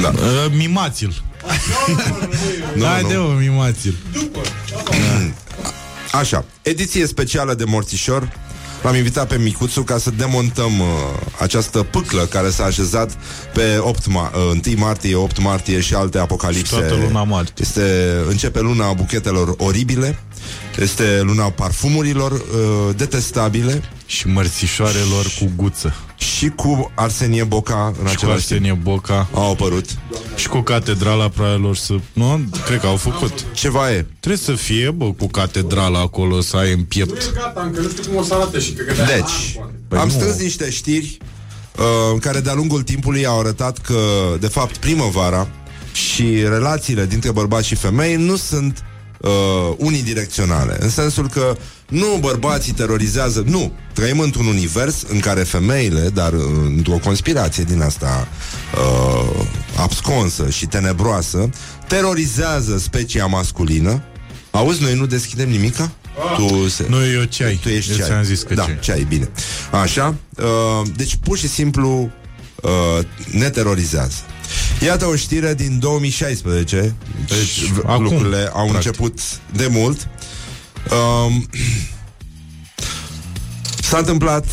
[0.03, 0.09] Da.
[0.09, 1.23] Uh, mimați-l
[2.75, 3.23] Nu, Haide nu.
[3.23, 3.95] mă, mimați-l
[6.13, 8.33] Așa, ediție specială de Morțișor.
[8.83, 10.87] L-am invitat pe Micuțu ca să demontăm uh,
[11.41, 13.11] această pâclă care s-a așezat
[13.55, 16.75] pe 8 ma- uh, 1 martie, 8 martie și alte apocalipse.
[16.75, 17.55] Și toată luna martie.
[17.59, 20.19] Este, începe luna buchetelor oribile,
[20.79, 22.41] este luna parfumurilor uh,
[22.97, 23.83] detestabile.
[24.07, 28.61] Și mărțișoarelor cu guță și cu Arsenie Boca în Și cu același timp.
[28.61, 29.85] Arsenie Boca Au apărut.
[30.36, 31.95] Și cu catedrala praelor să...
[32.12, 32.40] Nu?
[32.65, 34.07] Cred că au făcut Ceva e.
[34.20, 38.03] Trebuie să fie, bă, cu catedrala acolo Să ai în piept Gata, încă nu știu
[38.03, 39.73] cum o să arate și cred că de-aia Deci, poate.
[39.89, 40.12] Păi am nu.
[40.12, 41.19] strâns niște știri
[41.77, 44.01] uh, care de-a lungul timpului au arătat că,
[44.40, 45.49] de fapt, primăvara
[45.93, 48.85] și relațiile dintre bărbați și femei nu sunt
[49.20, 49.31] uh,
[49.77, 51.57] unidirecționale, în sensul că
[51.89, 56.43] nu bărbații terorizează, nu, trăim într-un univers în care femeile, dar uh,
[56.77, 58.28] într-o conspirație din asta
[58.74, 59.47] uh,
[59.77, 61.51] absconsă și tenebroasă,
[61.86, 64.02] terorizează specia masculină.
[64.51, 65.90] Auzi, noi nu deschidem nimica?
[66.36, 66.86] Tu, se...
[66.89, 67.59] Nu, eu ceai.
[67.62, 68.09] Tu ești Eu ceai.
[68.09, 68.78] ți-am zis că da, ceai.
[68.81, 69.28] ceai, bine.
[69.70, 72.10] Așa, uh, deci pur și simplu
[72.62, 74.16] uh, ne terorizează.
[74.85, 76.94] Iată o știre din 2016
[77.28, 78.74] Deci, Deci, v- acum, lucrurile au practic.
[78.74, 79.19] început
[79.52, 80.09] de mult
[80.93, 81.47] um,
[83.89, 84.44] S-a întâmplat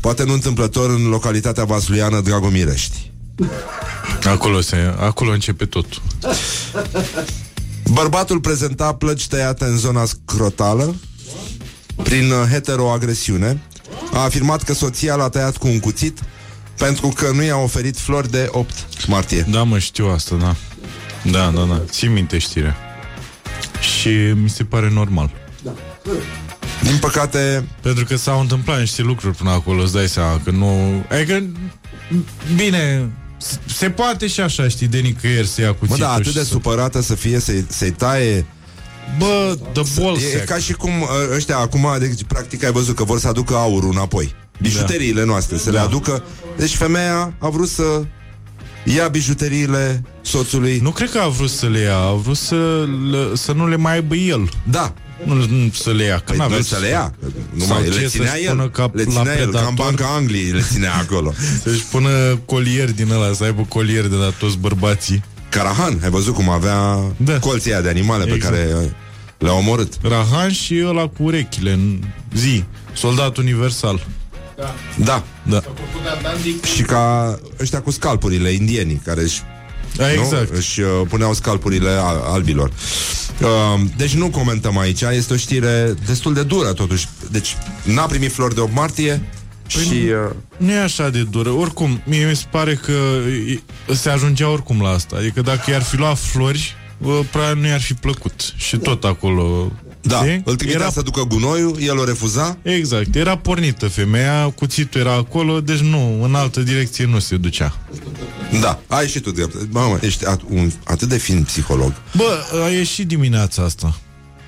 [0.00, 3.10] Poate nu întâmplător în localitatea vasluiană Dragomirești
[4.24, 6.02] Acolo, se, acolo începe totul.
[7.90, 10.94] Bărbatul prezenta plăci tăiate în zona scrotală
[12.02, 13.62] Prin uh, heteroagresiune
[14.12, 16.18] A afirmat că soția l-a tăiat cu un cuțit
[16.78, 18.72] Pentru că nu i-a oferit flori de 8
[19.06, 20.56] martie Da, mă, știu asta, da.
[21.30, 21.82] Da, da, da.
[21.88, 22.76] Țin minte știrea.
[23.80, 24.08] Și
[24.42, 25.30] mi se pare normal.
[26.82, 31.04] Din păcate Pentru că s-au întâmplat niște lucruri până acolo, îți dai seama că nu...
[31.10, 31.42] Adică,
[32.56, 36.26] bine, s- se poate și așa, știi, de nicăieri să ia Mă, cuțitul da, atât
[36.26, 36.44] și de să...
[36.46, 38.46] supărată să fie Să-i, să-i taie
[39.18, 43.04] Bă, the ball E ca și cum uh, ăștia acum, deci, practic ai văzut că
[43.04, 44.34] vor să aducă aurul înapoi.
[44.60, 45.82] Bijuteriile noastre, să le Da.
[45.82, 46.22] aducă.
[46.56, 48.02] Deci femeia a vrut să
[48.84, 50.78] ia bijuteriile soțului.
[50.82, 53.76] Nu cred că a vrut să le ia, a vrut să, le, să nu le
[53.76, 54.48] mai aibă el.
[54.70, 54.94] Da.
[55.24, 57.14] Nu, nu să le ia, că Păi n-avea nu ce să le ia.
[57.52, 58.50] Nu Sau mai, ce, le ținea să-și el.
[58.50, 59.74] pună ca le la ținea el, ca în predator?
[59.74, 61.32] Banca Angliei le ținea acolo.
[61.62, 62.08] Să-și pună
[62.44, 65.22] colier din ăla, să aibă colier de la toți bărbații.
[65.48, 67.38] Carahan, ai văzut cum avea Da.
[67.38, 68.54] colții aia de animale pe Exact.
[68.54, 68.88] care uh,
[69.38, 69.92] le-a omorât.
[70.02, 72.02] Rahan și ăla cu urechile în
[72.34, 72.64] zi.
[72.92, 74.06] Soldat universal.
[74.96, 75.24] Da.
[75.42, 75.62] Da.
[76.74, 79.55] Și ca ăștia cu scalpurile indienii care își Da,
[80.04, 80.50] exact.
[80.50, 80.56] Nu?
[80.56, 82.70] Își uh, puneau scalpurile al- albilor.
[83.42, 87.08] Uh, deci nu comentăm aici, este o știre destul de dură totuși.
[87.30, 89.22] Deci n-a primit flori de 8 martie
[89.74, 89.92] Păi și...
[89.92, 91.50] Uh, Nu e așa de dură.
[91.50, 92.92] Oricum, mie mi se pare că
[93.48, 95.16] e- se ajungea oricum la asta.
[95.18, 98.52] Adică dacă i-ar fi luat flori, bă, probabil nu i-ar fi plăcut.
[98.56, 99.72] Și tot acolo...
[100.06, 100.42] da, știi?
[100.44, 102.58] îl trimitea era, să ducă gunoiul, el o refuza.
[102.62, 107.76] Exact, era pornită femeia, cuțitul era acolo, deci nu, în altă direcție nu se ducea.
[108.60, 109.72] Da, ai și tu drept.
[109.72, 111.92] Mamă, ești at- un, atât de fin psiholog.
[112.16, 113.96] Bă, a ieșit dimineața asta.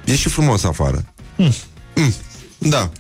[0.05, 1.05] E și frumos afară.
[1.37, 1.53] Mm.
[2.59, 2.91] Da.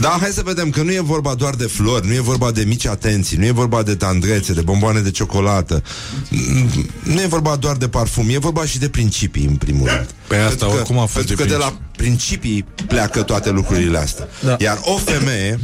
[0.00, 2.62] Da, hai să vedem că nu e vorba doar de flori, nu e vorba de
[2.64, 5.82] mici atenții, nu e vorba de tandrețe, de bomboane de ciocolată,
[6.30, 6.68] Mm,
[7.02, 10.06] nu e vorba doar de parfum, e vorba și de principii, în primul rând.
[10.26, 13.50] Păi asta Pentru că- oricum a fost Pentru de că de la principii pleacă toate
[13.50, 14.28] lucrurile astea.
[14.44, 14.56] Da.
[14.58, 15.60] Iar o femeie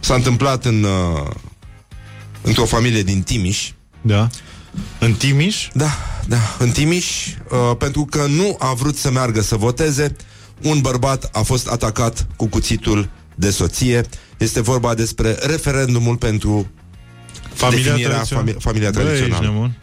[0.00, 1.30] s-a întâmplat în uh,
[2.42, 3.70] într-o familie din Timiș,
[4.02, 4.28] Da.
[4.98, 5.68] În Timiș?
[5.72, 5.90] da,
[6.26, 10.16] da, în Timiș, uh, pentru că nu a vrut să meargă să voteze,
[10.62, 14.02] un bărbat a fost atacat cu cuțitul de soție.
[14.38, 16.70] Este vorba despre referendumul pentru
[17.54, 18.50] Familia definirea tradițională.
[18.52, 19.46] fami- familia Bă, ești tradițională.
[19.52, 19.76] nebun.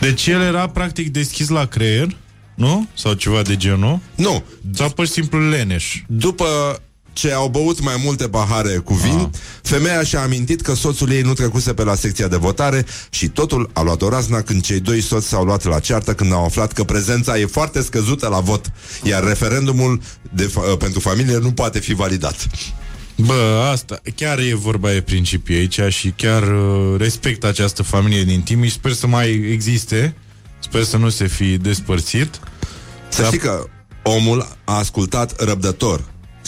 [0.00, 2.16] Deci el era practic deschis la creier,
[2.54, 2.88] nu?
[2.94, 3.98] Sau ceva de genul.
[4.14, 6.02] Nu, Sau pur și simplu leneș.
[6.06, 6.80] după
[7.18, 9.38] ce au băut mai multe pahare cu vin, Ah.
[9.62, 13.70] femeia și-a amintit că soțul ei nu trecuse pe la secția de votare și totul
[13.72, 16.72] a luat o razna când cei doi soți s-au luat la ceartă când au aflat
[16.72, 18.70] că prezența e foarte scăzută la vot,
[19.02, 20.00] iar referendumul
[20.34, 22.46] de fa- pentru familie nu poate fi validat.
[23.16, 28.40] Bă, asta, chiar e vorba de principii aici și chiar uh, respect această familie din
[28.42, 28.72] Timiș.
[28.72, 30.14] Sper să mai existe.
[30.58, 32.40] Sper să nu se fi despărțit.
[33.08, 33.26] Să Da.
[33.26, 33.64] știi că
[34.02, 36.04] omul a ascultat răbdător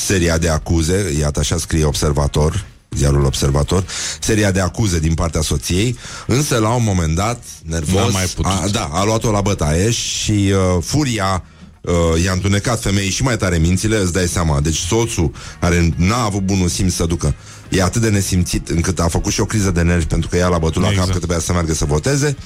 [0.06, 2.64] seria de acuze, iată așa scrie Observator,
[2.96, 3.84] ziarul Observator,
[4.20, 8.44] seria de acuze din partea soției, însă la un moment dat, nervos, N-a mai putut.
[8.52, 11.42] a, da, a luat-o la bătaie și uh, furia
[11.80, 14.60] uh, i-a întunecat femeii și mai tare mințile, îți dai seama.
[14.60, 17.34] Deci soțul, care n-a avut bunul simț să ducă,
[17.68, 20.48] e atât de nesimțit încât a făcut și o criză de nervi pentru că ea
[20.48, 21.04] l-a bătut la Exact.
[21.04, 22.36] cap că trebuia să meargă să voteze,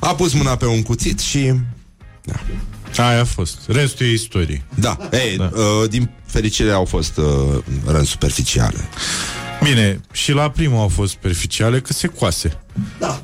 [0.00, 1.52] a pus mâna pe un cuțit și
[2.96, 3.58] Aia a fost.
[3.66, 4.64] Restul e istorie.
[4.74, 5.50] Da, ei, da.
[5.54, 7.24] Uh, din fericire au fost uh,
[7.86, 8.88] răni superficiale.
[9.62, 12.58] Bine, și la primul au fost superficiale că se coase.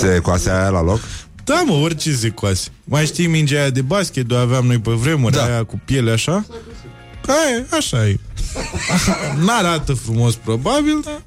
[0.00, 1.00] Se coase aia la loc?
[1.44, 2.68] Da, mă, orice se coase.
[2.84, 5.40] Mai știi mingea aia de basket, o aveam noi pe vremuri, Da.
[5.40, 5.46] da.
[5.52, 6.46] aia cu piele așa?
[7.26, 8.18] Aia, așa e.
[9.44, 11.22] N-arată frumos, probabil, dar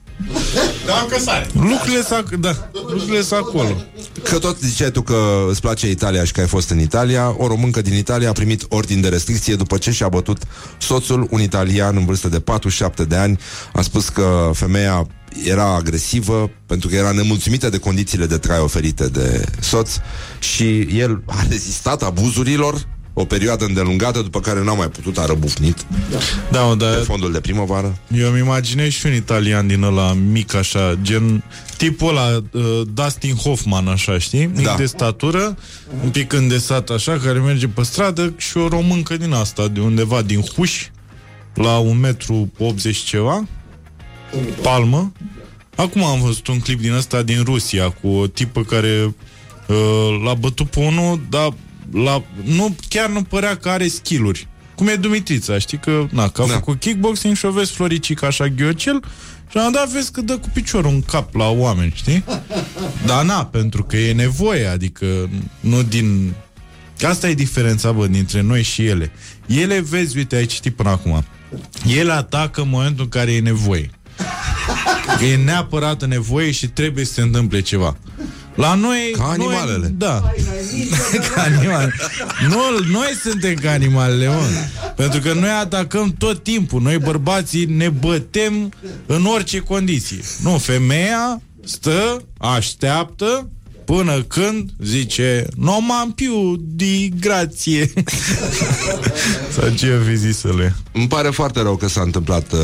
[0.86, 1.48] Da, încă sare.
[1.54, 3.84] lucrurile s da, lucrurile s acolo.
[4.24, 7.48] Că tot ziceai tu că îți place Italia și că ai fost în Italia, o
[7.48, 10.38] româncă din Italia a primit ordin de restricție după ce și-a bătut
[10.78, 13.40] soțul, un italian în vârstă de 47 de ani,
[13.74, 15.08] a spus că femeia
[15.44, 19.92] era agresivă pentru că era nemulțumită de condițiile de trai oferite de soț
[20.40, 25.86] și el a rezistat abuzurilor o perioadă îndelungată, după care n-a mai putut, a răbufnit
[26.52, 27.98] Da, mă, pe dar fondul de primăvară.
[28.18, 31.44] eu îmi imaginez și un italian din ăla mic așa, gen
[31.78, 34.46] tipul ăla uh, Dustin Hoffman așa, știi?
[34.56, 34.76] Mic Da.
[34.76, 35.58] de statură,
[36.04, 40.22] un pic îndesat așa, care merge pe stradă și o româncă din asta, de undeva
[40.22, 40.88] din Huș,
[41.54, 43.48] la un metru 80 ceva,
[44.62, 45.12] palmă.
[45.76, 49.16] Acum am văzut un clip din ăsta din Rusia cu o tipă care
[49.68, 51.54] uh, l-a bătut pe unul, dar
[51.94, 54.48] la, nu, chiar nu părea că are skill-uri.
[54.76, 56.54] Cum e Dumitrița, știi că, na, că a Da.
[56.54, 59.00] făcut kickboxing și o vezi floricica așa ghiocel
[59.50, 62.24] și am dat vezi că dă cu piciorul în cap la oameni, știi?
[63.06, 66.34] Dar na, pentru că e nevoie, adică nu din...
[67.08, 69.12] Asta e diferența, bă, dintre noi și ele.
[69.46, 71.24] Ele, vezi, uite, ai citit până acum.
[71.98, 73.90] Ele atacă în momentul în care e nevoie.
[75.18, 77.98] Că e neapărat nevoie și trebuie să se întâmple ceva.
[78.56, 79.14] La noi...
[79.18, 79.78] Ca animalele.
[79.78, 80.32] Noi, da.
[81.34, 81.94] ca animale.
[82.50, 84.42] Nu, noi suntem ca animalele, mă.
[84.96, 86.82] Pentru că noi atacăm tot timpul.
[86.82, 88.72] Noi bărbații ne bătem
[89.06, 90.20] în orice condiție.
[90.42, 93.50] Nu, femeia stă, așteaptă,
[93.86, 97.94] până când zice nu m-am piu di grație.
[99.56, 100.76] Sau ce o fi zis le.
[100.92, 102.60] Îmi pare foarte rău că s-a întâmplat uh,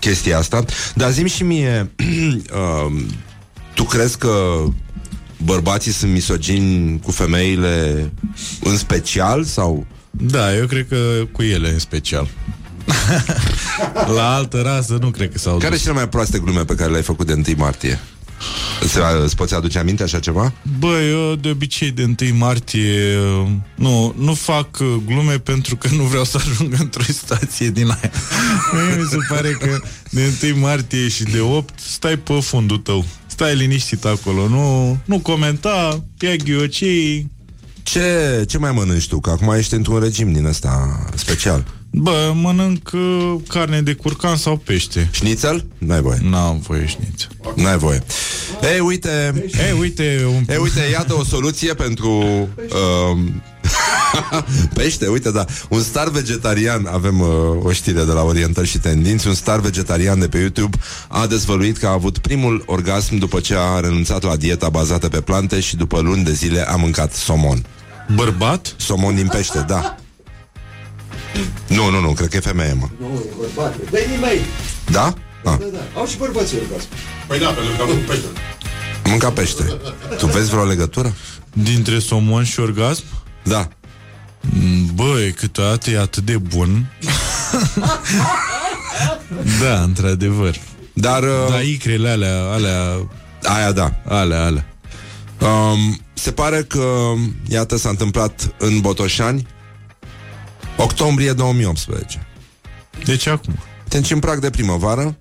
[0.00, 0.64] chestia asta,
[0.94, 3.02] dar zim și mie, uh,
[3.74, 4.64] tu crezi că
[5.44, 8.12] bărbații sunt misogini cu femeile
[8.62, 9.86] în special sau...
[10.10, 10.96] Da, eu cred că
[11.32, 12.28] cu ele în special.
[14.16, 15.80] La altă rasă nu cred că s-au Care dus.
[15.80, 18.00] sunt cele mai proaste glume pe care le-ai făcut de 1 martie?
[18.80, 20.52] Îți, îți poți aduce aminte așa ceva?
[20.78, 25.88] Bă, eu de obicei de 1 martie uh, nu, nu fac uh, glume pentru că
[25.96, 28.10] nu vreau să ajung într-o stație din aia.
[28.72, 29.80] Mie mi se pare că
[30.10, 33.04] de 1 martie și de 8 stai pe fundul tău.
[33.34, 37.30] Stai liniștit acolo, nu, nu comenta, ia ghiocei.
[37.82, 39.20] Ce, ce mai mănânci tu?
[39.20, 41.64] Că acum ești într-un regim din ăsta special.
[41.90, 45.08] Bă, mănânc uh, carne de curcan sau pește.
[45.12, 45.66] Șnițel?
[45.78, 46.18] N-ai voie.
[46.22, 47.26] N-am voie șniță.
[47.54, 48.02] N-ai voie.
[48.74, 49.44] Ei, uite...
[49.66, 50.44] Ei, uite, un...
[50.48, 53.42] Ei, uite, iată o soluție pentru um,
[54.74, 55.44] pește, uite, da.
[55.68, 57.28] Un star vegetarian, avem uh,
[57.62, 60.76] o știre de la Orientări și Tendinți, un star vegetarian de pe YouTube
[61.08, 65.20] a dezvăluit că a avut primul orgasm după ce a renunțat la dieta bazată pe
[65.20, 67.64] plante și după luni de zile a mâncat somon.
[68.14, 68.74] Bărbat?
[68.76, 69.96] Somon din pește, da.
[71.66, 72.88] Nu, nu, nu, cred că e femeie, mă.
[73.00, 73.90] Nu, e bărbat.
[73.90, 74.40] Băi, mei.
[74.90, 75.14] Da?
[75.44, 75.58] Ah.
[75.58, 76.00] Da, da.
[76.00, 76.88] Au și bărbații orgasm.
[77.26, 78.26] Păi da, pentru că am făcut pește.
[79.04, 79.78] Mânca pește.
[80.18, 81.14] Tu vezi vreo legătură?
[81.52, 83.04] Dintre somon și orgasm?
[83.44, 83.68] Da.
[84.94, 86.86] Băi, câteodată e atât de bun.
[89.62, 90.56] da, într-adevăr.
[90.92, 91.22] Dar...
[91.22, 93.08] Uh, Da, icrele alea, alea,
[93.42, 93.92] aia da.
[94.08, 94.66] alea, alea.
[95.40, 97.12] Um, se pare că,
[97.48, 99.46] iată, s-a întâmplat în Botoșani,
[100.76, 102.26] octombrie 2018.
[103.04, 103.58] Deci acum.
[103.88, 105.16] Deci în prag de primăvară,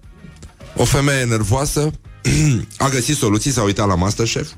[0.76, 1.92] o femeie nervoasă
[2.78, 4.52] a găsit soluții, s-a uitat la Masterchef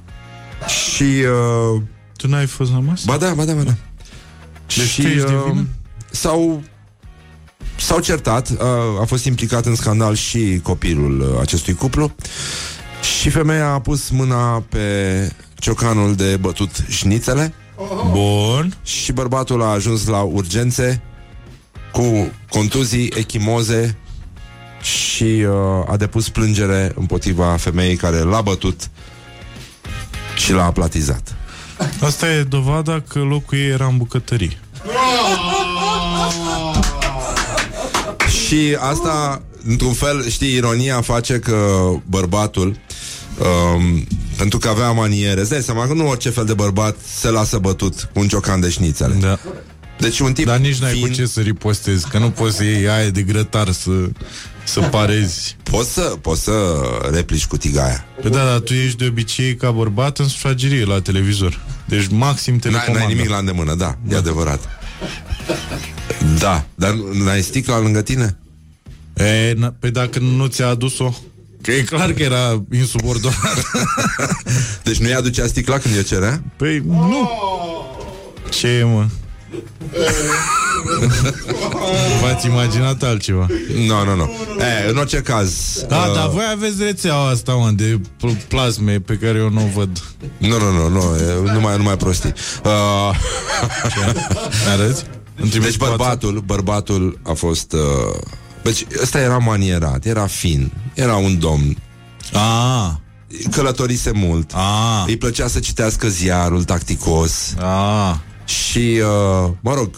[0.67, 1.03] și...
[1.03, 1.81] Uh,
[2.17, 3.03] Tu n-ai fost la masă?
[3.05, 3.75] ba da, ba da, ba da.
[4.67, 5.67] Deci și tu ești de uh, vină?
[6.11, 6.63] s-au
[7.77, 8.57] s-au certat, uh,
[9.01, 12.15] a fost implicat în scandal și copilul uh, acestui cuplu
[13.19, 17.53] și femeia a pus mâna pe ciocanul de bătut șnițele
[18.11, 18.77] Bun.
[18.83, 21.01] și bărbatul a ajuns la urgențe
[21.91, 23.97] cu contuzii, echimoze
[24.81, 28.89] și uh, a depus plângere împotriva femeii care l-a bătut
[30.35, 31.35] și l-a aplatizat.
[32.01, 34.57] Asta e dovada că locul ei era în bucătărie.
[38.45, 42.75] Și asta, într-un fel, știi, ironia face că bărbatul
[43.75, 44.07] um,
[44.37, 47.57] pentru că avea maniere Îți dai seama că nu orice fel de bărbat Se lasă
[47.57, 49.39] bătut cu un ciocan de șnițele Da.
[49.99, 52.63] Deci un tip Dar nici n-ai fiind- cu ce să ripostezi, că nu poți să
[52.63, 53.89] iei aia de grătar să,
[54.65, 55.55] să parezi.
[55.63, 56.53] Poți să, poți să
[57.11, 61.01] replici cu tigaia Păi da, dar tu ești de obicei ca bărbat în sufragerie la
[61.01, 61.59] televizor.
[61.85, 62.99] Deci maxim N-ai, telecomandă.
[63.05, 64.59] n-ai nimic la îndemână, da, e adevărat
[66.39, 68.37] Da, dar n-ai sticla lângă tine?
[69.17, 71.13] E, n- pe dacă nu ți-a adus-o
[71.61, 73.71] Că e clar că era insubordonat
[74.83, 76.43] Deci nu-i aducea sticla când e cerea?
[76.55, 77.29] Păi nu
[78.49, 79.05] Ce e, mă?
[82.21, 83.47] V-ați imaginat altceva.
[83.87, 84.29] Nu, nu, nu
[84.59, 88.99] e, În orice caz Da, uh, dar voi aveți rețeaua asta, mă, de pl- plasme
[88.99, 90.01] pe care eu nu o văd.
[90.37, 90.99] Nu, nu, nu, nu
[91.47, 92.33] e, numai, numai prostii.
[92.63, 93.17] Uh,
[94.71, 95.03] Arăți?
[95.37, 95.97] Îmi trimiți Deci pe WhatsApp?
[95.97, 97.79] bărbatul, bărbatul a fost uh,
[98.63, 101.77] Deci ăsta era manierat, era fin Era un domn.
[102.33, 102.89] Ah,
[103.51, 104.51] Călătorise mult.
[104.53, 107.53] ah, Îi plăcea să citească ziarul tacticos.
[107.59, 108.15] Ah.
[108.45, 109.89] și, uh, mă rog,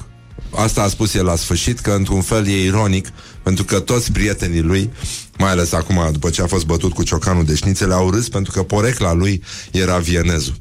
[0.56, 3.08] asta a spus el la sfârșit, că într-un fel e ironic,
[3.44, 4.92] pentru că toți prietenii lui,
[5.38, 8.52] mai ales acum, după ce a fost bătut cu ciocanul de șnițele, au râs pentru
[8.52, 10.56] că porecla lui era vienezul.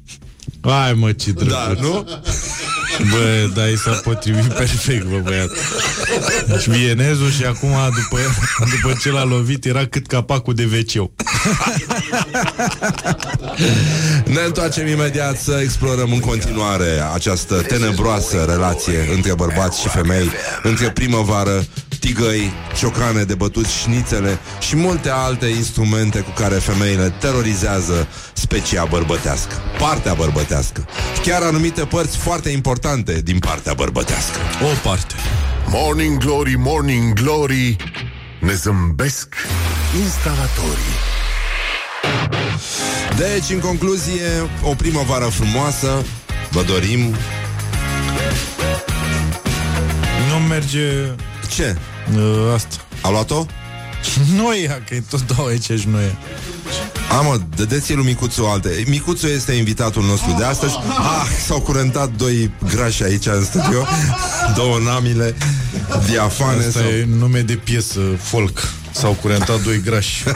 [0.69, 1.53] Hai mă, ce drăguț.
[1.53, 2.07] Da, nu?
[3.11, 5.51] Bă, da, i s-a potrivit perfect, bă, băiat.
[6.61, 8.23] Și vienezul și acum, după,
[8.59, 11.11] după ce l-a lovit, era cât capacul de wc
[14.35, 20.31] Ne întoarcem imediat să explorăm în continuare această tenebroasă relație între bărbați și femei,
[20.63, 21.65] între primăvară,
[21.99, 29.55] tigăi, ciocane de bătut șnițele și multe alte instrumente cu care femeile terorizează specia bărbătească,
[29.79, 30.87] partea bărbătească,
[31.23, 34.39] chiar anumite părți foarte importante din partea bărbătească.
[34.63, 35.15] O parte.
[35.69, 37.77] Morning Glory, Morning Glory
[38.41, 39.35] Ne zâmbesc
[40.03, 40.97] instalatorii
[43.17, 44.31] Deci, în concluzie,
[44.63, 46.05] o primăvară frumoasă,
[46.51, 47.15] vă dorim...
[50.29, 51.15] Nu merge
[51.49, 51.77] Ce?
[52.15, 52.77] uh, asta.
[53.01, 53.47] A luat-o?
[54.37, 56.15] Nu e ea, că e tot dau aici și nu e.
[57.11, 58.85] A, mă, dădeți lui Micuțu alte.
[58.87, 60.75] Micuțu este invitatul nostru de astăzi.
[60.89, 63.87] Ah, s-au curentat doi grași aici în studio.
[64.55, 65.35] Două namile
[66.07, 66.67] diafane.
[66.67, 66.89] Asta sau...
[66.89, 68.73] e nume de piesă folk.
[68.91, 70.25] S-au curentat doi grași.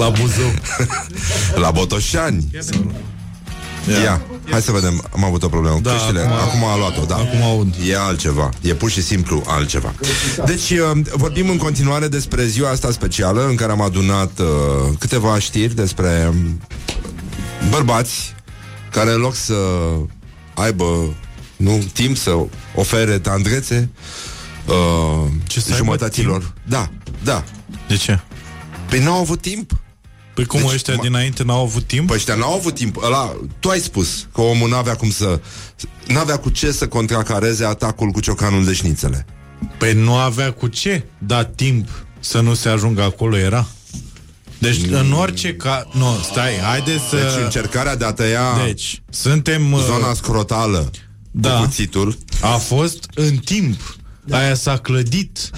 [0.00, 0.52] La Buzău.
[1.54, 2.44] La Botoșani.
[3.92, 4.00] Ia.
[4.02, 5.04] Ia, hai să vedem.
[5.14, 6.20] Am avut o problemă cu Da, căștile.
[6.20, 7.14] acum- Acum a luat-o, da.
[7.16, 7.74] Acum aud.
[7.88, 8.48] E altceva.
[8.60, 9.94] E pur și simplu altceva.
[10.46, 14.46] Deci, uh, vorbim în continuare despre ziua asta specială în care am adunat uh,
[14.98, 16.60] câteva știri despre um,
[17.70, 18.34] bărbați
[18.90, 19.54] care în loc să
[20.54, 21.14] aibă
[21.56, 22.36] nu, timp să
[22.74, 23.88] ofere tandrețe
[24.66, 26.52] uh, Ce, să aibă jumătaților.
[26.68, 26.90] Da,
[27.24, 27.44] da.
[27.88, 28.20] De ce?
[28.88, 29.77] Păi n-au avut timp.
[30.38, 32.06] Păi cum Deci, ăștia ma- dinainte n-au avut timp?
[32.06, 32.96] Păi ăștia n-au avut timp.
[33.02, 35.40] Ăla, tu ai spus că omul n-avea cum să...
[36.06, 39.26] N-avea cu ce să contracareze atacul cu ciocanul de șnițele.
[39.78, 41.88] Păi nu avea cu ce, da timp
[42.20, 43.66] să nu se ajungă acolo era.
[44.58, 45.88] Deci în orice ca...
[45.92, 47.16] Nu, stai, haide să...
[47.16, 49.72] Deci încercarea de a tăia Deci, suntem...
[49.72, 50.90] uh, zona scrotală
[51.30, 51.50] da.
[51.50, 52.18] cu cuțitul.
[52.40, 53.96] A fost în timp.
[54.30, 55.50] Aia s-a clădit.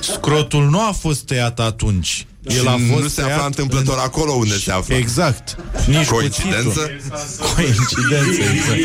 [0.00, 2.26] Scrotul nu a fost tăiat atunci.
[2.46, 4.96] El și a fost nu se tăiat afla întâmplător acolo unde se afla.
[4.96, 5.56] Exact.
[5.86, 6.80] Nici Coincidență?
[6.80, 7.46] cuțitul.
[7.54, 8.78] Coincidență, exact.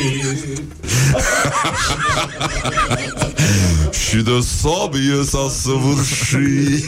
[4.09, 6.85] Și de sabie s-a săvârșit.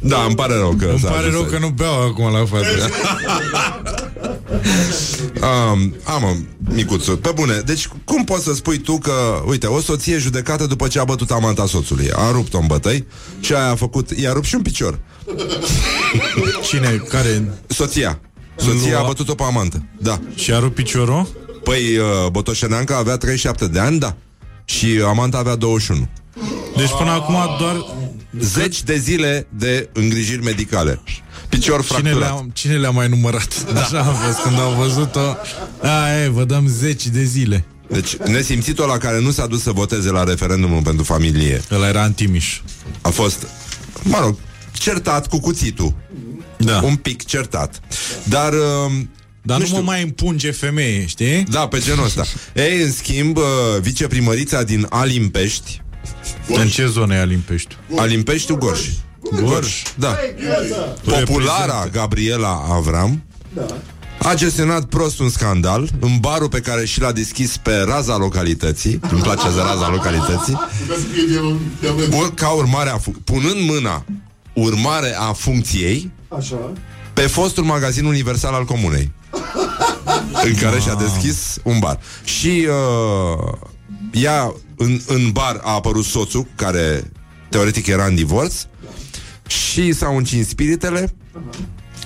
[0.00, 1.52] da, îmi pare rău că Îmi s-a pare ajuns rău aici.
[1.52, 2.90] că nu beau acum la față.
[5.72, 6.36] Um, amă,
[6.74, 10.88] micuțu, pe bune, deci cum poți să spui tu că, uite, o soție judecată după
[10.88, 13.06] ce a bătut amanta soțului, a rupt-o în bătăi
[13.40, 14.98] și aia a făcut, i-a rupt și un picior.
[16.68, 17.02] Cine?
[17.08, 17.52] Care?
[17.66, 18.20] Soția.
[18.56, 20.20] Soția Nu a a- bătut-o pe amantă, da.
[20.34, 21.28] Și a rupt piciorul?
[21.64, 24.16] Păi, uh, Botoșeneanca avea 37 de ani, da.
[24.64, 26.08] Și amanta avea 21.
[26.76, 27.84] Deci până acum doar...
[28.40, 31.00] Zeci de zile de îngrijiri medicale.
[31.54, 32.18] Picior Cine fracturat.
[32.18, 33.72] le-a, cine le-a mai numărat?
[33.72, 33.80] Da.
[33.80, 35.36] Așa a fost când au văzut-o.
[35.82, 37.64] A, e, vă dăm zeci de zile.
[37.88, 42.04] Deci, nesimțitul la care nu s-a dus să voteze la referendumul pentru familie Ăla era
[42.04, 42.60] în Timiș.
[43.00, 43.46] a fost,
[44.02, 44.36] mă rog,
[44.72, 45.94] certat cu cuțitul.
[46.56, 46.80] Da.
[46.84, 47.80] Un pic certat.
[48.24, 48.52] Dar...
[48.52, 48.92] Uh,
[49.42, 49.76] Dar nu, știu.
[49.76, 51.42] mă mai împunge femeie, știi?
[51.50, 52.24] Da, pe genul ăsta.
[52.54, 53.42] Ei, în schimb, uh,
[53.80, 55.82] viceprimărița din Alimpești,
[56.48, 57.76] În ce zonă e Alimpești?
[57.96, 58.78] Alimpeștiul Gorj.
[58.78, 58.88] Gorj.
[59.98, 60.16] Da.
[61.24, 63.22] Populara Gabriela Avram
[64.18, 69.00] a gestionat prost un scandal în barul pe care și l-a deschis pe raza localității.
[69.10, 70.58] Îmi place de raza localității.
[72.16, 74.04] Ur- Ca urmare a fu- punând mâna
[74.52, 76.72] urmare a funcției Așa.
[77.12, 79.12] pe fostul magazin universal al comunei
[80.44, 81.98] în care și-a deschis un bar.
[82.24, 83.52] Și uh,
[84.12, 87.10] ea, în, în bar a apărut soțul, care
[87.48, 88.54] teoretic era în divorț,
[89.46, 91.14] și s-au încins spiritele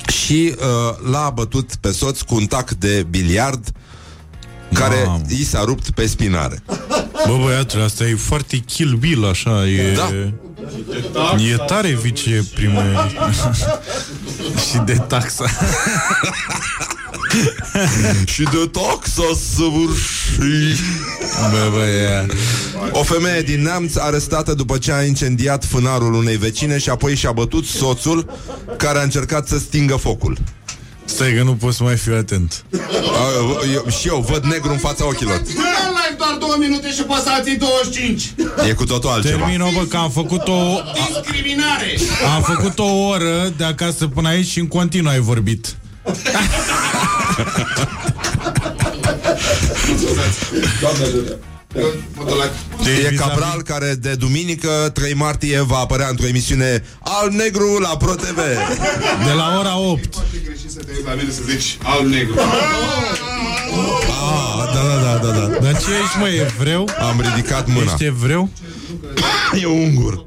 [0.09, 3.73] și uh, l-a bătut pe soț cu un tac de biliard
[4.73, 5.23] care Mamă.
[5.28, 6.62] i s-a rupt pe spinare.
[7.27, 9.93] Bă, băiatul, asta e foarte Kill Bill, așa, e...
[9.93, 10.09] Da.
[11.52, 12.82] E tare viceprimă
[14.70, 15.44] Și de taxa
[18.32, 19.22] și de taxa
[19.56, 20.78] săvârșit.
[21.50, 22.26] Bă, bă, e...
[22.92, 27.32] O femeie din Neamț arestată după ce a incendiat fânarul unei vecine și apoi și-a
[27.32, 28.38] bătut soțul
[28.76, 30.38] care a încercat să stingă focul.
[31.05, 32.64] Stai că nu pot să mai fiu atent.
[32.72, 35.34] A, eu, și eu văd negru în fața ochilor.
[35.34, 38.34] În live doar două minute și pasații 25.
[38.68, 39.38] E cu totul altceva.
[39.38, 40.80] Termin-o, bă, că am făcut o...
[40.92, 41.98] Discriminare.
[42.34, 45.76] Am făcut o oră de acasă până aici și în continuu ai vorbit.
[52.85, 57.97] Deci e Cabral care de duminică 3 martie va apărea într-o emisiune Al Negru la
[57.97, 58.37] ProTV
[59.27, 62.35] De la ora 8 Foarte greșit să te uiți la mine să zici al negru.
[62.39, 62.49] ah,
[64.75, 65.59] Da, da, da, da, da.
[65.59, 66.89] Dar ce ești, mă, evreu?
[67.01, 67.93] Am ridicat mâna.
[67.93, 68.49] Ești evreu?
[69.61, 70.25] E ungur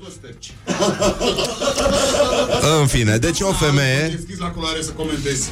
[2.80, 5.50] În fine, deci o femeie Deschis la culoare să comentezi.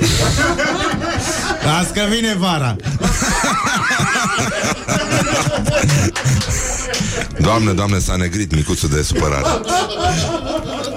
[1.79, 2.75] Azi că vine vara.
[7.39, 9.45] Doamne, doamne, s-a negrit micuțul de supărare.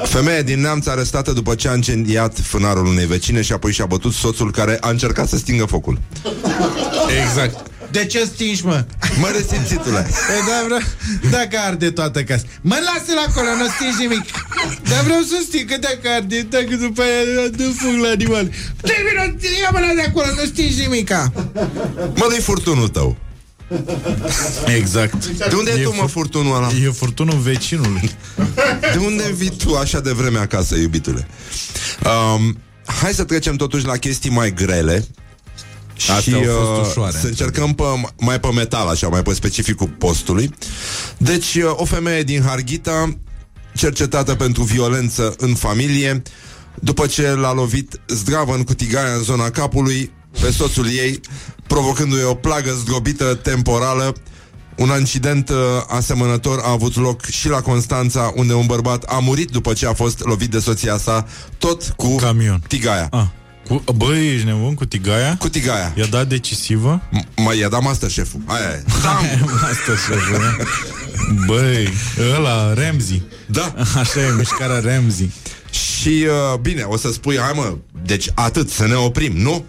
[0.05, 4.13] Femeie din neamț arestată după ce a incendiat fânarul unei vecine și apoi și-a bătut
[4.13, 5.99] soțul care a încercat să stingă focul.
[7.23, 8.85] Exact de ce stingi, mă?
[9.21, 10.01] Mă resimțitule.
[10.27, 10.81] Păi da, vreau...
[11.31, 12.45] Dacă arde toată casa.
[12.61, 14.25] Mă lasă-l acolo, nu stingi nimic.
[14.89, 18.51] Dar vreau să sting, că dacă arde Dacă după aia dă foc la animal.
[18.81, 19.23] Termină,
[19.63, 21.33] ia-mă la de acolo, nu stingi nimica
[22.15, 23.17] Mă, dă furtunul tău.
[24.67, 25.27] Exact.
[25.27, 26.69] De unde e, tu, mă, furtunul ăla?
[26.85, 28.11] E furtunul vecinului.
[28.93, 31.27] De unde vii tu așa de vreme acasă, iubitule?
[32.35, 35.07] Um, hai să trecem totuși la chestii mai grele
[36.11, 37.19] Astea și au fost uh, ușoare.
[37.21, 37.83] să încercăm pe,
[38.19, 40.51] mai pe metal, așa, mai pe specificul postului.
[41.17, 43.17] Deci, uh, o femeie din Harghita,
[43.75, 46.23] cercetată pentru violență în familie,
[46.75, 51.21] după ce l-a lovit zdravă în cutigaia în zona capului pe soțul ei,
[51.67, 54.15] provocându-i o plagă zdrobită temporală,
[54.77, 55.57] un incident uh,
[55.89, 59.93] asemănător a avut loc și la Constanța, unde un bărbat a murit după ce a
[59.93, 61.27] fost lovit de soția sa,
[61.59, 62.63] tot cu Camion.
[62.69, 63.09] tigaia.
[63.11, 63.25] ah.
[63.69, 65.37] Cu, băi, ești nebun cu tigaia?
[65.39, 65.93] Cu tigaia.
[65.97, 67.03] I-a dat decisivă?
[67.37, 68.41] Mai i-a dat Masterchef-ul.
[68.47, 68.85] Aia e.
[69.55, 70.69] Asta se vede.
[71.47, 71.89] Băi,
[72.37, 73.23] ăla, Ramsey.
[73.47, 73.75] Da.
[73.99, 75.33] Așa e mișcarea Ramsey.
[75.71, 79.65] Și uh, bine, o să spui, hai mă, deci atât, să ne oprim, nu?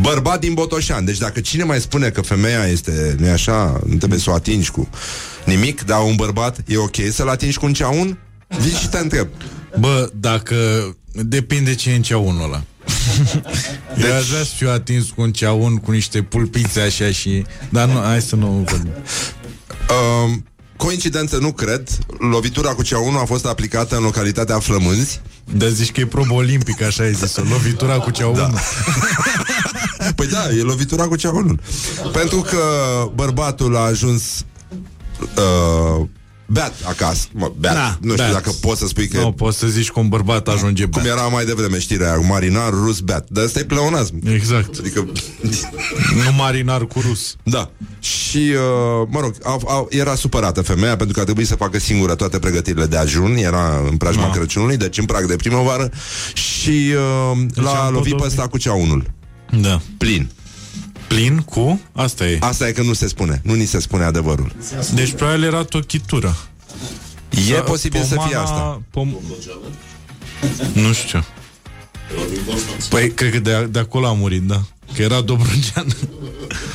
[0.00, 1.04] Bărbat din Botoșan.
[1.04, 4.70] Deci dacă cine mai spune că femeia este, nu așa, nu trebuie să o atingi
[4.70, 4.88] cu
[5.44, 8.18] nimic, dar un bărbat e ok să-l atingi cu un ceaun?
[8.60, 9.28] Vii și te întreb.
[9.78, 10.56] Bă, dacă...
[11.14, 12.62] Depinde ce e în ceaunul ăla.
[13.96, 14.04] Deci...
[14.04, 17.44] Eu aș vrea să fiu atins cu un ceaun cu niște pulpițe așa și...
[17.68, 18.92] Dar nu, hai să nu vorbim.
[19.88, 20.32] Uh,
[20.76, 21.88] coincidență nu cred.
[22.18, 25.20] Lovitura cu ceaunul a fost aplicată în localitatea Flămânzi.
[25.52, 28.50] Dar zici că e probă olimpică, așa ai zis Lovitura cu ceaunul.
[28.52, 28.60] Da.
[30.16, 31.60] Păi da, e lovitura cu ceaunul.
[32.12, 32.60] Pentru că
[33.14, 34.44] bărbatul a ajuns
[35.20, 36.06] uh,
[36.46, 37.26] beat acasă.
[37.32, 37.74] Mă, beat.
[37.74, 38.32] Da, nu știu beat.
[38.32, 39.20] dacă poți să spui că...
[39.20, 41.16] Nu, poți să zici că un bărbat ajunge Cum beat.
[41.18, 43.26] era mai devreme știrea aia, marinar rus beat.
[43.30, 44.14] Dar ăsta e pleonasm.
[44.34, 44.78] Exact.
[44.78, 45.06] Adică,
[46.14, 47.36] Nu marinar cu rus.
[47.42, 47.70] da.
[48.00, 51.78] Și, uh, mă rog, a, a, era supărată femeia pentru că a trebuit să facă
[51.78, 53.36] singură toate pregătirile de ajun.
[53.36, 54.30] Era în preajma Da.
[54.30, 55.90] Crăciunului, deci în prag de primăvară.
[56.34, 56.68] Și
[57.32, 58.24] uh, Deci l-a am lovit pe podobit.
[58.38, 59.10] ăsta cu ceaunul.
[59.60, 59.80] Da.
[59.98, 60.30] Plin.
[61.08, 61.80] Plin cu?
[61.92, 62.36] Asta e.
[62.40, 63.40] Asta e că nu se spune.
[63.44, 64.52] Nu ni se spune adevărul.
[64.94, 66.36] Deci probabil era tochitură.
[67.48, 68.82] E Da, posibil să fie pomana- asta.
[68.90, 69.36] Pom-
[70.72, 71.24] nu știu.
[72.88, 74.62] Păi, cred că de, de acolo a murit, da.
[74.94, 75.84] Că era Dobrogea.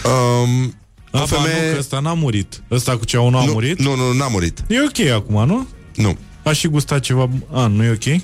[0.05, 0.73] Um,
[1.11, 1.47] A, o femeie...
[1.47, 1.67] femeie...
[1.67, 2.61] nu, că ăsta n-a murit.
[2.71, 3.79] Ăsta cu ceaunul a nu, murit?
[3.79, 4.63] Nu, nu, n-a murit.
[4.67, 5.67] E ok acum, nu?
[5.95, 6.17] Nu.
[6.43, 7.29] A și gustat ceva...
[7.51, 8.21] A, nu e ok?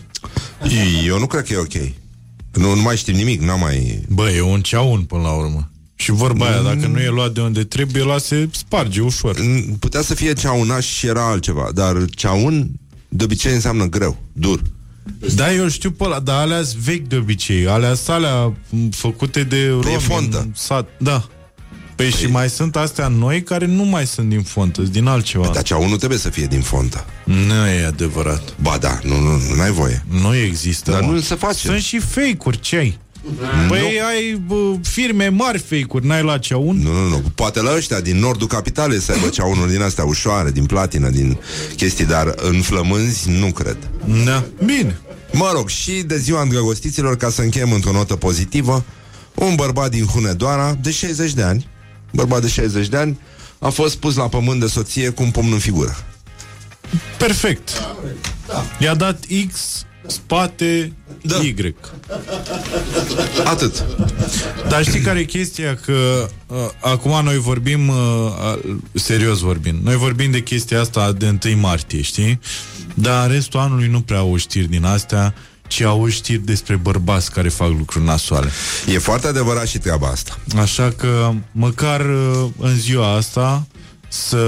[1.05, 1.73] Eu nu cred că e ok.
[2.53, 4.05] Nu, nu mai știm nimic, n-am mai...
[4.09, 5.69] Bă, e un ceaun până la urmă.
[5.95, 9.35] Și vorba aia, dacă nu e luat de unde trebuie, la se sparge ușor.
[9.79, 12.69] Putea să fie ceaunaș și era altceva, dar ceaun
[13.09, 14.61] de obicei înseamnă greu, dur.
[15.35, 17.67] Da, eu știu pe ăla, dar alea vechi de obicei.
[17.67, 18.53] Alea alea
[18.91, 19.93] făcute de romi.
[19.93, 20.39] e fontă.
[20.39, 20.89] în Sat.
[20.97, 21.27] Da.
[21.95, 25.49] Păi, și mai sunt astea noi care nu mai sunt din fontă, sunt din altceva.
[25.53, 27.05] Dar ceaun nu trebuie să fie din fontă.
[27.23, 28.53] Nu e adevărat.
[28.61, 30.05] Ba da, nu, nu, nu ai voie.
[30.09, 30.91] Nu există.
[30.91, 31.11] Dar mă.
[31.11, 31.67] nu se face.
[31.67, 32.97] Sunt și fake-uri, ce ai?
[33.67, 36.77] Păi ai bă, firme mari fake-uri, n-ai la ceaun?
[36.77, 37.23] Nu, nu, nu.
[37.35, 41.39] Poate la ăștia din nordul capitalei să aibă ceaunuri din astea ușoare, din platină, din
[41.75, 43.77] chestii, dar în flămânzi nu cred.
[44.25, 44.43] Da.
[44.65, 44.99] Bine.
[45.31, 48.83] Mă rog, și de ziua îndrăgostiților, ca să încheiem într-o notă pozitivă,
[49.35, 51.67] un bărbat din Hunedoara, de 60 de ani,
[52.11, 53.19] bărbat de 60 de ani,
[53.59, 55.95] a fost pus la pământ de soție cu un pumn în figură.
[57.17, 57.69] Perfect.
[58.79, 61.35] I-a dat X, spate, Da.
[61.35, 61.75] Y.
[63.43, 63.85] Atât.
[64.69, 65.75] Dar știi care e chestia?
[65.75, 71.37] Că uh, acum noi vorbim, uh, uh, serios vorbim, noi vorbim de chestia asta de
[71.45, 72.39] 1 martie, știi?
[72.93, 75.33] Dar restul anului nu prea au știri din astea
[75.67, 78.49] ci auzi știri despre bărbați care fac lucruri nasoale.
[78.93, 80.39] E foarte adevărat și treaba asta.
[80.57, 83.67] Așa că, măcar uh, în ziua asta,
[84.07, 84.47] să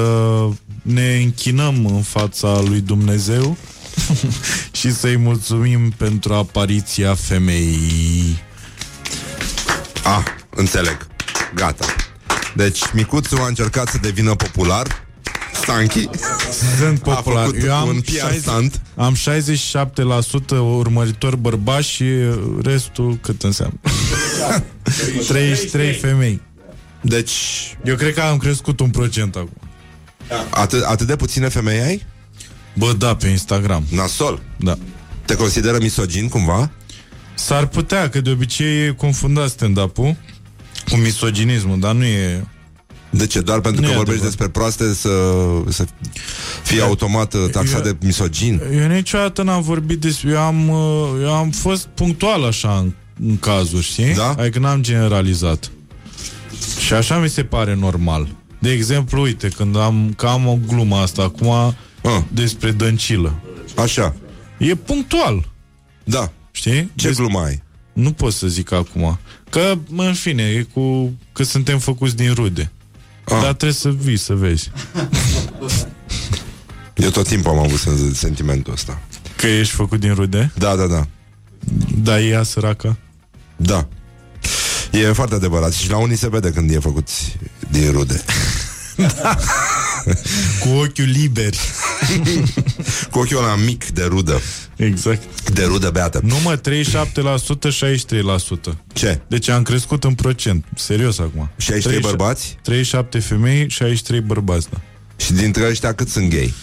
[0.81, 3.57] ne închinăm în fața lui Dumnezeu
[4.79, 8.39] și să-i mulțumim pentru apariția femeii.
[10.03, 11.07] Ah, înțeleg.
[11.55, 11.85] Gata.
[12.55, 15.05] Deci, micuțul a încercat să devină popular.
[15.53, 16.09] Stanchi.
[16.79, 17.45] Sunt A popular.
[17.45, 18.81] făcut Eu am, un PR 60 stunt.
[18.95, 22.05] am 67% urmăritori bărbați și
[22.63, 23.79] restul cât înseamnă?
[25.27, 26.41] 33 femei.
[27.01, 27.31] Deci,
[27.83, 29.57] Eu cred că am crescut un procent acum.
[30.49, 32.05] atât, atât de puține femei ai?
[32.77, 33.83] Bă, da, pe Instagram.
[33.89, 34.41] Nasol.
[34.57, 34.77] Da.
[35.25, 36.71] Te consideră misogin cumva?
[37.35, 40.15] S-ar putea, că de obicei e confundat stand-up-ul
[40.89, 42.43] cu misoginismul, dar nu e...
[43.09, 43.41] De ce?
[43.41, 44.37] Doar pentru Nu că e vorbești adevărat.
[44.37, 45.09] despre proaste să,
[45.69, 45.85] să
[46.63, 48.61] fie automat uh, taxat Eu- de misogin?
[48.73, 50.29] Eu niciodată n-am vorbit despre...
[50.29, 52.91] Eu am, uh, eu am fost punctual așa în,
[53.27, 54.13] în cazuri, știi?
[54.13, 54.35] Da?
[54.37, 55.71] Adică n-am generalizat.
[56.85, 58.27] Și așa mi se pare normal.
[58.59, 62.21] De exemplu, uite, când am, că am o glumă asta acum Ah.
[62.33, 63.39] despre dăncilă.
[63.77, 64.15] Așa.
[64.57, 65.49] E punctual,
[66.03, 66.31] Da.
[66.51, 66.91] știi?
[66.95, 67.63] Ce glumă ai?
[67.93, 69.19] Nu pot să zic acum.
[69.49, 71.13] Că, mă, în fine, e cu...
[71.33, 72.71] că suntem făcuți din rude.
[73.23, 73.31] Ah.
[73.41, 74.71] Dar trebuie să vii să vezi.
[76.95, 79.01] Eu tot timpul am avut sen- sentimentul ăsta.
[79.35, 80.51] Că ești făcut din rude?
[80.57, 81.07] Da, da, da.
[81.97, 82.97] Da, e ea săracă?
[83.55, 83.87] Da.
[84.91, 85.73] E foarte adevărat.
[85.73, 87.07] Și la unii se vede când e făcut
[87.71, 88.21] din rude.
[90.61, 91.53] Cu ochiul liber.
[93.11, 94.41] Cu ochiul ăla mic de rudă.
[94.75, 95.49] Exact.
[95.49, 96.19] De rudă beată.
[96.23, 96.61] Nu mă, 37%,
[98.71, 98.77] 63%.
[98.93, 99.21] Ce?
[99.27, 100.65] Deci am crescut în procent.
[100.75, 101.49] Serios acum.
[101.57, 102.57] 63 bărbați?
[102.61, 104.81] 37 femei, 63 bărbați, da.
[105.15, 106.53] Și dintre ăștia cât sunt gay?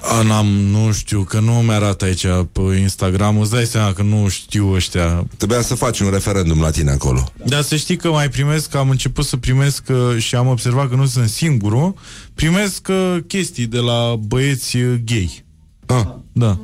[0.00, 3.40] A, n-am, nu știu, că nu mi-arată aici pe Instagram.
[3.40, 5.26] Îți dai seama că nu știu ăștia.
[5.36, 7.32] Trebuia să faci un referendum la tine acolo.
[7.44, 10.94] Dar să știi că mai primesc, am început să primesc uh, și am observat că
[10.94, 11.94] nu sunt singurul,
[12.34, 15.44] primesc uh, chestii de la băieți uh, gay.
[15.86, 16.04] Ah.
[16.32, 16.58] Da.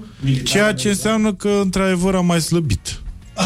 [0.44, 3.00] Ceea ce înseamnă că, într-adevăr, am mai slăbit.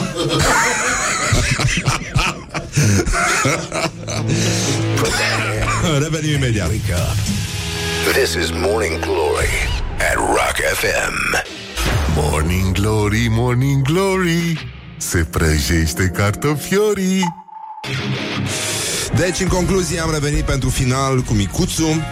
[5.98, 6.70] Revenim imediat.
[8.08, 8.22] Wake up.
[8.22, 9.48] This is Morning Glory
[9.98, 11.34] at Rock FM.
[12.14, 17.34] Morning Glory, Morning Glory Se prăjește cartofiorii
[19.16, 22.02] Deci, în concluzie, am revenit pentru final cu Micuțu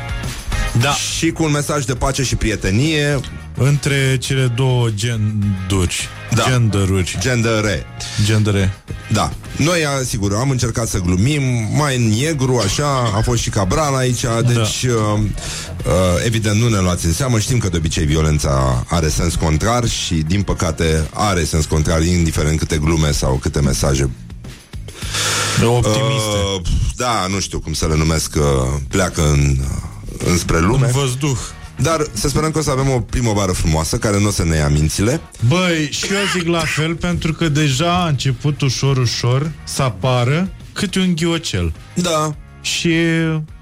[0.81, 0.93] Da.
[0.93, 3.20] și cu un mesaj de pace și prietenie.
[3.55, 6.09] Între cele două genduri.
[6.35, 6.44] Da.
[6.48, 7.16] Genderuri.
[7.20, 7.86] Gendere.
[8.24, 8.74] Gendere.
[9.12, 9.32] Da.
[9.57, 11.43] Noi, sigur, am încercat să glumim,
[11.77, 14.93] mai în negru, așa, a fost și Cabral aici, deci, da.
[14.93, 17.39] uh, uh, evident, nu ne luați în seamă.
[17.39, 22.59] Știm că de obicei violența are sens contrar și, din păcate, are sens contrar, indiferent
[22.59, 24.11] câte glume sau câte mesaje
[25.65, 26.36] Optimiste.
[26.55, 26.61] Uh,
[26.97, 28.43] da, nu știu cum să le numesc, uh,
[28.89, 30.86] pleacă în, uh, înspre lume.
[30.86, 31.39] În văzduh.
[31.77, 34.57] Dar să sperăm că o să avem o primăvară frumoasă, care nu o să ne
[34.57, 35.20] ia mințile.
[35.48, 40.53] Băi, și eu zic la fel pentru că deja a început ușor, ușor să apară
[40.73, 41.73] câte un ghiocel.
[41.94, 42.35] Da.
[42.61, 42.94] Și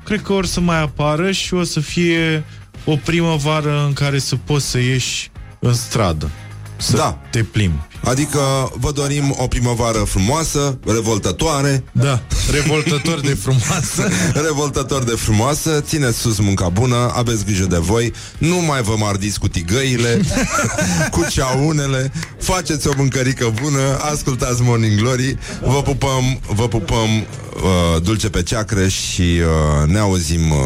[0.05, 2.45] cred că or să mai apară și o să fie
[2.85, 6.31] o primăvară în care să poți să ieși în stradă.
[6.77, 7.19] Să Da.
[7.31, 7.77] te plimbi.
[8.05, 12.23] Adică vă dorim o primăvară frumoasă, revoltătoare, Da,
[12.53, 14.09] revoltător de frumoasă.
[14.47, 19.39] revoltător de frumoasă, țineți sus munca bună, aveți grijă de voi, nu mai vă mardiți
[19.39, 20.21] cu tigăile,
[21.11, 28.29] cu ceaunele, faceți o mâncărică bună, ascultați Morning Glory, vă pupăm, vă pupăm uh, dulce
[28.31, 30.57] pe ceacră și uh, ne auzim uh,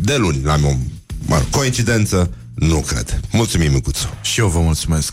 [0.00, 0.76] de luni la mă,
[1.26, 3.20] mă, coincidență, nu cred.
[3.32, 4.08] Mulțumim, Micuțu.
[4.22, 5.12] și eu vă mulțumesc.